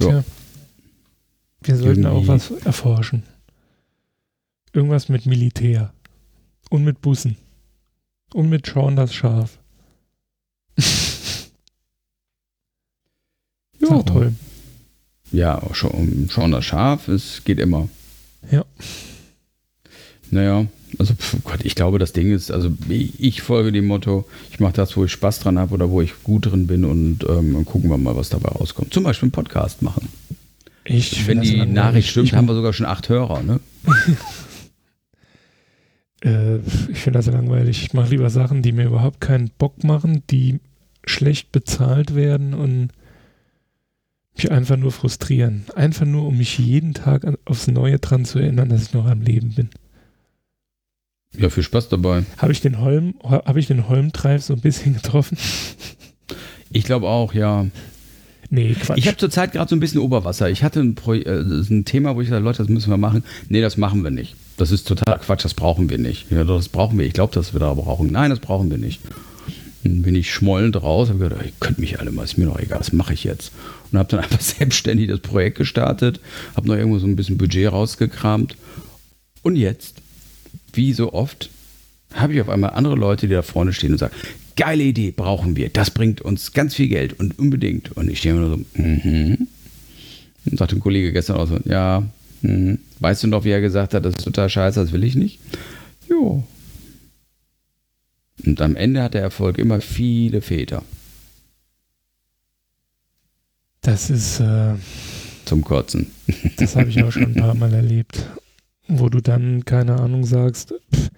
[0.00, 0.08] Ja.
[0.08, 0.24] Tja.
[1.62, 3.22] Wir sollten auch Irgendwie- was erforschen.
[4.72, 5.92] Irgendwas mit Militär.
[6.70, 7.36] Und mit Bussen.
[8.34, 9.58] Und mit Sean das Schaf.
[13.88, 14.34] Auch toll.
[15.32, 17.88] Ja, schon, schon das Schaf, es geht immer.
[18.50, 18.64] Ja.
[20.30, 20.66] Naja,
[20.98, 24.72] also pf, Gott, ich glaube, das Ding ist, also ich, folge dem Motto, ich mache
[24.72, 27.90] das, wo ich Spaß dran habe oder wo ich gut drin bin und ähm, gucken
[27.90, 28.92] wir mal, was dabei rauskommt.
[28.92, 30.08] Zum Beispiel einen Podcast machen.
[30.84, 31.66] Ich Wenn die.
[31.66, 33.60] Nachricht stimmt, haben wir sogar schon acht Hörer, ne?
[36.24, 36.58] äh,
[36.90, 37.82] ich finde das langweilig.
[37.82, 40.60] Ich mache lieber Sachen, die mir überhaupt keinen Bock machen, die
[41.04, 42.88] schlecht bezahlt werden und
[44.36, 45.64] mich einfach nur frustrieren.
[45.74, 49.20] Einfach nur, um mich jeden Tag aufs Neue dran zu erinnern, dass ich noch am
[49.20, 49.68] Leben bin.
[51.36, 52.24] Ja, viel Spaß dabei.
[52.38, 55.36] Habe ich den Holm, habe ich den Holmtreif so ein bisschen getroffen?
[56.70, 57.66] Ich glaube auch, ja.
[58.50, 58.98] Nee, Quatsch.
[58.98, 60.48] Ich habe zurzeit gerade so ein bisschen Oberwasser.
[60.48, 61.40] Ich hatte ein, äh,
[61.70, 63.24] ein Thema, wo ich sage, Leute, das müssen wir machen.
[63.48, 64.36] Nee, das machen wir nicht.
[64.56, 66.30] Das ist total Quatsch, das brauchen wir nicht.
[66.30, 67.06] Ja, das brauchen wir.
[67.06, 68.10] Ich glaube, dass wir da brauchen.
[68.10, 69.00] Nein, das brauchen wir nicht.
[69.84, 72.58] Dann bin ich schmollend raus, habe gedacht, ihr könnt mich alle mal, ist mir noch
[72.58, 73.52] egal, was mache ich jetzt?
[73.92, 76.20] Und habe dann einfach selbstständig das Projekt gestartet,
[76.56, 78.56] habe noch irgendwo so ein bisschen Budget rausgekramt.
[79.42, 80.02] Und jetzt,
[80.72, 81.50] wie so oft,
[82.14, 84.14] habe ich auf einmal andere Leute, die da vorne stehen und sagen,
[84.56, 87.92] geile Idee, brauchen wir, das bringt uns ganz viel Geld und unbedingt.
[87.92, 89.48] Und ich stehe immer nur so, mhm.
[90.50, 92.02] Und sagte ein Kollege gestern auch so, ja,
[92.42, 92.78] mh.
[93.00, 95.38] weißt du noch, wie er gesagt hat, das ist total scheiße, das will ich nicht?
[96.08, 96.42] Jo.
[98.44, 100.82] Und am Ende hat der Erfolg immer viele Väter.
[103.82, 104.74] Das ist äh,
[105.44, 106.10] zum Kotzen.
[106.56, 108.26] Das habe ich auch schon ein paar Mal erlebt,
[108.88, 111.10] wo du dann keine Ahnung sagst, pff,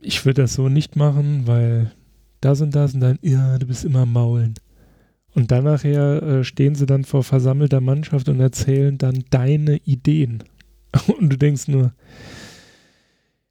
[0.00, 1.92] ich würde das so nicht machen, weil
[2.40, 4.54] das und das und dann, ja, du bist immer maulen.
[5.34, 10.42] Und dann nachher äh, stehen sie dann vor versammelter Mannschaft und erzählen dann deine Ideen.
[11.18, 11.92] Und du denkst nur,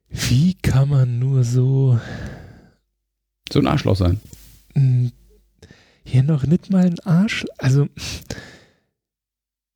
[0.08, 2.00] wie kann man nur so.
[3.52, 4.20] So ein Arschloch sein?
[6.04, 7.44] Hier noch nicht mal ein Arsch.
[7.58, 7.86] Also,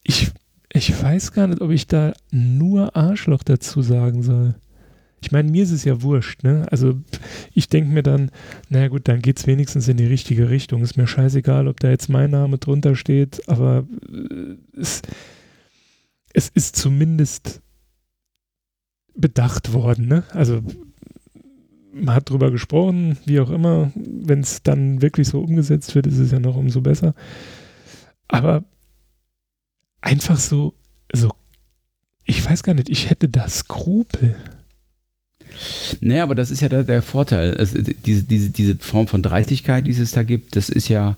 [0.03, 0.33] ich,
[0.73, 4.55] ich weiß gar nicht, ob ich da nur Arschloch dazu sagen soll.
[5.23, 6.67] Ich meine, mir ist es ja wurscht, ne?
[6.71, 6.99] Also
[7.53, 8.31] ich denke mir dann,
[8.71, 10.83] naja gut, dann geht es wenigstens in die richtige Richtung.
[10.83, 15.03] Ist mir scheißegal, ob da jetzt mein Name drunter steht, aber äh, es,
[16.33, 17.61] es ist zumindest
[19.15, 20.25] bedacht worden, ne?
[20.31, 20.63] Also
[21.93, 23.93] man hat drüber gesprochen, wie auch immer.
[23.95, 27.15] Wenn es dann wirklich so umgesetzt wird, ist es ja noch umso besser.
[28.29, 28.65] Aber
[30.01, 30.75] einfach so,
[31.13, 31.31] so,
[32.25, 34.37] ich weiß gar nicht, ich hätte da Skrupel.
[36.01, 37.57] Naja, aber das ist ja der, der Vorteil.
[37.57, 41.17] Also diese, diese, diese Form von Dreistigkeit, die es da gibt, das ist ja,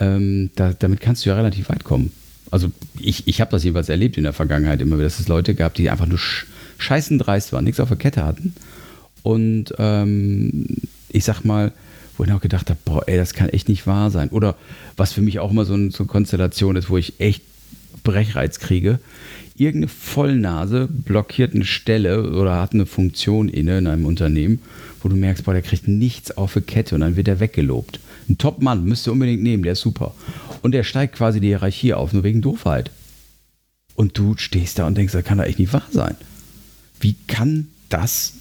[0.00, 2.12] ähm, da, damit kannst du ja relativ weit kommen.
[2.50, 5.54] Also ich, ich habe das jeweils erlebt in der Vergangenheit immer wieder, dass es Leute
[5.54, 6.46] gab, die einfach nur sch
[6.78, 8.54] scheißen dreist waren, nichts auf der Kette hatten.
[9.22, 10.66] Und ähm,
[11.08, 11.72] ich sag mal,
[12.16, 14.28] wo ich auch gedacht habe, boah, ey, das kann echt nicht wahr sein.
[14.28, 14.56] Oder
[14.96, 17.42] was für mich auch immer so, ein, so eine Konstellation ist, wo ich echt
[18.04, 19.00] Brechreiz kriege,
[19.56, 24.60] irgendeine Vollnase blockiert eine Stelle oder hat eine Funktion inne in einem Unternehmen,
[25.02, 28.00] wo du merkst, boah, der kriegt nichts auf die Kette und dann wird er weggelobt.
[28.28, 30.14] Ein Top-Mann müsst ihr unbedingt nehmen, der ist super.
[30.62, 32.90] Und der steigt quasi die Hierarchie auf, nur wegen Doofheit.
[33.96, 36.16] Und du stehst da und denkst, das kann doch echt nicht wahr sein.
[37.00, 38.34] Wie kann das?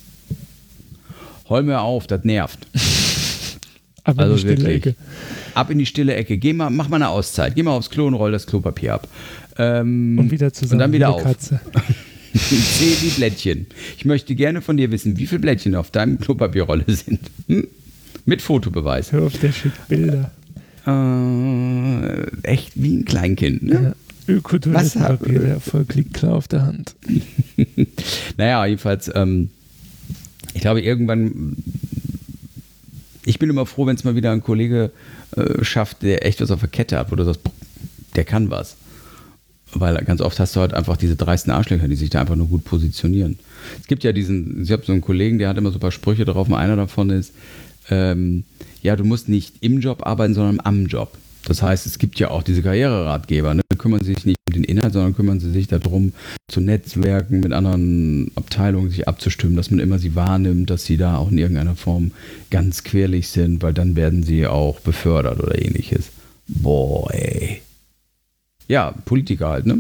[1.49, 2.65] Hol mir auf, das nervt.
[4.05, 4.95] Aber also wirklich.
[5.53, 6.37] Ab in die stille Ecke.
[6.37, 7.55] Geh mal, mach mal eine Auszeit.
[7.55, 9.07] Geh mal aufs Klo und roll das Klopapier ab.
[9.57, 10.73] Ähm, und wieder zusammen.
[10.73, 11.23] Und dann wieder auf.
[11.23, 11.59] Katze.
[12.33, 13.67] Zähl die Blättchen.
[13.97, 17.19] Ich möchte gerne von dir wissen, wie viele Blättchen auf deinem Klopapierrolle sind.
[17.47, 17.67] Hm?
[18.25, 19.11] Mit Fotobeweis.
[19.11, 20.31] Hör auf, der schickt Bilder.
[20.85, 23.95] Äh, echt wie ein Kleinkind, ne?
[24.27, 24.35] Ja.
[24.35, 26.95] Ökotoilettenpapier, der Erfolg liegt klar auf der Hand.
[28.37, 29.49] naja, jedenfalls, ähm,
[30.53, 31.57] ich glaube, irgendwann,
[33.25, 34.91] ich bin immer froh, wenn es mal wieder ein Kollege
[35.35, 37.41] äh, schafft, der echt was auf der Kette hat, wo du sagst,
[38.15, 38.77] der kann was.
[39.75, 42.47] Weil ganz oft hast du halt einfach diese dreisten Arschlöcher, die sich da einfach nur
[42.47, 43.39] gut positionieren.
[43.81, 45.91] Es gibt ja diesen, ich habe so einen Kollegen, der hat immer so ein paar
[45.91, 47.33] Sprüche drauf und einer davon ist,
[47.89, 48.43] ähm,
[48.81, 51.17] ja, du musst nicht im Job arbeiten, sondern am Job.
[51.45, 53.61] Das heißt, es gibt ja auch diese Karriereratgeber, ne?
[53.77, 56.13] kümmern sich nicht um den Inhalt, sondern kümmern sie sich darum,
[56.47, 61.17] zu Netzwerken, mit anderen Abteilungen sich abzustimmen, dass man immer sie wahrnimmt, dass sie da
[61.17, 62.11] auch in irgendeiner Form
[62.49, 66.11] ganz querlich sind, weil dann werden sie auch befördert oder ähnliches.
[66.47, 67.61] Boah, ey
[68.67, 69.79] ja, Politiker halt, ne?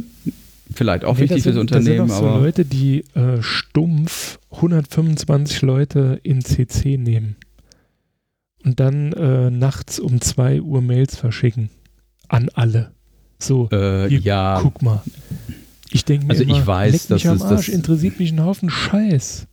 [0.73, 2.07] Vielleicht auch nee, wichtig fürs Unternehmen.
[2.07, 7.35] Das sind auch so Leute, die äh, stumpf 125 Leute in CC nehmen
[8.63, 11.69] und dann äh, nachts um 2 Uhr Mails verschicken
[12.27, 12.91] an alle.
[13.39, 14.59] So, äh, hier, ja.
[14.61, 15.03] guck mal.
[15.91, 19.47] Ich denke mir, also immer, ich weiß, dass es das interessiert mich ein Haufen Scheiß.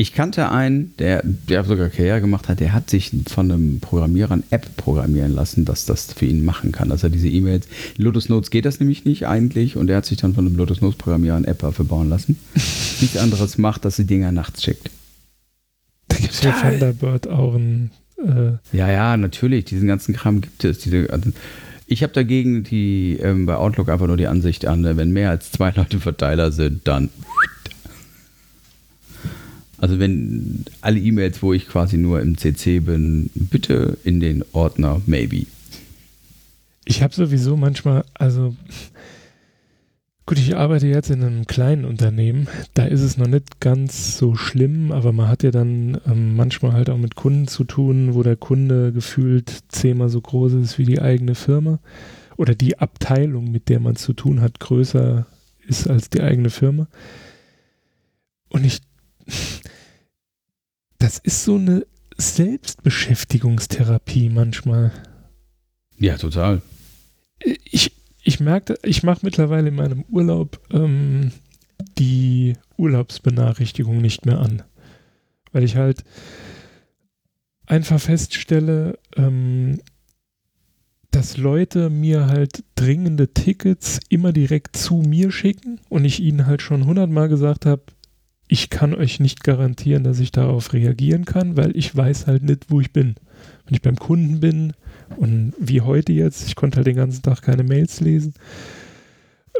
[0.00, 4.34] Ich kannte einen, der, der sogar Karriere gemacht hat, der hat sich von einem Programmierer
[4.34, 6.90] eine App programmieren lassen, dass das für ihn machen kann.
[6.90, 7.66] Dass er diese E-Mails,
[7.96, 10.54] in Lotus Notes geht das nämlich nicht eigentlich und er hat sich dann von einem
[10.54, 12.38] Lotus Notes Programmierer eine App dafür bauen lassen.
[13.00, 14.88] Nichts anderes macht, dass sie Dinger nachts schickt.
[16.06, 17.90] Da gibt es ja Thunderbird auch ein.
[18.24, 20.78] Äh ja, ja, natürlich, diesen ganzen Kram gibt es.
[20.78, 21.32] Diese, also
[21.88, 25.50] ich habe dagegen die ähm, bei Outlook einfach nur die Ansicht an, wenn mehr als
[25.50, 27.08] zwei Leute Verteiler sind, dann
[29.78, 35.00] Also wenn alle E-Mails, wo ich quasi nur im CC bin, bitte in den Ordner
[35.06, 35.46] Maybe.
[36.84, 38.56] Ich habe sowieso manchmal, also
[40.26, 44.34] gut, ich arbeite jetzt in einem kleinen Unternehmen, da ist es noch nicht ganz so
[44.34, 48.22] schlimm, aber man hat ja dann ähm, manchmal halt auch mit Kunden zu tun, wo
[48.22, 51.78] der Kunde gefühlt zehnmal so groß ist wie die eigene Firma
[52.36, 55.26] oder die Abteilung, mit der man zu tun hat, größer
[55.66, 56.88] ist als die eigene Firma.
[58.48, 58.80] Und ich
[60.98, 61.86] das ist so eine
[62.16, 64.92] Selbstbeschäftigungstherapie manchmal.
[65.98, 66.62] Ja, total.
[67.38, 67.92] Ich,
[68.22, 71.30] ich merke, ich mache mittlerweile in meinem Urlaub ähm,
[71.98, 74.64] die Urlaubsbenachrichtigung nicht mehr an.
[75.52, 76.04] Weil ich halt
[77.66, 79.80] einfach feststelle, ähm,
[81.10, 86.62] dass Leute mir halt dringende Tickets immer direkt zu mir schicken und ich ihnen halt
[86.62, 87.82] schon hundertmal gesagt habe,
[88.48, 92.66] ich kann euch nicht garantieren, dass ich darauf reagieren kann, weil ich weiß halt nicht,
[92.70, 93.14] wo ich bin.
[93.66, 94.72] Wenn ich beim Kunden bin
[95.16, 98.32] und wie heute jetzt, ich konnte halt den ganzen Tag keine Mails lesen,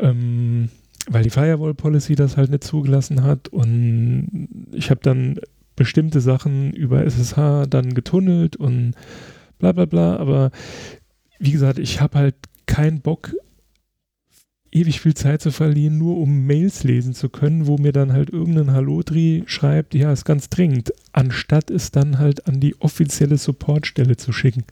[0.00, 0.70] ähm,
[1.06, 5.38] weil die Firewall Policy das halt nicht zugelassen hat und ich habe dann
[5.76, 8.94] bestimmte Sachen über SSH dann getunnelt und
[9.58, 10.50] bla bla bla, aber
[11.38, 12.34] wie gesagt, ich habe halt
[12.66, 13.34] keinen Bock
[14.70, 18.30] ewig viel Zeit zu verlieren, nur um Mails lesen zu können, wo mir dann halt
[18.30, 24.16] irgendein Hallodri schreibt, ja, ist ganz dringend, anstatt es dann halt an die offizielle Supportstelle
[24.16, 24.64] zu schicken.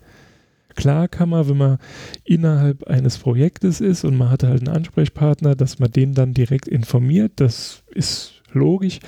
[0.74, 1.78] Klar kann man, wenn man
[2.24, 6.68] innerhalb eines Projektes ist und man hat halt einen Ansprechpartner, dass man den dann direkt
[6.68, 8.98] informiert, das ist logisch,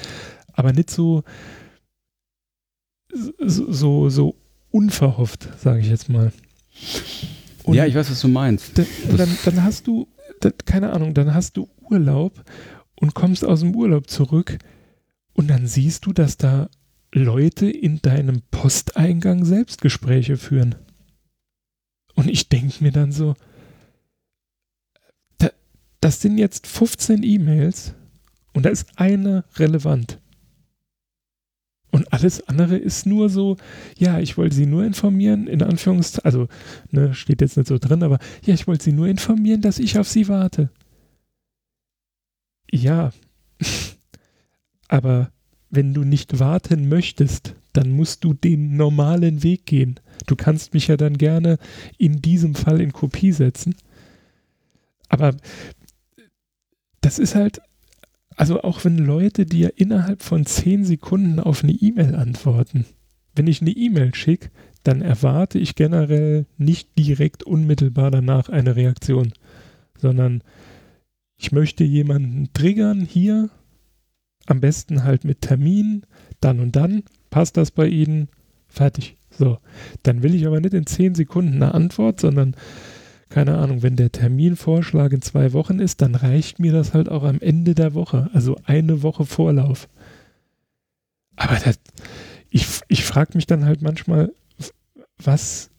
[0.54, 1.24] aber nicht so,
[3.12, 4.34] so, so
[4.70, 6.32] unverhofft, sage ich jetzt mal.
[7.64, 8.78] Und ja, ich weiß, was du meinst.
[8.78, 10.08] Dann, dann hast du
[10.66, 12.44] keine Ahnung, dann hast du Urlaub
[12.96, 14.58] und kommst aus dem Urlaub zurück
[15.32, 16.68] und dann siehst du, dass da
[17.12, 20.74] Leute in deinem Posteingang Selbstgespräche führen.
[22.14, 23.34] Und ich denke mir dann so,
[25.38, 25.50] da,
[26.00, 27.94] das sind jetzt 15 E-Mails
[28.52, 30.18] und da ist eine relevant.
[31.90, 33.56] Und alles andere ist nur so,
[33.96, 36.48] ja, ich wollte sie nur informieren, in Anführungszeichen, also
[36.90, 39.98] ne, steht jetzt nicht so drin, aber ja, ich wollte sie nur informieren, dass ich
[39.98, 40.70] auf sie warte.
[42.70, 43.12] Ja,
[44.88, 45.32] aber
[45.70, 50.00] wenn du nicht warten möchtest, dann musst du den normalen Weg gehen.
[50.26, 51.58] Du kannst mich ja dann gerne
[51.96, 53.76] in diesem Fall in Kopie setzen.
[55.08, 55.34] Aber
[57.00, 57.60] das ist halt,
[58.38, 62.86] also auch wenn Leute dir innerhalb von zehn Sekunden auf eine E-Mail antworten,
[63.34, 64.50] wenn ich eine E-Mail schicke,
[64.84, 69.32] dann erwarte ich generell nicht direkt unmittelbar danach eine Reaktion,
[69.98, 70.42] sondern
[71.36, 73.50] ich möchte jemanden triggern hier,
[74.46, 76.02] am besten halt mit Termin,
[76.40, 78.28] dann und dann, passt das bei Ihnen,
[78.68, 79.16] fertig.
[79.30, 79.58] So,
[80.04, 82.54] dann will ich aber nicht in zehn Sekunden eine Antwort, sondern
[83.28, 87.24] keine Ahnung, wenn der Terminvorschlag in zwei Wochen ist, dann reicht mir das halt auch
[87.24, 89.88] am Ende der Woche, also eine Woche Vorlauf.
[91.36, 91.78] Aber das,
[92.50, 94.32] ich, ich frage mich dann halt manchmal,
[95.22, 95.70] was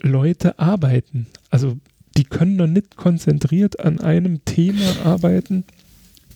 [0.00, 1.26] Leute arbeiten.
[1.50, 1.76] Also
[2.16, 5.64] die können doch nicht konzentriert an einem Thema arbeiten.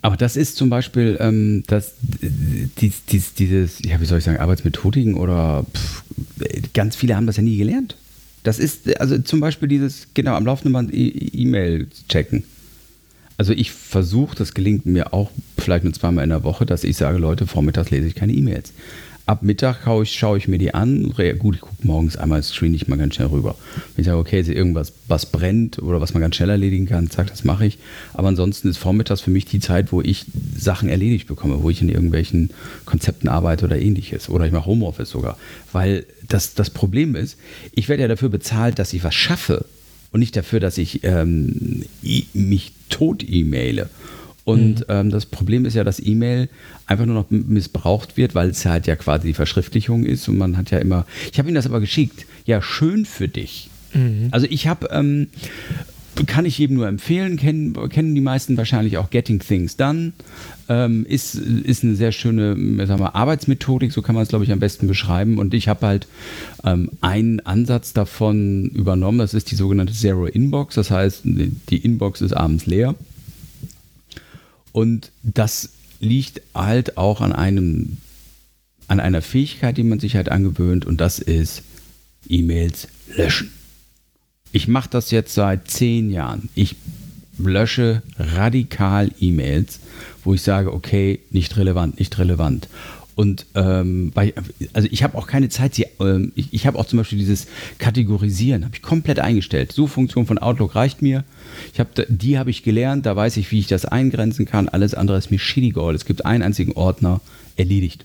[0.03, 4.39] Aber das ist zum Beispiel ähm, das, dies, dies, dieses, ja, wie soll ich sagen,
[4.39, 6.05] Arbeitsmethodiken oder pff,
[6.73, 7.97] ganz viele haben das ja nie gelernt.
[8.43, 12.45] Das ist also zum Beispiel dieses, genau, am laufenden Band e- E-Mail checken.
[13.37, 16.97] Also ich versuche, das gelingt mir auch vielleicht nur zweimal in der Woche, dass ich
[16.97, 18.73] sage, Leute, vormittags lese ich keine E-Mails.
[19.29, 21.13] Ab Mittag schaue ich, schaue ich mir die an.
[21.39, 23.57] Gut, ich gucke morgens einmal, screen ich mal ganz schnell rüber.
[23.95, 27.11] Wenn ich sage, okay, ist irgendwas, was brennt oder was man ganz schnell erledigen kann,
[27.11, 27.77] zack, das mache ich.
[28.15, 30.25] Aber ansonsten ist vormittags für mich die Zeit, wo ich
[30.57, 32.55] Sachen erledigt bekomme, wo ich in irgendwelchen
[32.87, 34.31] Konzepten arbeite oder ähnliches.
[34.31, 35.37] Oder ich mache Homeoffice sogar.
[35.73, 37.37] Weil das, das Problem ist,
[37.73, 39.67] ich werde ja dafür bezahlt, dass ich was schaffe
[40.11, 41.85] und nicht dafür, dass ich ähm,
[42.33, 43.91] mich tot e-maile.
[44.49, 44.85] Und mhm.
[44.89, 46.49] ähm, das Problem ist ja, dass E-Mail
[46.87, 50.57] einfach nur noch missbraucht wird, weil es halt ja quasi die Verschriftlichung ist und man
[50.57, 53.69] hat ja immer, ich habe Ihnen das aber geschickt, ja, schön für dich.
[53.93, 54.29] Mhm.
[54.31, 55.27] Also ich habe, ähm,
[56.25, 60.15] kann ich jedem nur empfehlen, kennen, kennen die meisten wahrscheinlich auch Getting Things Done.
[60.71, 62.57] Ähm, ist, ist eine sehr schöne
[62.87, 65.37] sagen wir, Arbeitsmethodik, so kann man es, glaube ich, am besten beschreiben.
[65.37, 66.07] Und ich habe halt
[66.65, 70.75] ähm, einen Ansatz davon übernommen, das ist die sogenannte Zero Inbox.
[70.75, 72.95] Das heißt, die Inbox ist abends leer
[74.79, 77.97] und das liegt halt auch an einem,
[78.87, 81.65] an einer Fähigkeit, die man sich halt angewöhnt, und das ist
[82.29, 82.87] E-Mails
[83.17, 83.51] löschen.
[84.53, 86.49] Ich mache das jetzt seit zehn Jahren.
[86.55, 86.77] Ich
[87.39, 89.81] lösche radikal E-Mails,
[90.23, 92.69] wo ich sage, okay, nicht relevant, nicht relevant.
[93.19, 94.33] Und ähm, weil,
[94.75, 97.49] also ich habe auch keine Zeit, sie, ähm, ich, ich habe auch zum Beispiel dieses
[97.79, 99.73] Kategorisieren, habe ich komplett eingestellt.
[99.73, 101.25] Suchfunktion von Outlook reicht mir.
[101.73, 104.69] Ich hab, die habe ich gelernt, da weiß ich, wie ich das eingrenzen kann.
[104.69, 105.41] Alles andere ist mir
[105.73, 105.97] gold.
[105.97, 107.21] Es gibt einen einzigen Ordner,
[107.57, 108.05] erledigt.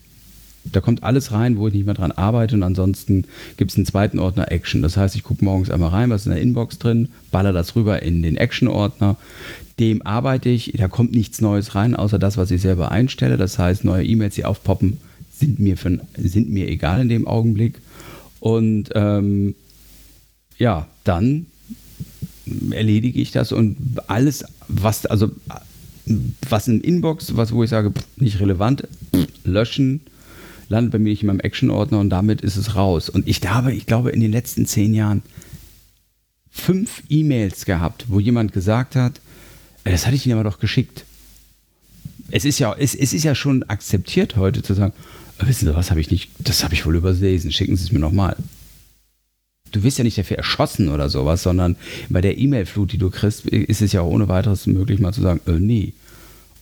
[0.64, 3.26] Da kommt alles rein, wo ich nicht mehr dran arbeite und ansonsten
[3.58, 4.82] gibt es einen zweiten Ordner Action.
[4.82, 7.76] Das heißt, ich gucke morgens einmal rein, was ist in der Inbox drin, baller das
[7.76, 9.18] rüber in den Action-Ordner.
[9.80, 13.38] Dem arbeite ich, da kommt nichts Neues rein, außer das, was ich selber einstelle.
[13.38, 14.98] Das heißt, neue E-Mails, die aufpoppen,
[15.32, 17.80] sind mir, für, sind mir egal in dem Augenblick.
[18.40, 19.56] Und ähm,
[20.58, 21.48] ja, dann
[22.72, 23.78] erledige ich das und
[24.08, 25.32] alles, was, also
[26.50, 28.88] was in Inbox, was wo ich sage, nicht relevant,
[29.44, 30.02] löschen,
[30.68, 33.10] landet bei mir nicht in meinem Action-Ordner und damit ist es raus.
[33.10, 35.22] Und ich habe, ich glaube, in den letzten zehn Jahren
[36.52, 39.20] fünf E-Mails gehabt, wo jemand gesagt hat,
[39.92, 41.06] das hatte ich Ihnen aber doch geschickt.
[42.32, 44.94] Es ist ja, es, es ist ja schon akzeptiert heute zu sagen,
[45.40, 47.92] äh, wissen Sie was, habe ich nicht, das habe ich wohl übersehen, schicken Sie es
[47.92, 48.36] mir nochmal.
[49.72, 51.76] Du wirst ja nicht dafür erschossen oder sowas, sondern
[52.10, 55.22] bei der E-Mail-Flut, die du kriegst, ist es ja auch ohne weiteres möglich, mal zu
[55.22, 55.94] sagen, äh, nee,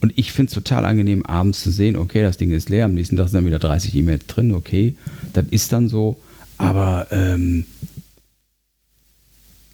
[0.01, 2.95] und ich finde es total angenehm, abends zu sehen, okay, das Ding ist leer, am
[2.95, 4.95] nächsten Tag sind dann wieder 30 E-Mails drin, okay,
[5.33, 6.17] das ist dann so.
[6.57, 7.65] Aber ähm,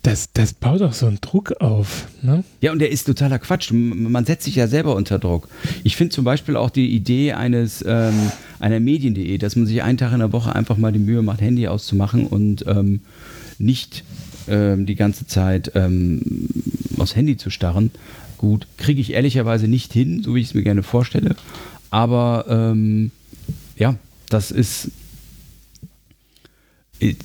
[0.07, 2.07] das, das baut auch so einen Druck auf.
[2.21, 2.43] Ne?
[2.61, 3.71] Ja, und der ist totaler Quatsch.
[3.71, 5.47] Man setzt sich ja selber unter Druck.
[5.83, 9.97] Ich finde zum Beispiel auch die Idee eines ähm, einer Medien.de, dass man sich einen
[9.97, 13.01] Tag in der Woche einfach mal die Mühe macht, Handy auszumachen und ähm,
[13.59, 14.03] nicht
[14.47, 16.49] ähm, die ganze Zeit ähm,
[16.97, 17.91] aufs Handy zu starren,
[18.37, 21.35] Gut, kriege ich ehrlicherweise nicht hin, so wie ich es mir gerne vorstelle.
[21.89, 23.11] Aber ähm,
[23.77, 23.95] ja,
[24.29, 24.91] das ist,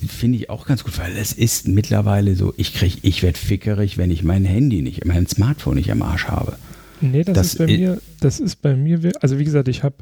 [0.09, 3.99] finde ich auch ganz gut, weil es ist mittlerweile so, ich kriege, ich werde fickerig,
[3.99, 6.57] wenn ich mein Handy nicht, mein Smartphone nicht am Arsch habe.
[7.01, 9.97] Nee, das, das ist bei mir, das ist bei mir, also wie gesagt, ich habe,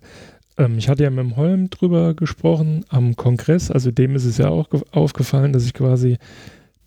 [0.59, 4.39] ähm, ich hatte ja mit dem Holm drüber gesprochen am Kongress, also dem ist es
[4.39, 6.19] ja auch aufgefallen, dass ich quasi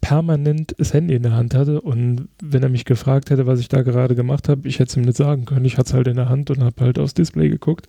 [0.02, 3.70] permanent das Handy in der Hand hatte und wenn er mich gefragt hätte, was ich
[3.70, 5.64] da gerade gemacht habe, ich hätte es ihm nicht sagen können.
[5.64, 7.88] Ich hatte es halt in der Hand und habe halt aufs Display geguckt.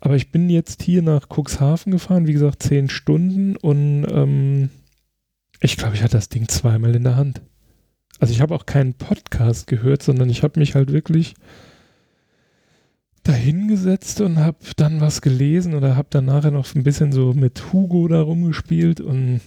[0.00, 4.70] Aber ich bin jetzt hier nach Cuxhaven gefahren, wie gesagt, zehn Stunden und ähm,
[5.60, 7.40] ich glaube, ich hatte das Ding zweimal in der Hand.
[8.20, 11.34] Also ich habe auch keinen Podcast gehört, sondern ich habe mich halt wirklich
[13.24, 17.72] dahingesetzt und habe dann was gelesen oder habe dann nachher noch ein bisschen so mit
[17.72, 19.40] Hugo da rumgespielt und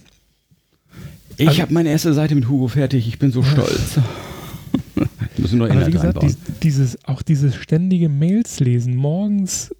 [1.36, 3.08] ich also, habe meine erste Seite mit Hugo fertig.
[3.08, 3.98] Ich bin so stolz.
[5.38, 8.94] muss nur aber wie gesagt, dies, dieses, auch dieses ständige Mails lesen.
[8.94, 9.74] Morgens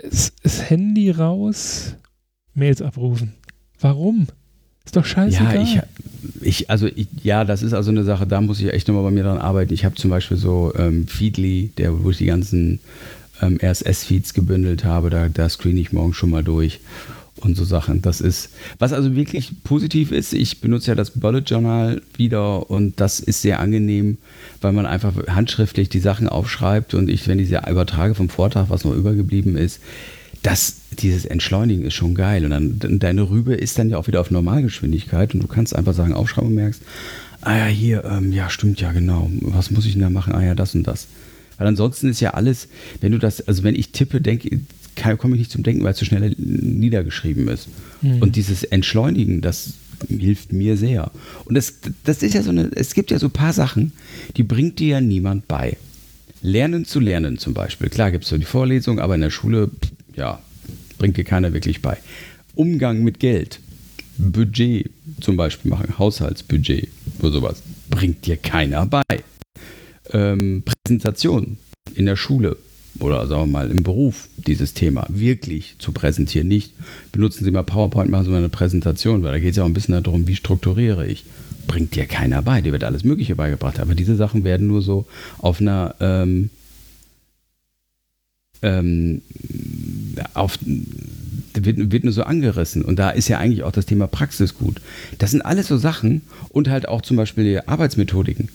[0.00, 1.94] das, das Handy raus,
[2.54, 3.34] Mails abrufen.
[3.80, 4.28] Warum?
[4.84, 5.36] Ist doch scheiße.
[5.36, 5.80] Ja, ich,
[6.40, 9.10] ich, also ich, ja, das ist also eine Sache, da muss ich echt nochmal bei
[9.10, 9.72] mir dran arbeiten.
[9.72, 12.80] Ich habe zum Beispiel so ähm, Feedly, der, wo ich die ganzen
[13.40, 16.80] ähm, RSS-Feeds gebündelt habe, da, da screene ich morgen schon mal durch
[17.44, 18.02] und so Sachen.
[18.02, 23.00] Das ist, was also wirklich positiv ist, ich benutze ja das Bullet Journal wieder und
[23.00, 24.18] das ist sehr angenehm,
[24.60, 28.70] weil man einfach handschriftlich die Sachen aufschreibt und ich, wenn ich sie übertrage vom Vortrag,
[28.70, 29.80] was noch übergeblieben ist,
[30.42, 32.44] das, dieses Entschleunigen ist schon geil.
[32.44, 35.94] Und dann deine Rübe ist dann ja auch wieder auf Normalgeschwindigkeit und du kannst einfach
[35.94, 36.82] sagen, aufschreiben und merkst,
[37.42, 39.30] ah ja, hier, ähm, ja, stimmt ja, genau.
[39.40, 40.34] Was muss ich denn da machen?
[40.34, 41.06] Ah ja, das und das.
[41.58, 42.68] Weil ansonsten ist ja alles,
[43.00, 44.60] wenn du das, also wenn ich tippe, denke,
[44.96, 47.68] komme ich nicht zum Denken, weil es zu so schnell niedergeschrieben ist.
[48.02, 48.22] Mhm.
[48.22, 49.74] Und dieses Entschleunigen, das
[50.08, 51.10] hilft mir sehr.
[51.44, 51.74] Und das,
[52.04, 53.92] das ist ja so eine, es gibt ja so ein paar Sachen,
[54.36, 55.76] die bringt dir ja niemand bei.
[56.42, 57.88] Lernen zu lernen zum Beispiel.
[57.88, 59.70] Klar gibt es so die Vorlesung, aber in der Schule,
[60.16, 60.40] ja,
[60.98, 61.98] bringt dir keiner wirklich bei.
[62.54, 63.60] Umgang mit Geld,
[64.18, 64.90] Budget
[65.20, 66.88] zum Beispiel machen, Haushaltsbudget
[67.20, 69.02] oder sowas, bringt dir keiner bei.
[70.10, 71.58] Ähm, Präsentation
[71.94, 72.56] in der Schule
[72.98, 76.48] oder sagen wir mal im Beruf dieses Thema wirklich zu präsentieren.
[76.48, 76.72] Nicht
[77.10, 79.68] benutzen Sie mal PowerPoint, machen Sie mal eine Präsentation, weil da geht es ja auch
[79.68, 81.24] ein bisschen darum, wie strukturiere ich.
[81.66, 85.06] Bringt dir keiner bei, dir wird alles Mögliche beigebracht, aber diese Sachen werden nur so
[85.38, 86.50] auf einer ähm,
[88.62, 89.22] ähm,
[90.34, 92.82] auf, wird, wird nur so angerissen.
[92.82, 94.80] Und da ist ja eigentlich auch das Thema Praxis gut.
[95.18, 98.48] Das sind alles so Sachen und halt auch zum Beispiel Arbeitsmethodiken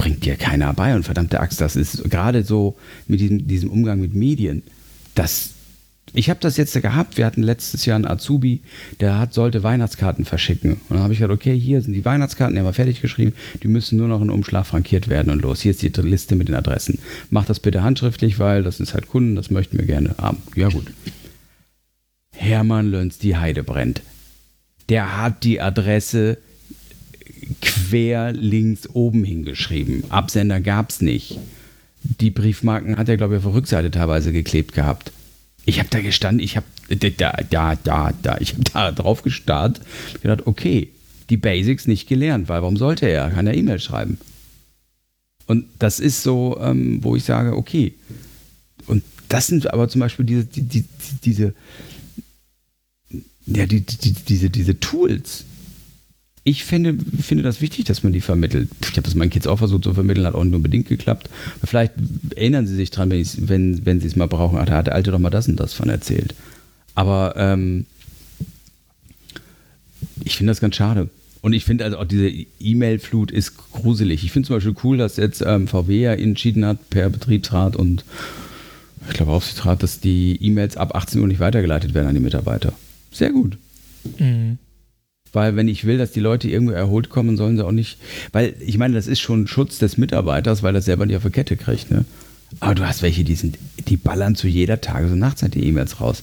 [0.00, 0.94] bringt dir keiner bei.
[0.94, 4.62] Und verdammte Axt, das ist gerade so mit diesem, diesem Umgang mit Medien.
[5.14, 5.50] Das,
[6.14, 7.18] ich habe das jetzt gehabt.
[7.18, 8.62] Wir hatten letztes Jahr einen Azubi,
[9.00, 10.72] der hat, sollte Weihnachtskarten verschicken.
[10.72, 13.34] Und dann habe ich gesagt, okay, hier sind die Weihnachtskarten, die haben wir fertig geschrieben.
[13.62, 15.60] Die müssen nur noch in Umschlag frankiert werden und los.
[15.60, 16.98] Hier ist die Liste mit den Adressen.
[17.28, 20.38] Mach das bitte handschriftlich, weil das ist halt Kunden, das möchten wir gerne haben.
[20.56, 20.86] Ja, gut.
[22.34, 24.00] Hermann Lönz, die Heide brennt.
[24.88, 26.38] Der hat die Adresse
[27.60, 30.04] quer links oben hingeschrieben.
[30.10, 31.38] Absender gab es nicht.
[32.02, 35.12] Die Briefmarken hat er, glaube ich, auf der Rückseite teilweise geklebt gehabt.
[35.66, 39.80] Ich habe da gestanden, ich habe da, da, da, da, ich habe da drauf gestarrt,
[40.22, 40.88] gedacht, okay,
[41.28, 43.30] die Basics nicht gelernt, weil warum sollte er?
[43.30, 44.18] Kann er E-Mail schreiben?
[45.46, 47.94] Und das ist so, ähm, wo ich sage, okay.
[48.86, 50.84] Und das sind aber zum Beispiel diese, die, die,
[51.24, 51.54] diese,
[53.46, 55.44] ja, die, diese, diese Tools.
[56.42, 58.70] Ich finde, finde das wichtig, dass man die vermittelt.
[58.82, 61.28] Ich habe das meinen Kids auch versucht zu vermitteln, hat auch nicht unbedingt geklappt.
[61.62, 61.92] vielleicht
[62.34, 64.58] erinnern sie sich dran, wenn, wenn, wenn sie es mal brauchen.
[64.58, 66.34] Ach, da hat der Alte doch mal das und das von erzählt.
[66.94, 67.84] Aber ähm,
[70.24, 71.10] ich finde das ganz schade.
[71.42, 72.30] Und ich finde also auch diese
[72.60, 74.24] E-Mail-Flut ist gruselig.
[74.24, 78.04] Ich finde zum Beispiel cool, dass jetzt ähm, VW ja entschieden hat per Betriebsrat und
[79.08, 82.74] ich glaube Aufsichtsrat, dass die E-Mails ab 18 Uhr nicht weitergeleitet werden an die Mitarbeiter.
[83.10, 83.56] Sehr gut.
[84.18, 84.58] Mhm.
[85.32, 87.98] Weil wenn ich will, dass die Leute irgendwo erholt kommen, sollen sie auch nicht.
[88.32, 91.30] Weil ich meine, das ist schon Schutz des Mitarbeiters, weil er selber nicht auf der
[91.30, 91.90] Kette kriegt.
[91.90, 92.04] Ne?
[92.58, 96.00] Aber du hast welche, die sind, die ballern zu jeder Tages- und Nachtzeit die E-Mails
[96.00, 96.22] raus.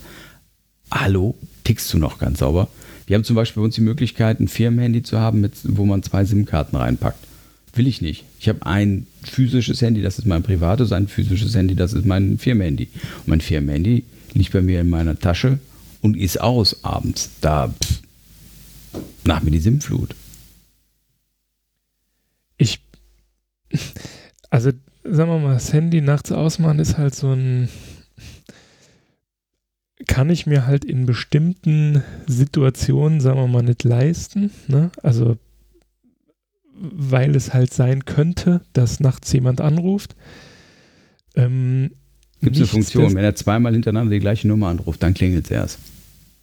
[0.91, 2.67] Hallo, tickst du noch ganz sauber?
[3.05, 6.03] Wir haben zum Beispiel bei uns die Möglichkeit, ein Firmenhandy zu haben, mit, wo man
[6.03, 7.25] zwei SIM-Karten reinpackt.
[7.73, 8.25] Will ich nicht.
[8.39, 12.37] Ich habe ein physisches Handy, das ist mein privates, ein physisches Handy, das ist mein
[12.37, 12.89] Firmenhandy.
[13.19, 14.03] Und mein Firmenhandy
[14.33, 15.59] liegt bei mir in meiner Tasche
[16.01, 17.29] und ist aus abends.
[17.39, 18.01] Da pff,
[19.23, 20.15] nach mir die SIM-Flut.
[22.57, 22.79] Ich,
[24.49, 24.71] also
[25.03, 27.69] sagen wir mal, das Handy nachts ausmachen ist halt so ein
[30.07, 34.51] kann ich mir halt in bestimmten Situationen, sagen wir mal, nicht leisten.
[34.67, 34.91] Ne?
[35.03, 35.37] Also,
[36.73, 40.15] weil es halt sein könnte, dass nachts jemand anruft.
[41.35, 41.91] Ähm,
[42.41, 45.51] Gibt es eine Funktion, wenn er zweimal hintereinander die gleiche Nummer anruft, dann klingelt es
[45.51, 45.79] erst.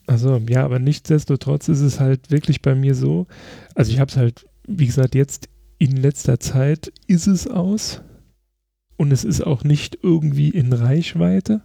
[0.07, 3.27] Also ja, aber nichtsdestotrotz ist es halt wirklich bei mir so.
[3.75, 5.49] Also ich habe es halt, wie gesagt, jetzt
[5.79, 8.03] in letzter Zeit ist es aus
[8.97, 11.63] und es ist auch nicht irgendwie in Reichweite.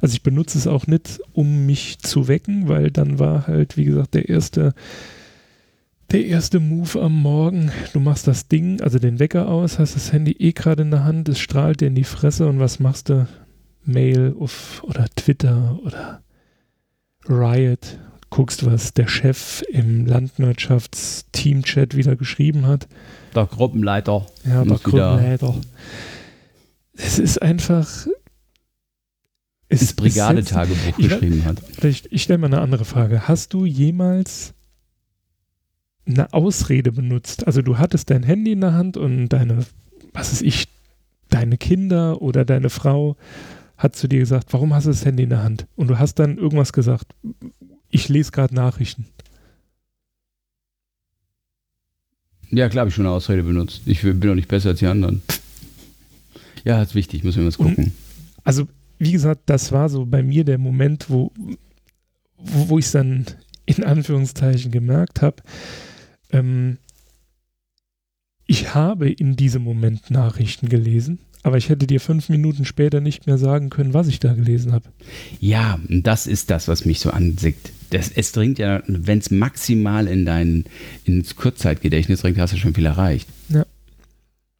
[0.00, 3.84] Also ich benutze es auch nicht, um mich zu wecken, weil dann war halt, wie
[3.84, 4.74] gesagt, der erste,
[6.12, 7.70] der erste Move am Morgen.
[7.94, 11.04] Du machst das Ding, also den Wecker aus, hast das Handy eh gerade in der
[11.04, 13.26] Hand, es strahlt dir in die Fresse und was machst du?
[13.88, 16.20] Mail auf, oder Twitter oder
[17.28, 17.98] Riot,
[18.30, 22.88] guckst, was der Chef im Landwirtschaftsteam-Chat wieder geschrieben hat.
[23.34, 24.26] Der Gruppenleiter.
[24.44, 25.54] Ja, der Gruppenleiter.
[26.94, 28.06] Es ist einfach,
[29.68, 31.60] das Brigadetagebuch geschrieben hat.
[31.72, 33.28] Vielleicht, ich stelle mal eine andere Frage.
[33.28, 34.54] Hast du jemals
[36.06, 37.46] eine Ausrede benutzt?
[37.46, 39.66] Also du hattest dein Handy in der Hand und deine,
[40.12, 40.68] was weiß ich,
[41.28, 43.16] deine Kinder oder deine Frau
[43.76, 45.66] hat zu dir gesagt, warum hast du das Handy in der Hand?
[45.76, 47.14] Und du hast dann irgendwas gesagt,
[47.90, 49.06] ich lese gerade Nachrichten.
[52.50, 53.82] Ja, klar habe ich schon eine Ausrede benutzt.
[53.86, 55.22] Ich bin doch nicht besser als die anderen.
[56.64, 57.76] Ja, ist wichtig, müssen wir was gucken.
[57.76, 57.92] Und,
[58.44, 58.66] also
[58.98, 61.32] wie gesagt, das war so bei mir der Moment, wo,
[62.38, 63.26] wo, wo ich es dann
[63.66, 65.42] in Anführungszeichen gemerkt habe,
[66.30, 66.78] ähm,
[68.46, 73.28] ich habe in diesem Moment Nachrichten gelesen, aber ich hätte dir fünf Minuten später nicht
[73.28, 74.88] mehr sagen können, was ich da gelesen habe.
[75.38, 77.70] Ja, das ist das, was mich so ansickt.
[77.90, 80.64] Das, es dringt ja, wenn es maximal in dein
[81.04, 83.28] ins Kurzzeitgedächtnis dringt, hast du schon viel erreicht.
[83.48, 83.64] Ja.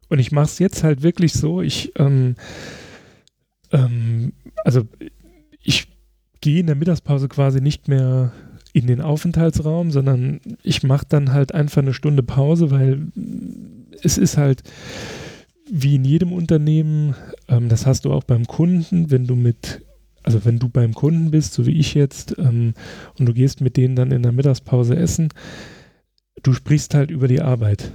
[0.08, 2.36] Und ich mache es jetzt halt wirklich so, ich ähm,
[3.72, 4.32] ähm,
[4.64, 4.86] also
[5.64, 5.88] ich
[6.40, 8.30] gehe in der Mittagspause quasi nicht mehr
[8.72, 13.08] in den Aufenthaltsraum, sondern ich mache dann halt einfach eine Stunde Pause, weil
[14.04, 14.62] es ist halt
[15.68, 17.14] wie in jedem Unternehmen,
[17.48, 19.82] ähm, das hast du auch beim Kunden, wenn du mit,
[20.22, 22.74] also wenn du beim Kunden bist, so wie ich jetzt, ähm,
[23.18, 25.28] und du gehst mit denen dann in der Mittagspause essen,
[26.42, 27.92] du sprichst halt über die Arbeit.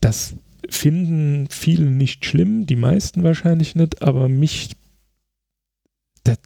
[0.00, 0.34] Das
[0.68, 4.72] finden viele nicht schlimm, die meisten wahrscheinlich nicht, aber mich,
[6.24, 6.38] das,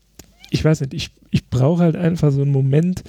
[0.51, 3.03] ich weiß nicht, ich, ich brauche halt einfach so einen Moment.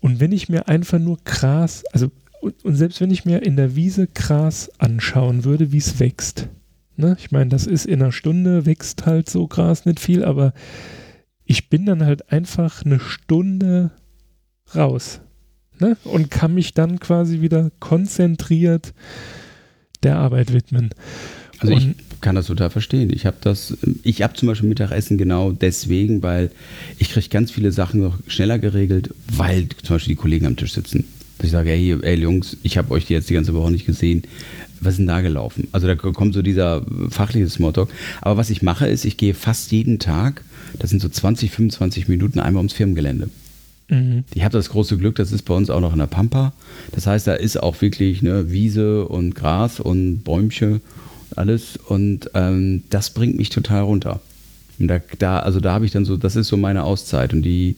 [0.00, 2.10] Und wenn ich mir einfach nur Gras, also
[2.42, 6.48] und, und selbst wenn ich mir in der Wiese Gras anschauen würde, wie es wächst,
[6.96, 7.16] ne?
[7.18, 10.52] ich meine, das ist in einer Stunde wächst halt so Gras nicht viel, aber
[11.44, 13.92] ich bin dann halt einfach eine Stunde
[14.74, 15.20] raus
[15.78, 15.96] ne?
[16.02, 18.92] und kann mich dann quasi wieder konzentriert
[20.02, 20.90] der Arbeit widmen.
[21.60, 23.12] Also ich kann das total verstehen.
[23.12, 26.50] Ich habe das, ich habe zum Beispiel Mittagessen genau deswegen, weil
[26.98, 30.72] ich kriege ganz viele Sachen noch schneller geregelt, weil zum Beispiel die Kollegen am Tisch
[30.72, 31.04] sitzen.
[31.42, 34.22] Ich sage, hey, ey Jungs, ich habe euch jetzt die ganze Woche nicht gesehen.
[34.80, 35.68] Was ist denn da gelaufen?
[35.72, 37.88] Also da kommt so dieser fachliche Smalltalk.
[38.20, 40.42] Aber was ich mache, ist, ich gehe fast jeden Tag,
[40.78, 43.28] das sind so 20, 25 Minuten einmal ums Firmengelände.
[43.88, 44.24] Mhm.
[44.34, 46.52] Ich habe das große Glück, das ist bei uns auch noch in der Pampa.
[46.92, 50.80] Das heißt, da ist auch wirklich ne, Wiese und Gras und Bäumchen,
[51.36, 51.76] alles.
[51.76, 54.20] Und ähm, das bringt mich total runter.
[54.78, 57.42] Und da, da also da habe ich dann so, das ist so meine Auszeit und
[57.42, 57.76] die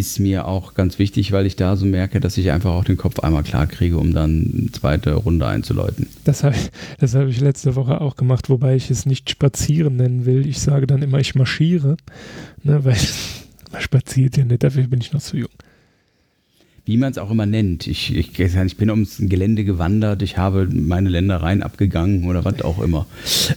[0.00, 2.96] ist mir auch ganz wichtig, weil ich da so merke, dass ich einfach auch den
[2.96, 6.08] Kopf einmal klar kriege, um dann eine zweite Runde einzuläuten.
[6.24, 10.26] Das habe ich, hab ich letzte Woche auch gemacht, wobei ich es nicht spazieren nennen
[10.26, 10.46] will.
[10.46, 11.96] Ich sage dann immer, ich marschiere,
[12.62, 12.96] ne, weil
[13.72, 15.50] man spaziert ja nicht, dafür bin ich noch zu jung
[16.84, 17.86] wie man es auch immer nennt.
[17.86, 22.80] Ich, ich, ich, bin ums Gelände gewandert, ich habe meine Ländereien abgegangen oder was auch
[22.80, 23.06] immer.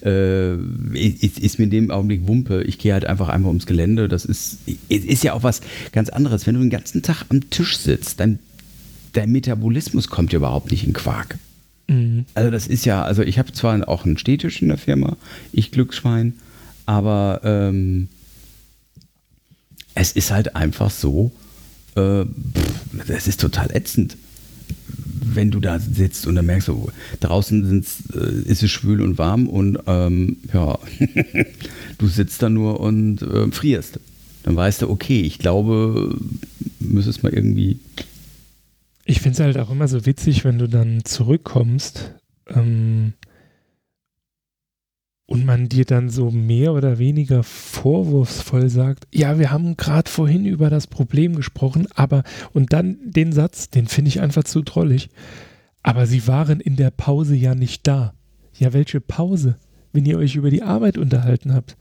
[0.03, 0.55] Äh,
[0.93, 2.63] ist, ist, mir in dem Augenblick Wumpe.
[2.63, 4.07] Ich gehe halt einfach einmal ums Gelände.
[4.07, 4.59] Das ist,
[4.89, 6.45] ist ja auch was ganz anderes.
[6.45, 8.39] Wenn du den ganzen Tag am Tisch sitzt, dann
[9.13, 11.37] dein Metabolismus kommt ja überhaupt nicht in Quark.
[11.87, 12.25] Mhm.
[12.33, 15.17] Also das ist ja, also ich habe zwar auch einen Stehtisch in der Firma,
[15.51, 16.33] ich Glücksschwein,
[16.85, 18.09] aber ähm,
[19.95, 21.31] es ist halt einfach so,
[21.95, 22.25] äh,
[23.07, 24.17] das ist total ätzend.
[25.25, 26.89] Wenn du da sitzt und dann merkst du,
[27.19, 27.83] draußen
[28.13, 30.77] äh, ist es schwül und warm und ähm, ja,
[31.97, 33.99] du sitzt da nur und äh, frierst.
[34.43, 36.17] Dann weißt du, okay, ich glaube,
[36.79, 37.79] müsstest mal irgendwie.
[39.05, 42.11] Ich finde es halt auch immer so witzig, wenn du dann zurückkommst
[42.49, 43.13] ähm,
[45.25, 50.45] und man dir dann so mehr oder weniger vorwurfsvoll sagt, ja, wir haben gerade vorhin
[50.45, 55.09] über das Problem gesprochen, aber und dann den Satz, den finde ich einfach zu trollig.
[55.81, 58.13] Aber sie waren in der Pause ja nicht da.
[58.53, 59.57] Ja, welche Pause?
[59.91, 61.77] Wenn ihr euch über die Arbeit unterhalten habt.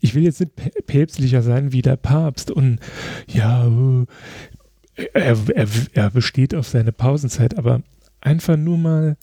[0.00, 0.54] Ich will jetzt nicht
[0.86, 2.78] päpstlicher sein wie der Papst und
[3.26, 4.06] ja, äh,
[5.14, 7.82] er, er, er besteht auf seine Pausenzeit, aber
[8.20, 9.16] einfach nur mal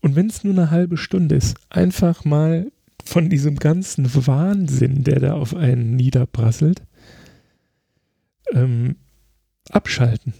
[0.00, 2.70] und wenn es nur eine halbe Stunde ist, einfach mal
[3.04, 6.82] von diesem ganzen Wahnsinn, der da auf einen niederprasselt,
[8.52, 8.96] ähm,
[9.70, 10.34] abschalten.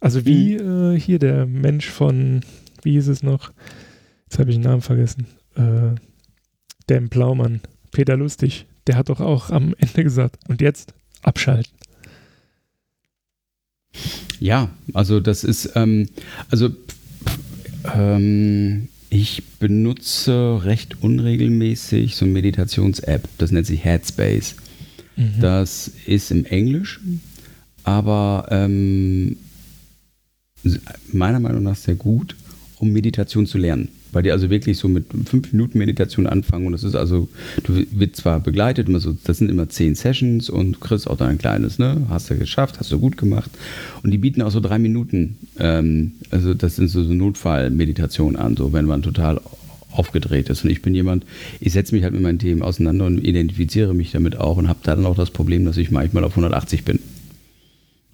[0.00, 0.94] Also wie mhm.
[0.94, 2.40] äh, hier der Mensch von,
[2.82, 3.52] wie hieß es noch?
[4.24, 5.26] Jetzt habe ich den Namen vergessen.
[5.56, 5.94] Äh,
[6.88, 7.60] der im Blaumann,
[7.90, 11.72] Peter Lustig, der hat doch auch am Ende gesagt, und jetzt abschalten.
[14.38, 16.08] Ja, also das ist, ähm,
[16.50, 16.70] also
[17.84, 23.28] ähm, ich benutze recht unregelmäßig so eine Meditations-App.
[23.38, 24.56] Das nennt sich Headspace.
[25.16, 25.40] Mhm.
[25.40, 27.00] Das ist im Englisch,
[27.84, 29.36] aber ähm,
[31.12, 32.36] meiner Meinung nach sehr gut,
[32.78, 36.72] um Meditation zu lernen weil die also wirklich so mit fünf Minuten Meditation anfangen und
[36.72, 37.28] das ist also,
[37.64, 41.16] du wird zwar begleitet, immer so, das sind immer zehn Sessions und du kriegst auch
[41.16, 43.50] dein kleines, ne, hast du geschafft, hast du gut gemacht.
[44.02, 48.56] Und die bieten auch so drei Minuten, ähm, also das sind so, so Notfallmeditationen an,
[48.56, 49.40] so wenn man total
[49.90, 50.64] aufgedreht ist.
[50.64, 51.24] Und ich bin jemand,
[51.60, 54.80] ich setze mich halt mit meinen Themen auseinander und identifiziere mich damit auch und habe
[54.82, 57.00] dann auch das Problem, dass ich manchmal auf 180 bin.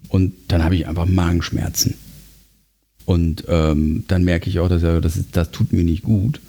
[0.09, 1.95] Und dann habe ich einfach Magenschmerzen
[3.05, 6.41] und ähm, dann merke ich auch, dass er, das, ist, das tut mir nicht gut.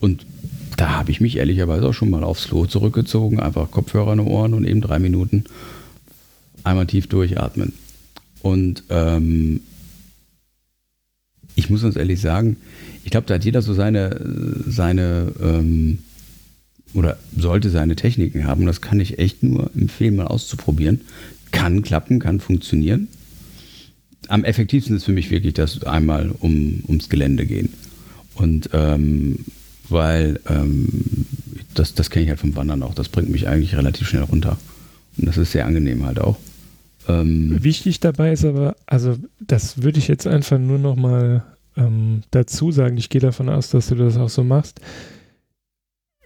[0.00, 0.26] Und
[0.76, 4.26] da habe ich mich ehrlicherweise auch schon mal aufs Klo zurückgezogen, einfach Kopfhörer in den
[4.26, 5.44] Ohren und eben drei Minuten
[6.64, 7.74] einmal tief durchatmen.
[8.40, 9.60] Und ähm,
[11.54, 12.56] ich muss uns ehrlich sagen,
[13.04, 14.18] ich glaube, da hat jeder so seine,
[14.66, 15.98] seine ähm,
[16.94, 18.64] oder sollte seine Techniken haben.
[18.64, 21.02] Das kann ich echt nur empfehlen, mal auszuprobieren.
[21.50, 23.08] Kann klappen, kann funktionieren
[24.28, 27.72] am effektivsten ist für mich wirklich das einmal um, ums Gelände gehen.
[28.34, 29.44] Und ähm,
[29.88, 30.88] weil ähm,
[31.74, 32.94] das, das kenne ich halt vom Wandern auch.
[32.94, 34.58] Das bringt mich eigentlich relativ schnell runter.
[35.16, 36.38] Und das ist sehr angenehm halt auch.
[37.08, 41.44] Ähm, Wichtig dabei ist aber, also das würde ich jetzt einfach nur noch mal
[41.76, 42.96] ähm, dazu sagen.
[42.96, 44.80] Ich gehe davon aus, dass du das auch so machst.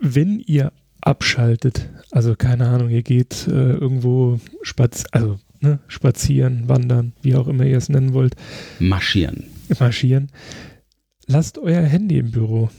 [0.01, 7.12] Wenn ihr abschaltet, also keine Ahnung, ihr geht äh, irgendwo spaz also ne, spazieren, wandern,
[7.23, 8.35] wie auch immer ihr es nennen wollt.
[8.78, 9.45] Marschieren.
[9.78, 10.31] Marschieren.
[11.27, 12.70] Lasst euer Handy im Büro.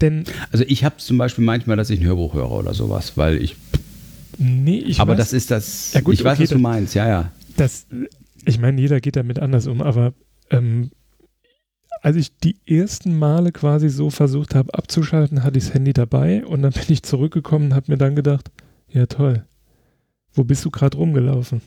[0.00, 0.24] Denn.
[0.50, 3.56] Also ich habe zum Beispiel manchmal, dass ich ein Hörbuch höre oder sowas, weil ich.
[4.38, 5.92] Nee, ich Aber weiß, das ist das.
[5.92, 7.32] Ja gut, ich weiß, okay, was du meinst, ja, ja.
[7.56, 7.86] Das,
[8.44, 10.14] ich meine, jeder geht damit anders um, aber
[10.50, 10.90] ähm,
[12.02, 16.44] als ich die ersten Male quasi so versucht habe abzuschalten, hatte ich das Handy dabei
[16.46, 18.50] und dann bin ich zurückgekommen und habe mir dann gedacht,
[18.88, 19.44] ja toll,
[20.34, 21.60] wo bist du gerade rumgelaufen?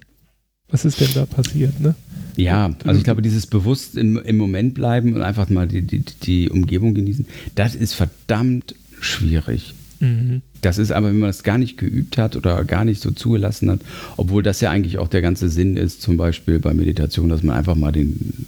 [0.69, 1.95] Was ist denn da passiert, ne?
[2.35, 5.99] Ja, also ich glaube, dieses bewusst im, im Moment bleiben und einfach mal die, die,
[5.99, 9.75] die Umgebung genießen, das ist verdammt schwierig.
[9.99, 10.41] Mhm.
[10.61, 13.69] Das ist aber, wenn man das gar nicht geübt hat oder gar nicht so zugelassen
[13.69, 13.81] hat,
[14.17, 17.55] obwohl das ja eigentlich auch der ganze Sinn ist, zum Beispiel bei Meditation, dass man
[17.55, 18.47] einfach mal den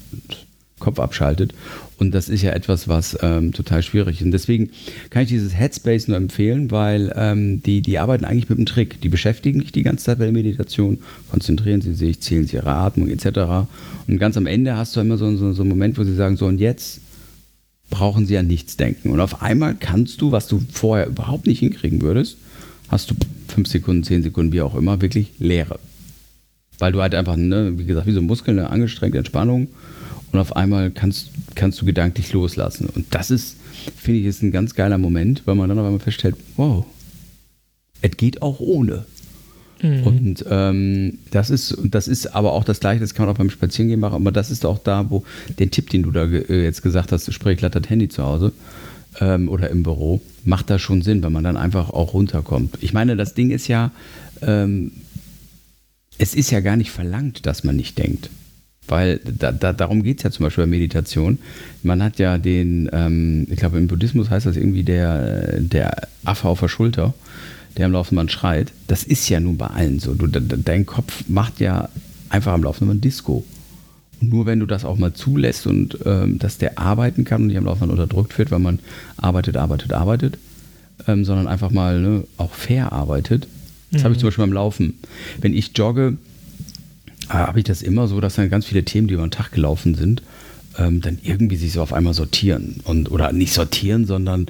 [0.86, 1.53] Kopf abschaltet.
[1.98, 4.26] Und das ist ja etwas, was ähm, total schwierig ist.
[4.26, 4.70] Und deswegen
[5.10, 9.02] kann ich dieses Headspace nur empfehlen, weil ähm, die, die arbeiten eigentlich mit einem Trick.
[9.02, 10.99] Die beschäftigen sich die ganze Zeit bei der Meditation,
[11.32, 13.68] konzentrieren sie sich, zählen sie ihre Atmung etc.
[14.07, 16.38] Und ganz am Ende hast du immer so, so, so einen Moment, wo sie sagen,
[16.38, 17.02] so und jetzt
[17.90, 19.10] brauchen sie an nichts denken.
[19.10, 22.38] Und auf einmal kannst du, was du vorher überhaupt nicht hinkriegen würdest,
[22.90, 23.16] hast du
[23.48, 25.80] fünf Sekunden, zehn Sekunden, wie auch immer, wirklich Leere.
[26.78, 29.70] Weil du halt einfach, ne, wie gesagt, wie so Muskeln, eine angestrengte Entspannung
[30.36, 32.90] und auf einmal kannst, kannst du gedanklich loslassen.
[32.94, 33.57] Und das ist,
[33.95, 36.86] finde ich, ist ein ganz geiler Moment, weil man dann auf einmal feststellt, wow,
[38.02, 39.06] es geht auch ohne.
[39.82, 40.03] Mhm.
[40.03, 43.49] Und ähm, das ist, das ist aber auch das Gleiche, das kann man auch beim
[43.49, 45.24] Spazierengehen machen, aber das ist auch da, wo
[45.60, 48.52] den Tipp, den du da äh, jetzt gesagt hast, sprich, das Handy zu Hause
[49.20, 52.78] ähm, oder im Büro, macht da schon Sinn, weil man dann einfach auch runterkommt.
[52.82, 53.91] Ich meine, das Ding ist ja,
[54.41, 54.91] ähm,
[56.18, 58.30] es ist ja gar nicht verlangt, dass man nicht denkt.
[58.88, 61.40] Weil da, da, darum geht es ja zum Beispiel bei Meditation.
[61.84, 66.48] Man hat ja den, ähm, ich glaube im Buddhismus heißt das irgendwie der, der Affe
[66.48, 67.14] auf der Schulter,
[67.78, 68.72] der am laufenden Band schreit.
[68.88, 70.14] Das ist ja nun bei allen so.
[70.14, 71.90] Du, dein Kopf macht ja
[72.30, 73.44] einfach am laufenden Band Disco.
[74.22, 77.48] Und nur wenn du das auch mal zulässt und ähm, dass der arbeiten kann und
[77.48, 78.80] nicht am laufenden Band unterdrückt wird, weil man
[79.18, 80.38] arbeitet, arbeitet, arbeitet,
[81.07, 83.48] ähm, sondern einfach mal ne, auch fair arbeitet.
[83.91, 84.06] Das mhm.
[84.06, 84.94] habe ich zum Beispiel beim Laufen.
[85.41, 86.18] Wenn ich jogge,
[87.30, 89.95] habe ich das immer so, dass dann ganz viele Themen, die über den Tag gelaufen
[89.95, 90.22] sind,
[90.77, 92.77] ähm, dann irgendwie sich so auf einmal sortieren.
[92.84, 94.47] Und, oder nicht sortieren, sondern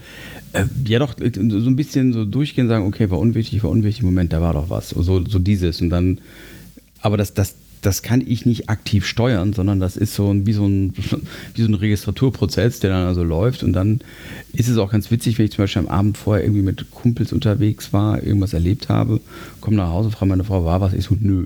[0.53, 4.03] äh, ja doch äh, so ein bisschen so durchgehen, sagen, okay, war unwichtig, war unwichtig,
[4.03, 4.89] Moment, da war doch was.
[4.89, 5.81] So, so dieses.
[5.81, 6.19] Und dann,
[7.01, 10.53] aber das, das, das kann ich nicht aktiv steuern, sondern das ist so ein, wie,
[10.53, 10.93] so ein,
[11.53, 13.63] wie so ein Registraturprozess, der dann also läuft.
[13.63, 13.99] Und dann
[14.53, 17.33] ist es auch ganz witzig, wenn ich zum Beispiel am Abend vorher irgendwie mit Kumpels
[17.33, 19.21] unterwegs war, irgendwas erlebt habe,
[19.61, 20.93] komme nach Hause, frage meine Frau, war was?
[20.93, 21.45] Ich so, nö.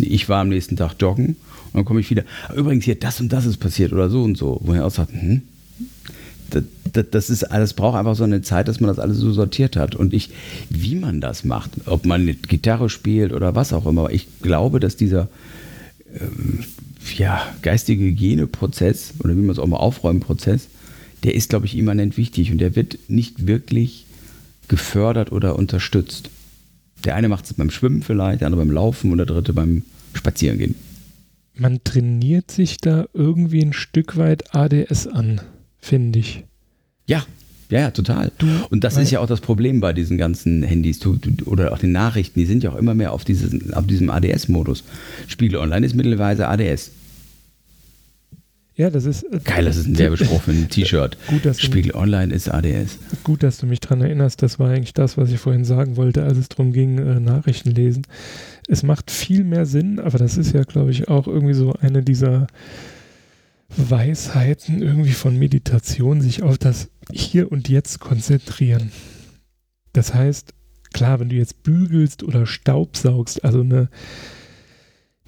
[0.00, 1.36] Ich war am nächsten Tag joggen
[1.66, 2.24] und dann komme ich wieder.
[2.54, 4.60] Übrigens hier, das und das ist passiert oder so und so.
[4.62, 5.42] Wo ich auch sagt, hm,
[6.50, 9.32] das, das, das, ist alles braucht einfach so eine Zeit, dass man das alles so
[9.32, 9.94] sortiert hat.
[9.94, 10.30] Und ich,
[10.70, 14.80] wie man das macht, ob man mit Gitarre spielt oder was auch immer, ich glaube,
[14.80, 15.28] dass dieser
[16.20, 16.64] ähm,
[17.16, 20.68] ja, geistige Hygieneprozess oder wie man es auch mal aufräumen Prozess,
[21.24, 24.06] der ist, glaube ich, immanent wichtig und der wird nicht wirklich
[24.68, 26.30] gefördert oder unterstützt.
[27.04, 29.82] Der eine macht es beim Schwimmen vielleicht, der andere beim Laufen und der dritte beim
[30.14, 30.74] Spazierengehen.
[31.54, 35.40] Man trainiert sich da irgendwie ein Stück weit ADS an,
[35.78, 36.44] finde ich.
[37.06, 37.24] Ja,
[37.70, 38.30] ja, ja, total.
[38.38, 41.72] Du, und das ist ja auch das Problem bei diesen ganzen Handys du, du, oder
[41.72, 42.38] auch den Nachrichten.
[42.38, 44.84] Die sind ja auch immer mehr auf, dieses, auf diesem ADS-Modus.
[45.26, 46.92] Spiegel Online ist mittlerweile ADS.
[48.76, 49.22] Ja, das ist.
[49.24, 51.16] Äh, Geil, das ist ein Werbespruch für ein T-Shirt.
[51.58, 52.98] Spiegel Online ist ADS.
[53.24, 54.42] Gut, dass du mich daran erinnerst.
[54.42, 57.70] Das war eigentlich das, was ich vorhin sagen wollte, als es darum ging, äh, Nachrichten
[57.70, 58.06] lesen.
[58.68, 62.02] Es macht viel mehr Sinn, aber das ist ja, glaube ich, auch irgendwie so eine
[62.02, 62.46] dieser
[63.74, 68.92] Weisheiten irgendwie von Meditation, sich auf das Hier und Jetzt konzentrieren.
[69.92, 70.52] Das heißt,
[70.92, 73.88] klar, wenn du jetzt bügelst oder Staubsaugst, also eine,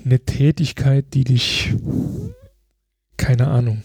[0.04, 1.74] eine Tätigkeit, die dich
[3.18, 3.82] keine Ahnung.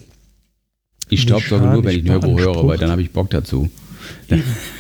[1.10, 3.70] Ich staubsauge nur, wenn ich Nörbo höre, weil dann habe ich Bock dazu.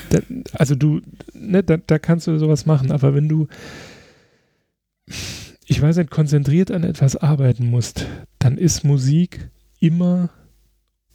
[0.10, 0.20] Da,
[0.52, 1.02] also du,
[1.34, 3.48] ne, da, da kannst du sowas machen, aber wenn du,
[5.66, 8.06] ich weiß nicht, konzentriert an etwas arbeiten musst,
[8.38, 9.50] dann ist Musik
[9.80, 10.30] immer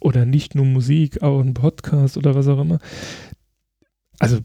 [0.01, 2.79] oder nicht nur Musik, auch ein Podcast oder was auch immer.
[4.17, 4.39] Also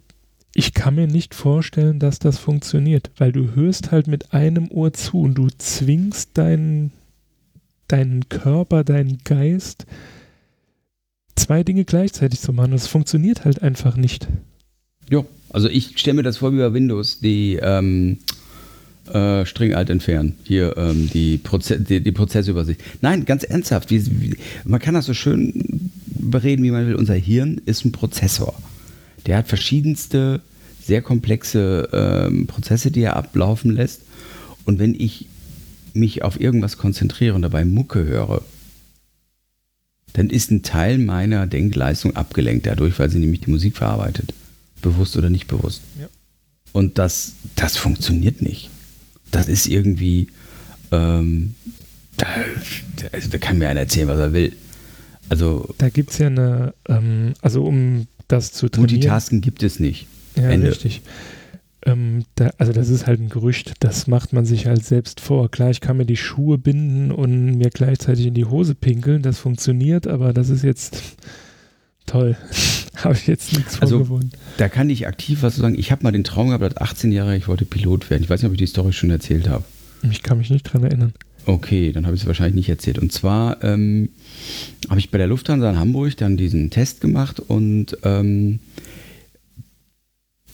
[0.54, 4.92] ich kann mir nicht vorstellen, dass das funktioniert, weil du hörst halt mit einem Ohr
[4.92, 6.92] zu und du zwingst deinen
[7.89, 9.86] deinen Körper, deinen Geist,
[11.36, 12.73] zwei Dinge gleichzeitig zu machen.
[12.73, 14.28] Das funktioniert halt einfach nicht.
[15.11, 18.19] Jo, also ich stelle mir das vor wie bei Windows, die ähm,
[19.12, 20.36] äh, String alt entfernen.
[20.44, 22.81] Hier ähm, die, Proze die, die, Prozessübersicht.
[23.02, 23.90] Nein, ganz ernsthaft.
[23.90, 26.94] Wie, wie, man kann das so schön bereden, wie man will.
[26.94, 28.55] Unser Hirn ist ein Prozessor.
[29.27, 30.40] Der hat verschiedenste,
[30.82, 34.02] sehr komplexe ähm, Prozesse, die er ablaufen lässt.
[34.65, 35.27] Und wenn ich
[35.96, 38.42] mich auf irgendwas konzentriere und dabei Mucke höre,
[40.14, 44.32] dann ist ein Teil meiner Denkleistung abgelenkt dadurch, weil sie nämlich die Musik verarbeitet.
[44.80, 45.82] Bewusst oder nicht bewusst.
[46.00, 46.08] Ja.
[46.72, 48.70] Und das, das funktioniert nicht.
[49.30, 50.28] Das ist irgendwie,
[50.92, 51.54] ähm,
[52.16, 52.26] da,
[53.12, 54.52] also da kann mir einer erzählen, was er will.
[55.28, 58.92] Also, da gibt es ja eine, ähm, also um das zu trainieren.
[58.92, 60.06] Multitasken gibt es nicht.
[60.36, 60.68] Ja, Ende.
[60.68, 61.02] richtig.
[61.86, 65.51] Ähm, da, also das ist halt ein Gerücht, das macht man sich halt selbst vor.
[65.51, 69.39] Klar, ich kann mir die Schuhe binden und mir gleichzeitig in die Hose pinkeln, das
[69.39, 71.02] funktioniert, aber das ist jetzt
[72.06, 72.36] toll.
[72.97, 74.31] habe ich jetzt nichts also, vorgewonnen.
[74.56, 75.78] Da kann ich aktiv was sagen.
[75.78, 78.23] Ich habe mal den Traum gehabt, als 18 Jahre, ich wollte Pilot werden.
[78.23, 79.65] Ich weiß nicht, ob ich die Story schon erzählt habe.
[80.11, 81.12] Ich kann mich nicht dran erinnern.
[81.47, 82.98] Okay, dann habe ich es wahrscheinlich nicht erzählt.
[82.98, 84.09] Und zwar ähm,
[84.89, 88.61] habe ich bei der Lufthansa in Hamburg dann diesen Test gemacht und ähm,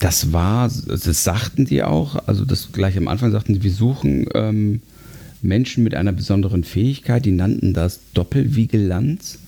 [0.01, 4.27] das war, das sagten die auch, also das gleich am Anfang sagten sie, wir suchen
[4.35, 4.81] ähm,
[5.43, 9.39] Menschen mit einer besonderen Fähigkeit, die nannten das Doppelvigilanz.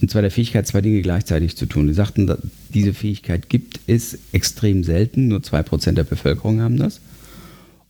[0.00, 1.88] und zwar der Fähigkeit, zwei Dinge gleichzeitig zu tun.
[1.88, 2.34] Die sagten,
[2.72, 7.00] diese Fähigkeit gibt es extrem selten, nur 2% der Bevölkerung haben das.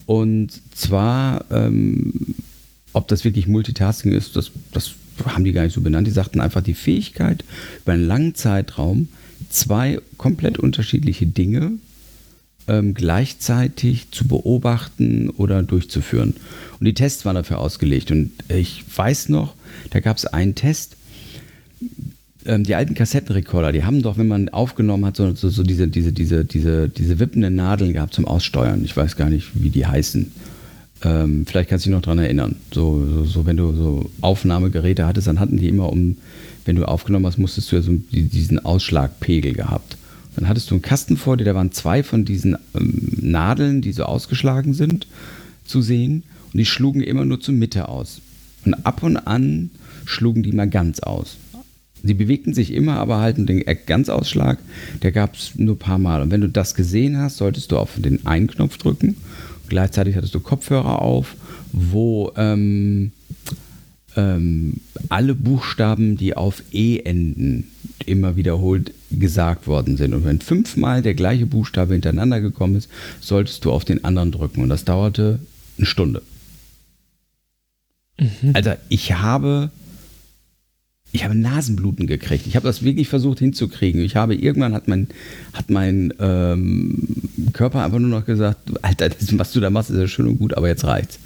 [0.04, 2.12] Und zwar, ähm,
[2.92, 6.08] ob das wirklich Multitasking ist, das, das haben die gar nicht so benannt.
[6.08, 7.44] Die sagten einfach die Fähigkeit,
[7.84, 9.06] über einen langen Zeitraum
[9.50, 11.78] zwei komplett unterschiedliche Dinge
[12.68, 16.34] ähm, gleichzeitig zu beobachten oder durchzuführen.
[16.78, 18.10] Und die Tests waren dafür ausgelegt.
[18.10, 19.54] Und ich weiß noch,
[19.90, 20.96] da gab es einen Test,
[22.44, 25.88] ähm, die alten Kassettenrekorder, die haben doch, wenn man aufgenommen hat, so, so, so, diese,
[25.88, 28.84] diese, diese, diese, diese wippenden Nadeln gehabt zum Aussteuern.
[28.84, 30.32] Ich weiß gar nicht, wie die heißen.
[31.04, 32.56] Ähm, vielleicht kannst du dich noch daran erinnern.
[32.72, 36.16] So, so, so, wenn du so Aufnahmegeräte hattest, dann hatten die immer um,
[36.64, 39.96] wenn du aufgenommen hast, musstest du ja so diesen Ausschlagpegel gehabt.
[40.36, 43.92] Dann hattest du einen Kasten vor dir, da waren zwei von diesen ähm, Nadeln, die
[43.92, 45.06] so ausgeschlagen sind,
[45.64, 46.24] zu sehen.
[46.52, 48.20] Und die schlugen immer nur zur Mitte aus.
[48.64, 49.70] Und ab und an
[50.04, 51.36] schlugen die mal ganz aus.
[52.02, 54.58] Sie bewegten sich immer, aber halt den Ganzausschlag,
[55.02, 56.20] der gab es nur ein paar Mal.
[56.20, 59.16] Und wenn du das gesehen hast, solltest du auf den einen Knopf drücken.
[59.68, 61.36] Gleichzeitig hattest du Kopfhörer auf,
[61.72, 63.12] wo ähm,
[64.16, 64.74] ähm,
[65.08, 67.70] alle Buchstaben, die auf E enden,
[68.04, 70.14] immer wiederholt gesagt worden sind.
[70.14, 72.88] Und wenn fünfmal der gleiche Buchstabe hintereinander gekommen ist,
[73.20, 74.62] solltest du auf den anderen drücken.
[74.62, 75.38] Und das dauerte
[75.78, 76.22] eine Stunde.
[78.18, 78.52] Mhm.
[78.54, 79.70] Also ich habe
[81.14, 82.46] ich habe Nasenbluten gekriegt.
[82.46, 84.00] Ich habe das wirklich versucht hinzukriegen.
[84.00, 85.08] Ich habe irgendwann hat mein,
[85.52, 87.06] hat mein ähm,
[87.52, 90.38] Körper einfach nur noch gesagt, Alter, das, was du da machst, ist ja schön und
[90.38, 91.18] gut, aber jetzt reicht's.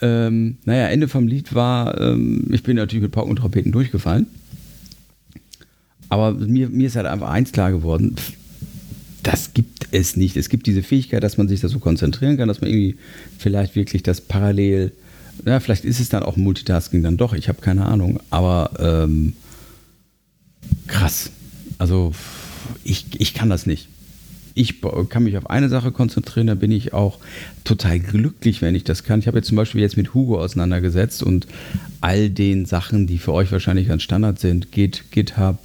[0.00, 4.26] Ähm, naja, Ende vom Lied war, ähm, ich bin natürlich mit Pauken und Trompeten durchgefallen.
[6.08, 8.16] Aber mir, mir ist halt einfach eins klar geworden,
[9.22, 10.36] das gibt es nicht.
[10.36, 12.96] Es gibt diese Fähigkeit, dass man sich da so konzentrieren kann, dass man irgendwie
[13.38, 14.92] vielleicht wirklich das parallel
[15.44, 19.34] ja, vielleicht ist es dann auch Multitasking dann doch, ich habe keine Ahnung, aber ähm,
[20.86, 21.30] krass.
[21.78, 22.12] Also
[22.84, 23.88] ich, ich kann das nicht.
[24.58, 24.80] Ich
[25.10, 27.18] kann mich auf eine Sache konzentrieren, da bin ich auch
[27.64, 29.20] total glücklich, wenn ich das kann.
[29.20, 31.46] Ich habe jetzt zum Beispiel jetzt mit Hugo auseinandergesetzt und
[32.00, 35.58] all den Sachen, die für euch wahrscheinlich ganz Standard sind, Git, GitHub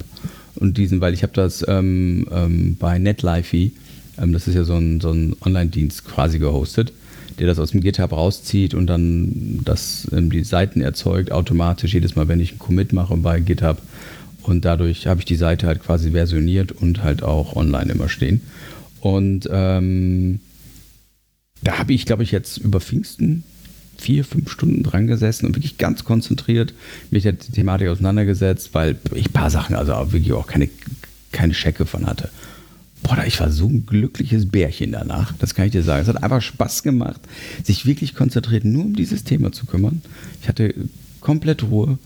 [0.56, 3.72] und diesen, weil ich habe das ähm, ähm, bei NetLifey,
[4.20, 6.92] ähm, das ist ja so ein, so ein Online-Dienst quasi gehostet
[7.38, 12.14] der das aus dem GitHub rauszieht und dann das ähm, die Seiten erzeugt, automatisch jedes
[12.14, 13.80] Mal, wenn ich einen Commit mache bei GitHub.
[14.42, 18.40] Und dadurch habe ich die Seite halt quasi versioniert und halt auch online immer stehen.
[19.02, 20.38] Und ähm,
[21.60, 23.42] da habe ich, glaube ich, jetzt über Pfingsten
[23.98, 26.72] vier, fünf Stunden dran gesessen und wirklich ganz konzentriert
[27.10, 30.68] mich der Thematik auseinandergesetzt, weil ich ein paar Sachen, also wirklich auch keine,
[31.32, 32.30] keine Schecke von hatte.
[33.02, 36.02] Boah, ich war so ein glückliches Bärchen danach, das kann ich dir sagen.
[36.02, 37.20] Es hat einfach Spaß gemacht,
[37.64, 40.00] sich wirklich konzentriert nur um dieses Thema zu kümmern.
[40.40, 40.74] Ich hatte
[41.20, 41.98] komplett Ruhe.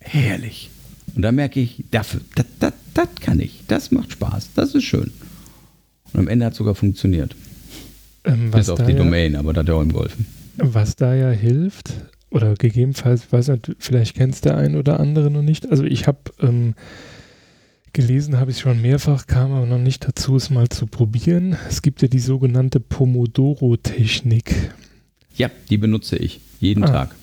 [0.00, 0.70] Herrlich.
[1.16, 3.62] Und da merke ich, das, das, das, das kann ich.
[3.68, 4.50] Das macht Spaß.
[4.54, 5.10] Das ist schön.
[6.14, 7.36] Und am Ende hat es sogar funktioniert.
[8.24, 10.26] Ähm, Bis auf die ja, Domain, aber da hat er auch ihm geholfen.
[10.56, 11.92] Was da ja hilft,
[12.30, 15.70] oder gegebenenfalls, weiß nicht, vielleicht kennst der ein oder andere noch nicht.
[15.70, 16.74] Also ich habe ähm,
[17.94, 21.56] Gelesen habe ich schon mehrfach, kam aber noch nicht dazu, es mal zu probieren.
[21.68, 24.52] Es gibt ja die sogenannte Pomodoro-Technik.
[25.36, 26.88] Ja, die benutze ich jeden ah.
[26.88, 27.14] Tag.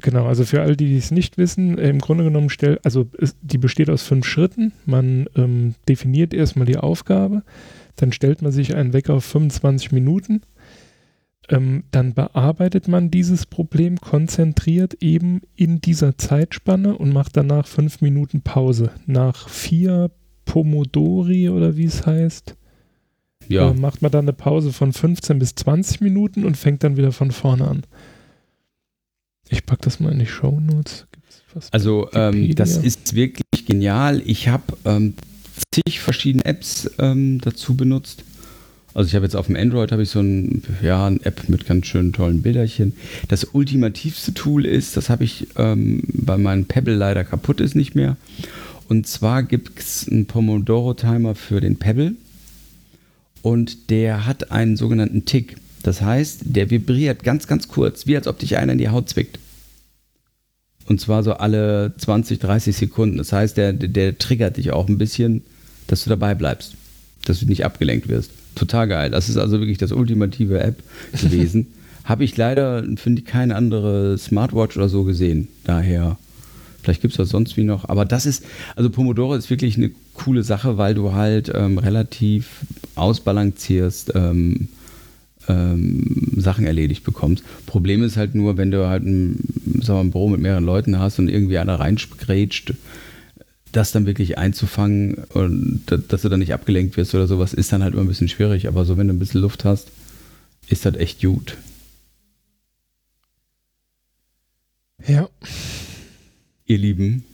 [0.00, 3.36] Genau, also für alle, die es nicht wissen, äh, im Grunde genommen stellt, also ist,
[3.42, 4.72] die besteht aus fünf Schritten.
[4.86, 7.42] Man ähm, definiert erstmal die Aufgabe,
[7.96, 10.42] dann stellt man sich einen Wecker auf 25 Minuten
[11.48, 18.00] ähm, dann bearbeitet man dieses Problem konzentriert eben in dieser Zeitspanne und macht danach fünf
[18.00, 18.90] Minuten Pause.
[19.06, 20.10] Nach vier
[20.46, 22.56] Pomodori oder wie es heißt,
[23.48, 23.70] ja.
[23.70, 27.12] äh, macht man dann eine Pause von 15 bis 20 Minuten und fängt dann wieder
[27.12, 27.82] von vorne an.
[29.50, 31.06] Ich packe das mal in die Show Notes.
[31.70, 34.22] Also ähm, das ist wirklich genial.
[34.24, 35.14] Ich habe ähm,
[35.72, 38.24] zig verschiedene Apps ähm, dazu benutzt.
[38.94, 41.66] Also ich habe jetzt auf dem Android habe ich so ein, ja, eine App mit
[41.66, 42.94] ganz schönen tollen Bilderchen.
[43.28, 47.96] Das ultimativste Tool ist, das habe ich ähm, bei meinem Pebble leider kaputt ist nicht
[47.96, 48.16] mehr.
[48.88, 52.14] Und zwar gibt es einen Pomodoro-Timer für den Pebble
[53.42, 55.56] und der hat einen sogenannten Tick.
[55.82, 59.08] Das heißt, der vibriert ganz, ganz kurz, wie als ob dich einer in die Haut
[59.08, 59.38] zwickt.
[60.86, 63.18] Und zwar so alle 20, 30 Sekunden.
[63.18, 65.42] Das heißt, der, der triggert dich auch ein bisschen,
[65.86, 66.74] dass du dabei bleibst,
[67.24, 69.10] dass du nicht abgelenkt wirst total geil.
[69.10, 70.82] Das ist also wirklich das ultimative App
[71.20, 71.66] gewesen.
[72.04, 75.48] Habe ich leider, finde ich, keine andere Smartwatch oder so gesehen.
[75.64, 76.18] Daher,
[76.82, 77.88] vielleicht gibt es das sonst wie noch.
[77.88, 78.44] Aber das ist,
[78.76, 82.60] also Pomodoro ist wirklich eine coole Sache, weil du halt ähm, relativ
[82.94, 84.68] ausbalancierst, ähm,
[85.48, 87.44] ähm, Sachen erledigt bekommst.
[87.66, 89.38] Problem ist halt nur, wenn du halt ein,
[89.82, 92.74] sagen wir, ein Büro mit mehreren Leuten hast und irgendwie einer reingrätscht,
[93.72, 97.82] das dann wirklich einzufangen und dass du dann nicht abgelenkt wirst oder sowas, ist dann
[97.82, 98.68] halt immer ein bisschen schwierig.
[98.68, 99.88] Aber so, wenn du ein bisschen Luft hast,
[100.68, 101.56] ist das echt gut.
[105.06, 105.28] Ja.
[106.66, 107.24] Ihr Lieben,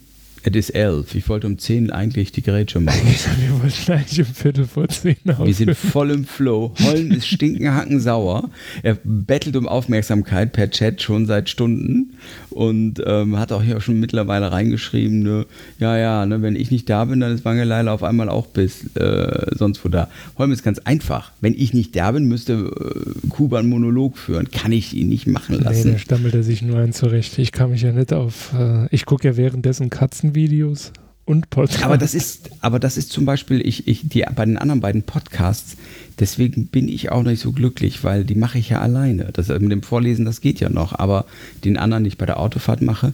[0.43, 1.15] es ist elf.
[1.15, 3.01] Ich wollte um zehn eigentlich die Gerätsche machen.
[3.39, 5.47] Wir wollten eigentlich um Viertel vor zehn aufhören.
[5.47, 6.73] Wir sind voll im Flow.
[6.81, 8.49] Holm ist stinkenhacken sauer.
[8.83, 12.17] Er bettelt um Aufmerksamkeit per Chat schon seit Stunden
[12.51, 15.45] und ähm, hat auch hier schon mittlerweile reingeschrieben, ne,
[15.79, 18.95] ja, ja, ne, wenn ich nicht da bin, dann ist Wangeleile auf einmal auch bis
[18.95, 20.07] äh, sonst wo da.
[20.37, 21.31] Holm ist ganz einfach.
[21.41, 24.49] Wenn ich nicht da bin, müsste äh, Kuba einen Monolog führen.
[24.51, 25.87] Kann ich ihn nicht machen lassen.
[25.87, 27.37] Nee, da stammelt er sich nur ein zurecht.
[27.37, 30.91] Ich kann mich ja nicht auf, äh, ich gucke ja währenddessen Katzen Videos
[31.25, 31.83] und Podcasts.
[31.83, 35.03] Aber das ist, aber das ist zum Beispiel, ich, ich, die, bei den anderen beiden
[35.03, 35.77] Podcasts,
[36.19, 39.29] deswegen bin ich auch nicht so glücklich, weil die mache ich ja alleine.
[39.33, 41.25] Das mit dem Vorlesen, das geht ja noch, aber
[41.63, 43.13] den anderen, die ich bei der Autofahrt mache,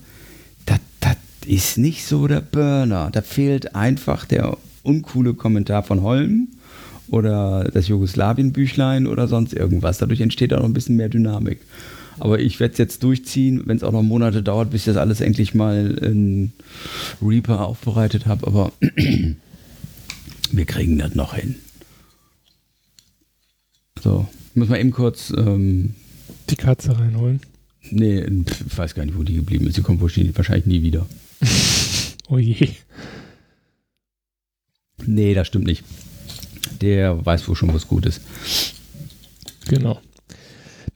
[0.66, 0.80] das
[1.46, 3.10] ist nicht so der Burner.
[3.12, 6.48] Da fehlt einfach der uncoole Kommentar von Holm
[7.10, 9.98] oder das Jugoslawien-Büchlein oder sonst irgendwas.
[9.98, 11.60] Dadurch entsteht auch noch ein bisschen mehr Dynamik.
[12.20, 14.98] Aber ich werde es jetzt durchziehen, wenn es auch noch Monate dauert, bis ich das
[14.98, 16.52] alles endlich mal in
[17.22, 18.48] Reaper aufbereitet habe.
[18.48, 18.72] Aber
[20.52, 21.56] wir kriegen das noch hin.
[24.04, 25.96] So, ich muss mal eben kurz ähm,
[26.50, 27.42] die Katze reinholen.
[27.90, 29.76] Nee, ich weiß gar nicht, wo die geblieben ist.
[29.76, 31.08] Sie kommt wahrscheinlich nie wieder.
[32.30, 32.70] oh je.
[35.06, 35.84] Nee, das stimmt nicht.
[36.82, 38.22] Der weiß wohl schon, was gut ist.
[39.68, 40.02] Genau.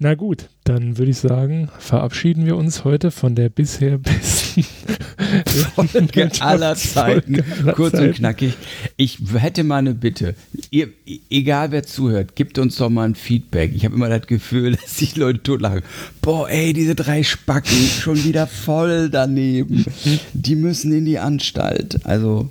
[0.03, 4.63] Na gut, dann würde ich sagen, verabschieden wir uns heute von der bisher besten
[5.75, 7.43] Folge aller Zeiten.
[7.75, 8.55] Kurz und knackig.
[8.97, 10.33] Ich hätte mal eine Bitte.
[10.71, 10.87] Ihr,
[11.29, 13.73] egal wer zuhört, gibt uns doch mal ein Feedback.
[13.75, 15.83] Ich habe immer das Gefühl, dass sich Leute totlachen.
[16.23, 19.85] Boah, ey, diese drei Spacken schon wieder voll daneben.
[20.33, 22.03] Die müssen in die Anstalt.
[22.07, 22.49] Also,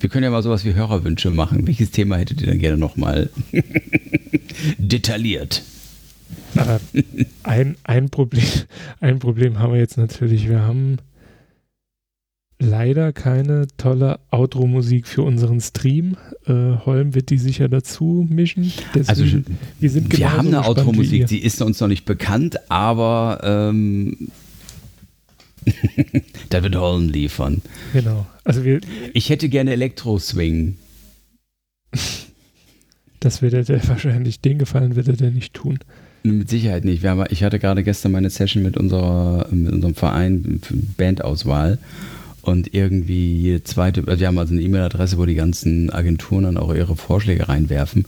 [0.00, 1.66] wir können ja mal sowas wie Hörerwünsche machen.
[1.66, 3.30] Welches Thema hättet ihr denn gerne nochmal
[4.78, 5.62] detailliert?
[6.56, 6.80] Aber
[7.42, 8.44] ein, ein, Problem,
[9.00, 10.48] ein Problem haben wir jetzt natürlich.
[10.48, 10.98] Wir haben
[12.60, 16.16] leider keine tolle Outro-Musik für unseren Stream.
[16.46, 18.72] Äh, Holm wird die sicher dazu mischen.
[18.94, 19.24] Deswegen, also
[19.80, 24.28] wir, sind wir haben eine Outro-Musik, die ist uns noch nicht bekannt, aber ähm,
[26.50, 27.62] da wird Holm liefern.
[27.92, 28.26] Genau.
[28.44, 28.80] Also wir,
[29.14, 30.76] ich hätte gerne Elektro-Swing.
[33.22, 35.78] Das wird er wahrscheinlich, den Gefallen wird er dir nicht tun.
[36.22, 37.02] Mit Sicherheit nicht.
[37.02, 40.60] Wir haben, ich hatte gerade gestern meine Session mit, unserer, mit unserem Verein
[40.96, 41.78] Bandauswahl
[42.42, 46.56] und irgendwie jede zweite, also wir haben also eine E-Mail-Adresse, wo die ganzen Agenturen dann
[46.56, 48.04] auch ihre Vorschläge reinwerfen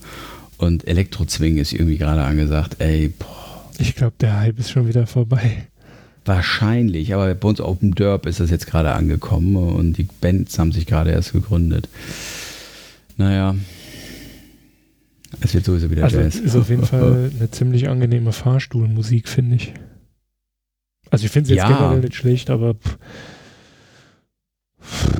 [0.57, 2.77] und Elektrozwing ist irgendwie gerade angesagt.
[2.79, 3.65] Ey, boah.
[3.79, 5.67] Ich glaube, der Hype ist schon wieder vorbei.
[6.25, 10.71] Wahrscheinlich, aber bei uns Open Derb ist das jetzt gerade angekommen und die Bands haben
[10.71, 11.89] sich gerade erst gegründet.
[13.17, 13.55] Naja,
[15.41, 16.35] es wird sowieso wieder also Jazz.
[16.35, 19.73] ist auf jeden Fall eine ziemlich angenehme Fahrstuhlmusik, finde ich.
[21.09, 21.77] Also ich finde es jetzt ja.
[21.77, 22.97] generell nicht schlecht, aber pff,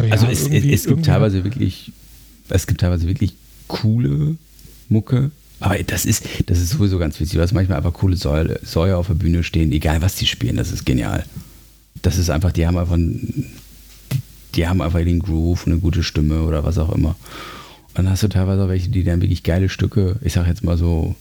[0.04, 1.92] ja, also es, es gibt teilweise wirklich,
[2.50, 3.36] es gibt teilweise wirklich
[3.68, 4.36] coole
[4.90, 8.60] Mucke, aber das ist, das ist sowieso ganz witzig, weil es manchmal einfach coole Säule,
[8.64, 11.26] Säue auf der Bühne stehen, egal was die spielen, das ist genial.
[12.02, 13.46] Das ist einfach, die haben einfach, die,
[14.56, 17.16] die haben einfach den Groove, eine gute Stimme oder was auch immer.
[17.94, 20.78] Dann hast du teilweise auch welche, die dann wirklich geile Stücke, ich sag jetzt mal
[20.78, 21.16] so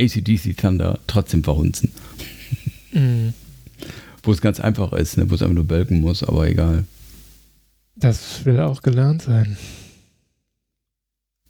[0.00, 1.92] ACDC Thunder, trotzdem verhunzen.
[2.92, 3.34] Mhm.
[4.22, 5.30] Wo es ganz einfach ist, ne?
[5.30, 6.84] wo es einfach nur bölken muss, aber egal.
[7.96, 9.56] Das will auch gelernt sein.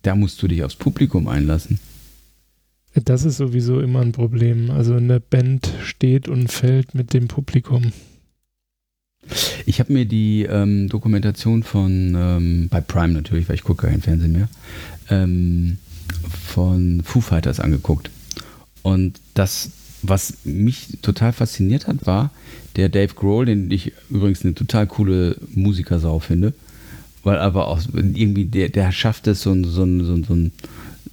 [0.03, 1.79] Da musst du dich aufs Publikum einlassen.
[2.95, 4.70] Das ist sowieso immer ein Problem.
[4.70, 7.93] Also eine Band steht und fällt mit dem Publikum.
[9.66, 14.03] Ich habe mir die ähm, Dokumentation von, ähm, bei Prime natürlich, weil ich gucke kein
[14.03, 14.49] Fernsehen mehr,
[15.11, 15.78] ähm,
[16.44, 18.11] von Foo Fighters angeguckt.
[18.82, 19.70] Und das,
[20.03, 22.31] was mich total fasziniert hat, war
[22.77, 26.53] der Dave Grohl, den ich übrigens eine total coole Musikersau finde,
[27.23, 30.51] weil aber auch irgendwie, der, der schafft es, so, so, so, so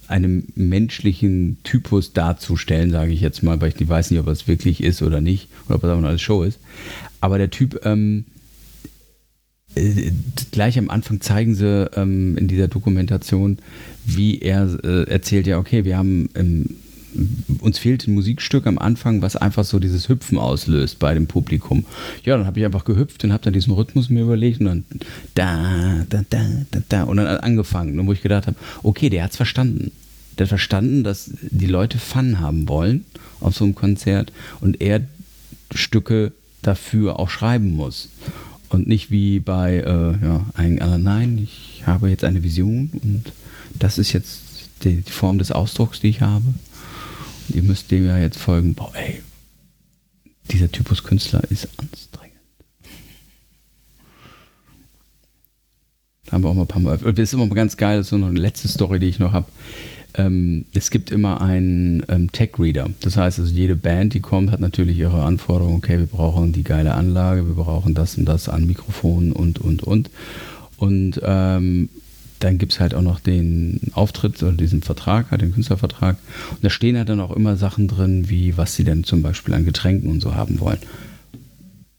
[0.08, 4.82] einen menschlichen Typus darzustellen, sage ich jetzt mal, weil ich weiß nicht, ob das wirklich
[4.82, 6.58] ist oder nicht, oder ob das einfach alles Show ist.
[7.20, 8.24] Aber der Typ, ähm,
[9.74, 10.10] äh,
[10.50, 13.58] gleich am Anfang zeigen sie ähm, in dieser Dokumentation,
[14.04, 16.76] wie er äh, erzählt, ja, okay, wir haben, ähm,
[17.60, 21.84] uns fehlt ein Musikstück am Anfang, was einfach so dieses Hüpfen auslöst bei dem Publikum.
[22.24, 24.84] Ja, dann habe ich einfach gehüpft und habe dann diesen Rhythmus mir überlegt und dann
[25.34, 29.32] da, da, da, da, da und dann angefangen, wo ich gedacht habe, okay, der hat
[29.32, 29.90] es verstanden.
[30.38, 33.04] der hat verstanden, dass die Leute Fun haben wollen
[33.40, 35.00] auf so einem Konzert und er
[35.74, 38.08] Stücke dafür auch schreiben muss.
[38.68, 43.32] Und nicht wie bei äh, ja, einem anderen, nein, ich habe jetzt eine Vision und
[43.78, 44.40] das ist jetzt
[44.84, 46.44] die, die Form des Ausdrucks, die ich habe.
[47.48, 49.22] Und ihr müsst dem ja jetzt folgen, boah, ey,
[50.50, 52.36] dieser Typus Künstler ist anstrengend.
[56.26, 56.98] Da haben wir auch mal ein paar Mal.
[56.98, 59.46] Das ist immer ganz geil, das ist noch eine letzte Story, die ich noch habe.
[60.14, 62.90] Ähm, es gibt immer einen ähm, Tech-Reader.
[63.00, 65.76] Das heißt, also jede Band, die kommt, hat natürlich ihre Anforderungen.
[65.76, 69.82] Okay, wir brauchen die geile Anlage, wir brauchen das und das an Mikrofonen und, und,
[69.82, 70.10] und.
[70.76, 71.88] Und ähm,
[72.40, 76.16] dann gibt es halt auch noch den Auftritt oder diesen Vertrag, halt den Künstlervertrag.
[76.50, 79.54] Und da stehen halt dann auch immer Sachen drin, wie was sie denn zum Beispiel
[79.54, 80.78] an Getränken und so haben wollen.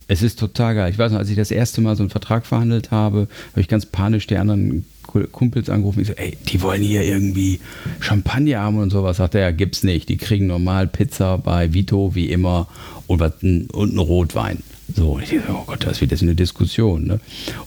[0.07, 0.91] Es ist total geil.
[0.91, 3.69] Ich weiß noch, als ich das erste Mal so einen Vertrag verhandelt habe, habe ich
[3.69, 4.85] ganz panisch die anderen
[5.31, 6.01] Kumpels angerufen.
[6.01, 7.59] Ich so, ey, die wollen hier irgendwie
[7.99, 9.17] Champagner haben und sowas.
[9.17, 10.09] Sagt er, ja, gibt's nicht.
[10.09, 12.67] Die kriegen normal Pizza bei Vito, wie immer,
[13.07, 14.59] und, was, und einen Rotwein.
[14.95, 17.05] So, und ich dachte, oh Gott, das wird jetzt eine Diskussion.
[17.05, 17.19] Ne?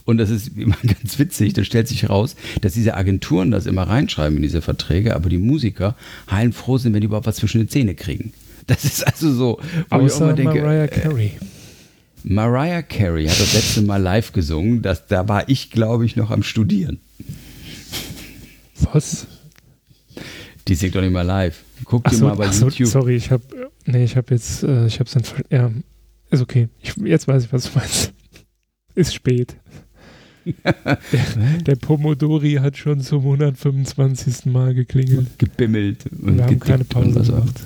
[0.04, 3.84] Und das ist immer ganz witzig, da stellt sich heraus, dass diese Agenturen das immer
[3.84, 5.94] reinschreiben in diese Verträge, aber die Musiker
[6.30, 8.32] heilfroh sind, wenn die überhaupt was zwischen den Zähne kriegen.
[8.66, 9.60] Das ist also so,
[9.90, 11.26] wo Außer ich auch immer denke, Mariah äh, Carey.
[11.26, 11.53] Äh,
[12.24, 14.80] Mariah Carey hat das letzte Mal live gesungen.
[14.80, 17.01] Das, da war ich, glaube ich, noch am Studieren.
[18.92, 19.26] Was?
[20.66, 21.62] Die singt doch nicht mal live.
[21.84, 22.88] Guck dir so, mal bei so, YouTube.
[22.88, 23.42] Sorry, ich habe
[23.84, 25.70] nee, ich habe jetzt, äh, ich habe es ja,
[26.30, 26.68] ist okay.
[26.80, 28.12] Ich, jetzt weiß ich, was du meinst.
[28.96, 29.56] Ist spät.
[30.44, 30.76] der,
[31.66, 34.46] der, Pomodori hat schon zum 125.
[34.46, 35.36] Mal geklingelt.
[35.36, 36.06] Gebimmelt.
[36.12, 37.60] Und wir haben keine Pause gemacht.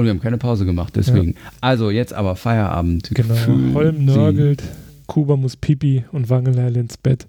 [0.00, 1.32] Und wir haben keine Pause gemacht, deswegen.
[1.32, 1.38] Ja.
[1.60, 3.10] Also jetzt aber Feierabend.
[3.12, 3.34] Genau.
[3.74, 4.62] Holm nörgelt,
[5.06, 7.26] Kuba muss pipi und Wangeleil ins Bett.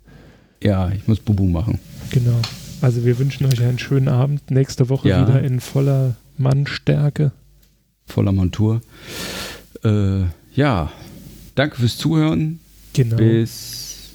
[0.63, 1.79] Ja, ich muss Bubu machen.
[2.11, 2.39] Genau.
[2.79, 4.49] Also wir wünschen euch einen schönen Abend.
[4.51, 5.27] Nächste Woche ja.
[5.27, 7.33] wieder in voller Mannstärke.
[8.05, 8.79] Voller Montur.
[9.83, 10.21] Äh,
[10.55, 10.93] ja,
[11.55, 12.61] danke fürs Zuhören.
[12.93, 13.17] Genau.
[13.17, 14.11] Bis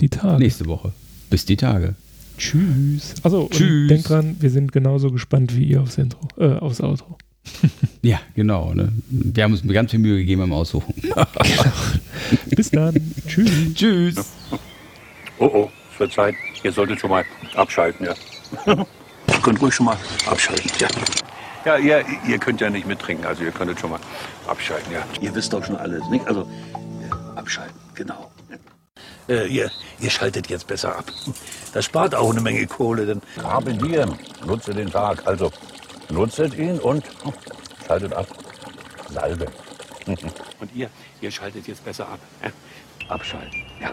[0.00, 0.42] die Tage.
[0.42, 0.92] Nächste Woche.
[1.30, 1.94] Bis die Tage.
[2.38, 3.14] Tschüss.
[3.22, 7.16] Also denkt dran, wir sind genauso gespannt wie ihr aufs Intro, äh, aufs Outro.
[8.02, 8.72] ja, genau.
[8.74, 8.92] Ne?
[9.08, 10.94] Wir haben uns ganz viel Mühe gegeben beim Aussuchen.
[11.00, 11.26] genau.
[12.56, 12.94] Bis dann.
[13.26, 13.74] Tschüss.
[13.74, 14.16] Tschüss.
[15.38, 16.34] Oh oh, es wird Zeit.
[16.62, 17.24] Ihr solltet schon mal
[17.54, 18.14] abschalten, ja.
[18.66, 18.86] ihr
[19.42, 19.96] könnt ruhig schon mal
[20.26, 20.88] abschalten, ja.
[21.64, 24.00] Ja, ihr, ihr könnt ja nicht mittrinken, also ihr könntet schon mal
[24.46, 25.04] abschalten, ja.
[25.20, 26.26] Ihr wisst doch schon alles, nicht?
[26.26, 26.48] Also,
[27.36, 28.30] abschalten, genau.
[29.28, 29.70] Äh, ihr,
[30.00, 31.06] ihr schaltet jetzt besser ab.
[31.72, 33.22] Das spart auch eine Menge Kohle, denn.
[33.42, 35.26] Habe diem, nutze den Tag.
[35.26, 35.50] Also,
[36.10, 37.04] nutzet ihn und
[37.86, 38.26] schaltet ab.
[39.10, 39.46] Salbe.
[40.60, 40.90] Und ihr,
[41.20, 42.18] ihr schaltet jetzt besser ab.
[43.08, 43.90] Abschalten, ja.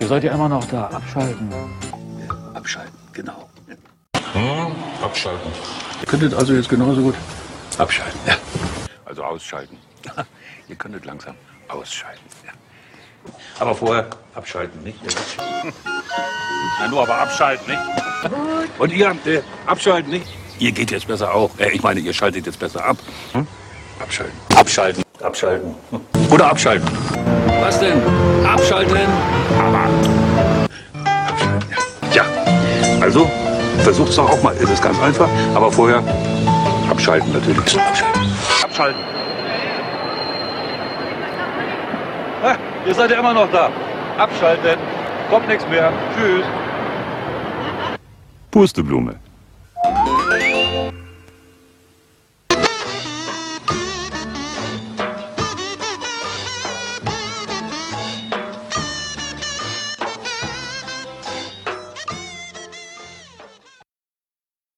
[0.00, 0.86] Ihr seid ja immer noch da.
[0.88, 1.52] Abschalten.
[2.54, 3.48] Abschalten, genau.
[4.32, 5.50] Hm, abschalten.
[6.00, 7.14] Ihr könntet also jetzt genauso gut
[7.78, 8.20] abschalten.
[8.26, 8.36] Ja.
[9.04, 9.76] Also ausschalten.
[10.68, 11.34] Ihr könntet langsam
[11.68, 12.24] ausschalten.
[12.44, 12.52] Ja.
[13.60, 14.98] Aber vorher abschalten, nicht?
[16.80, 17.82] Ja, nur aber abschalten, nicht?
[18.78, 20.26] Und ihr äh, abschalten, nicht?
[20.58, 21.50] Ihr geht jetzt besser auch.
[21.58, 22.96] Äh, ich meine, ihr schaltet jetzt besser ab.
[23.32, 23.46] Hm?
[24.00, 24.34] Abschalten.
[24.56, 25.02] Abschalten.
[25.22, 25.74] Abschalten.
[26.30, 26.88] Oder abschalten.
[27.60, 28.02] Was denn?
[28.44, 28.98] Abschalten.
[29.58, 29.88] Aber.
[31.28, 31.70] Abschalten,
[32.12, 32.24] ja.
[32.24, 32.24] Ja.
[33.00, 33.30] Also,
[33.82, 34.54] versucht's doch auch mal.
[34.56, 35.28] Es ist ganz einfach.
[35.54, 36.02] Aber vorher
[36.90, 37.58] abschalten natürlich.
[37.58, 38.34] Abschalten.
[38.62, 39.15] Abschalten.
[42.46, 42.56] Ah,
[42.86, 43.70] ihr seid ja immer noch da.
[44.18, 44.78] Abschalten.
[45.28, 45.92] Kommt nichts mehr.
[46.14, 46.44] Tschüss.
[48.52, 49.16] Pusteblume.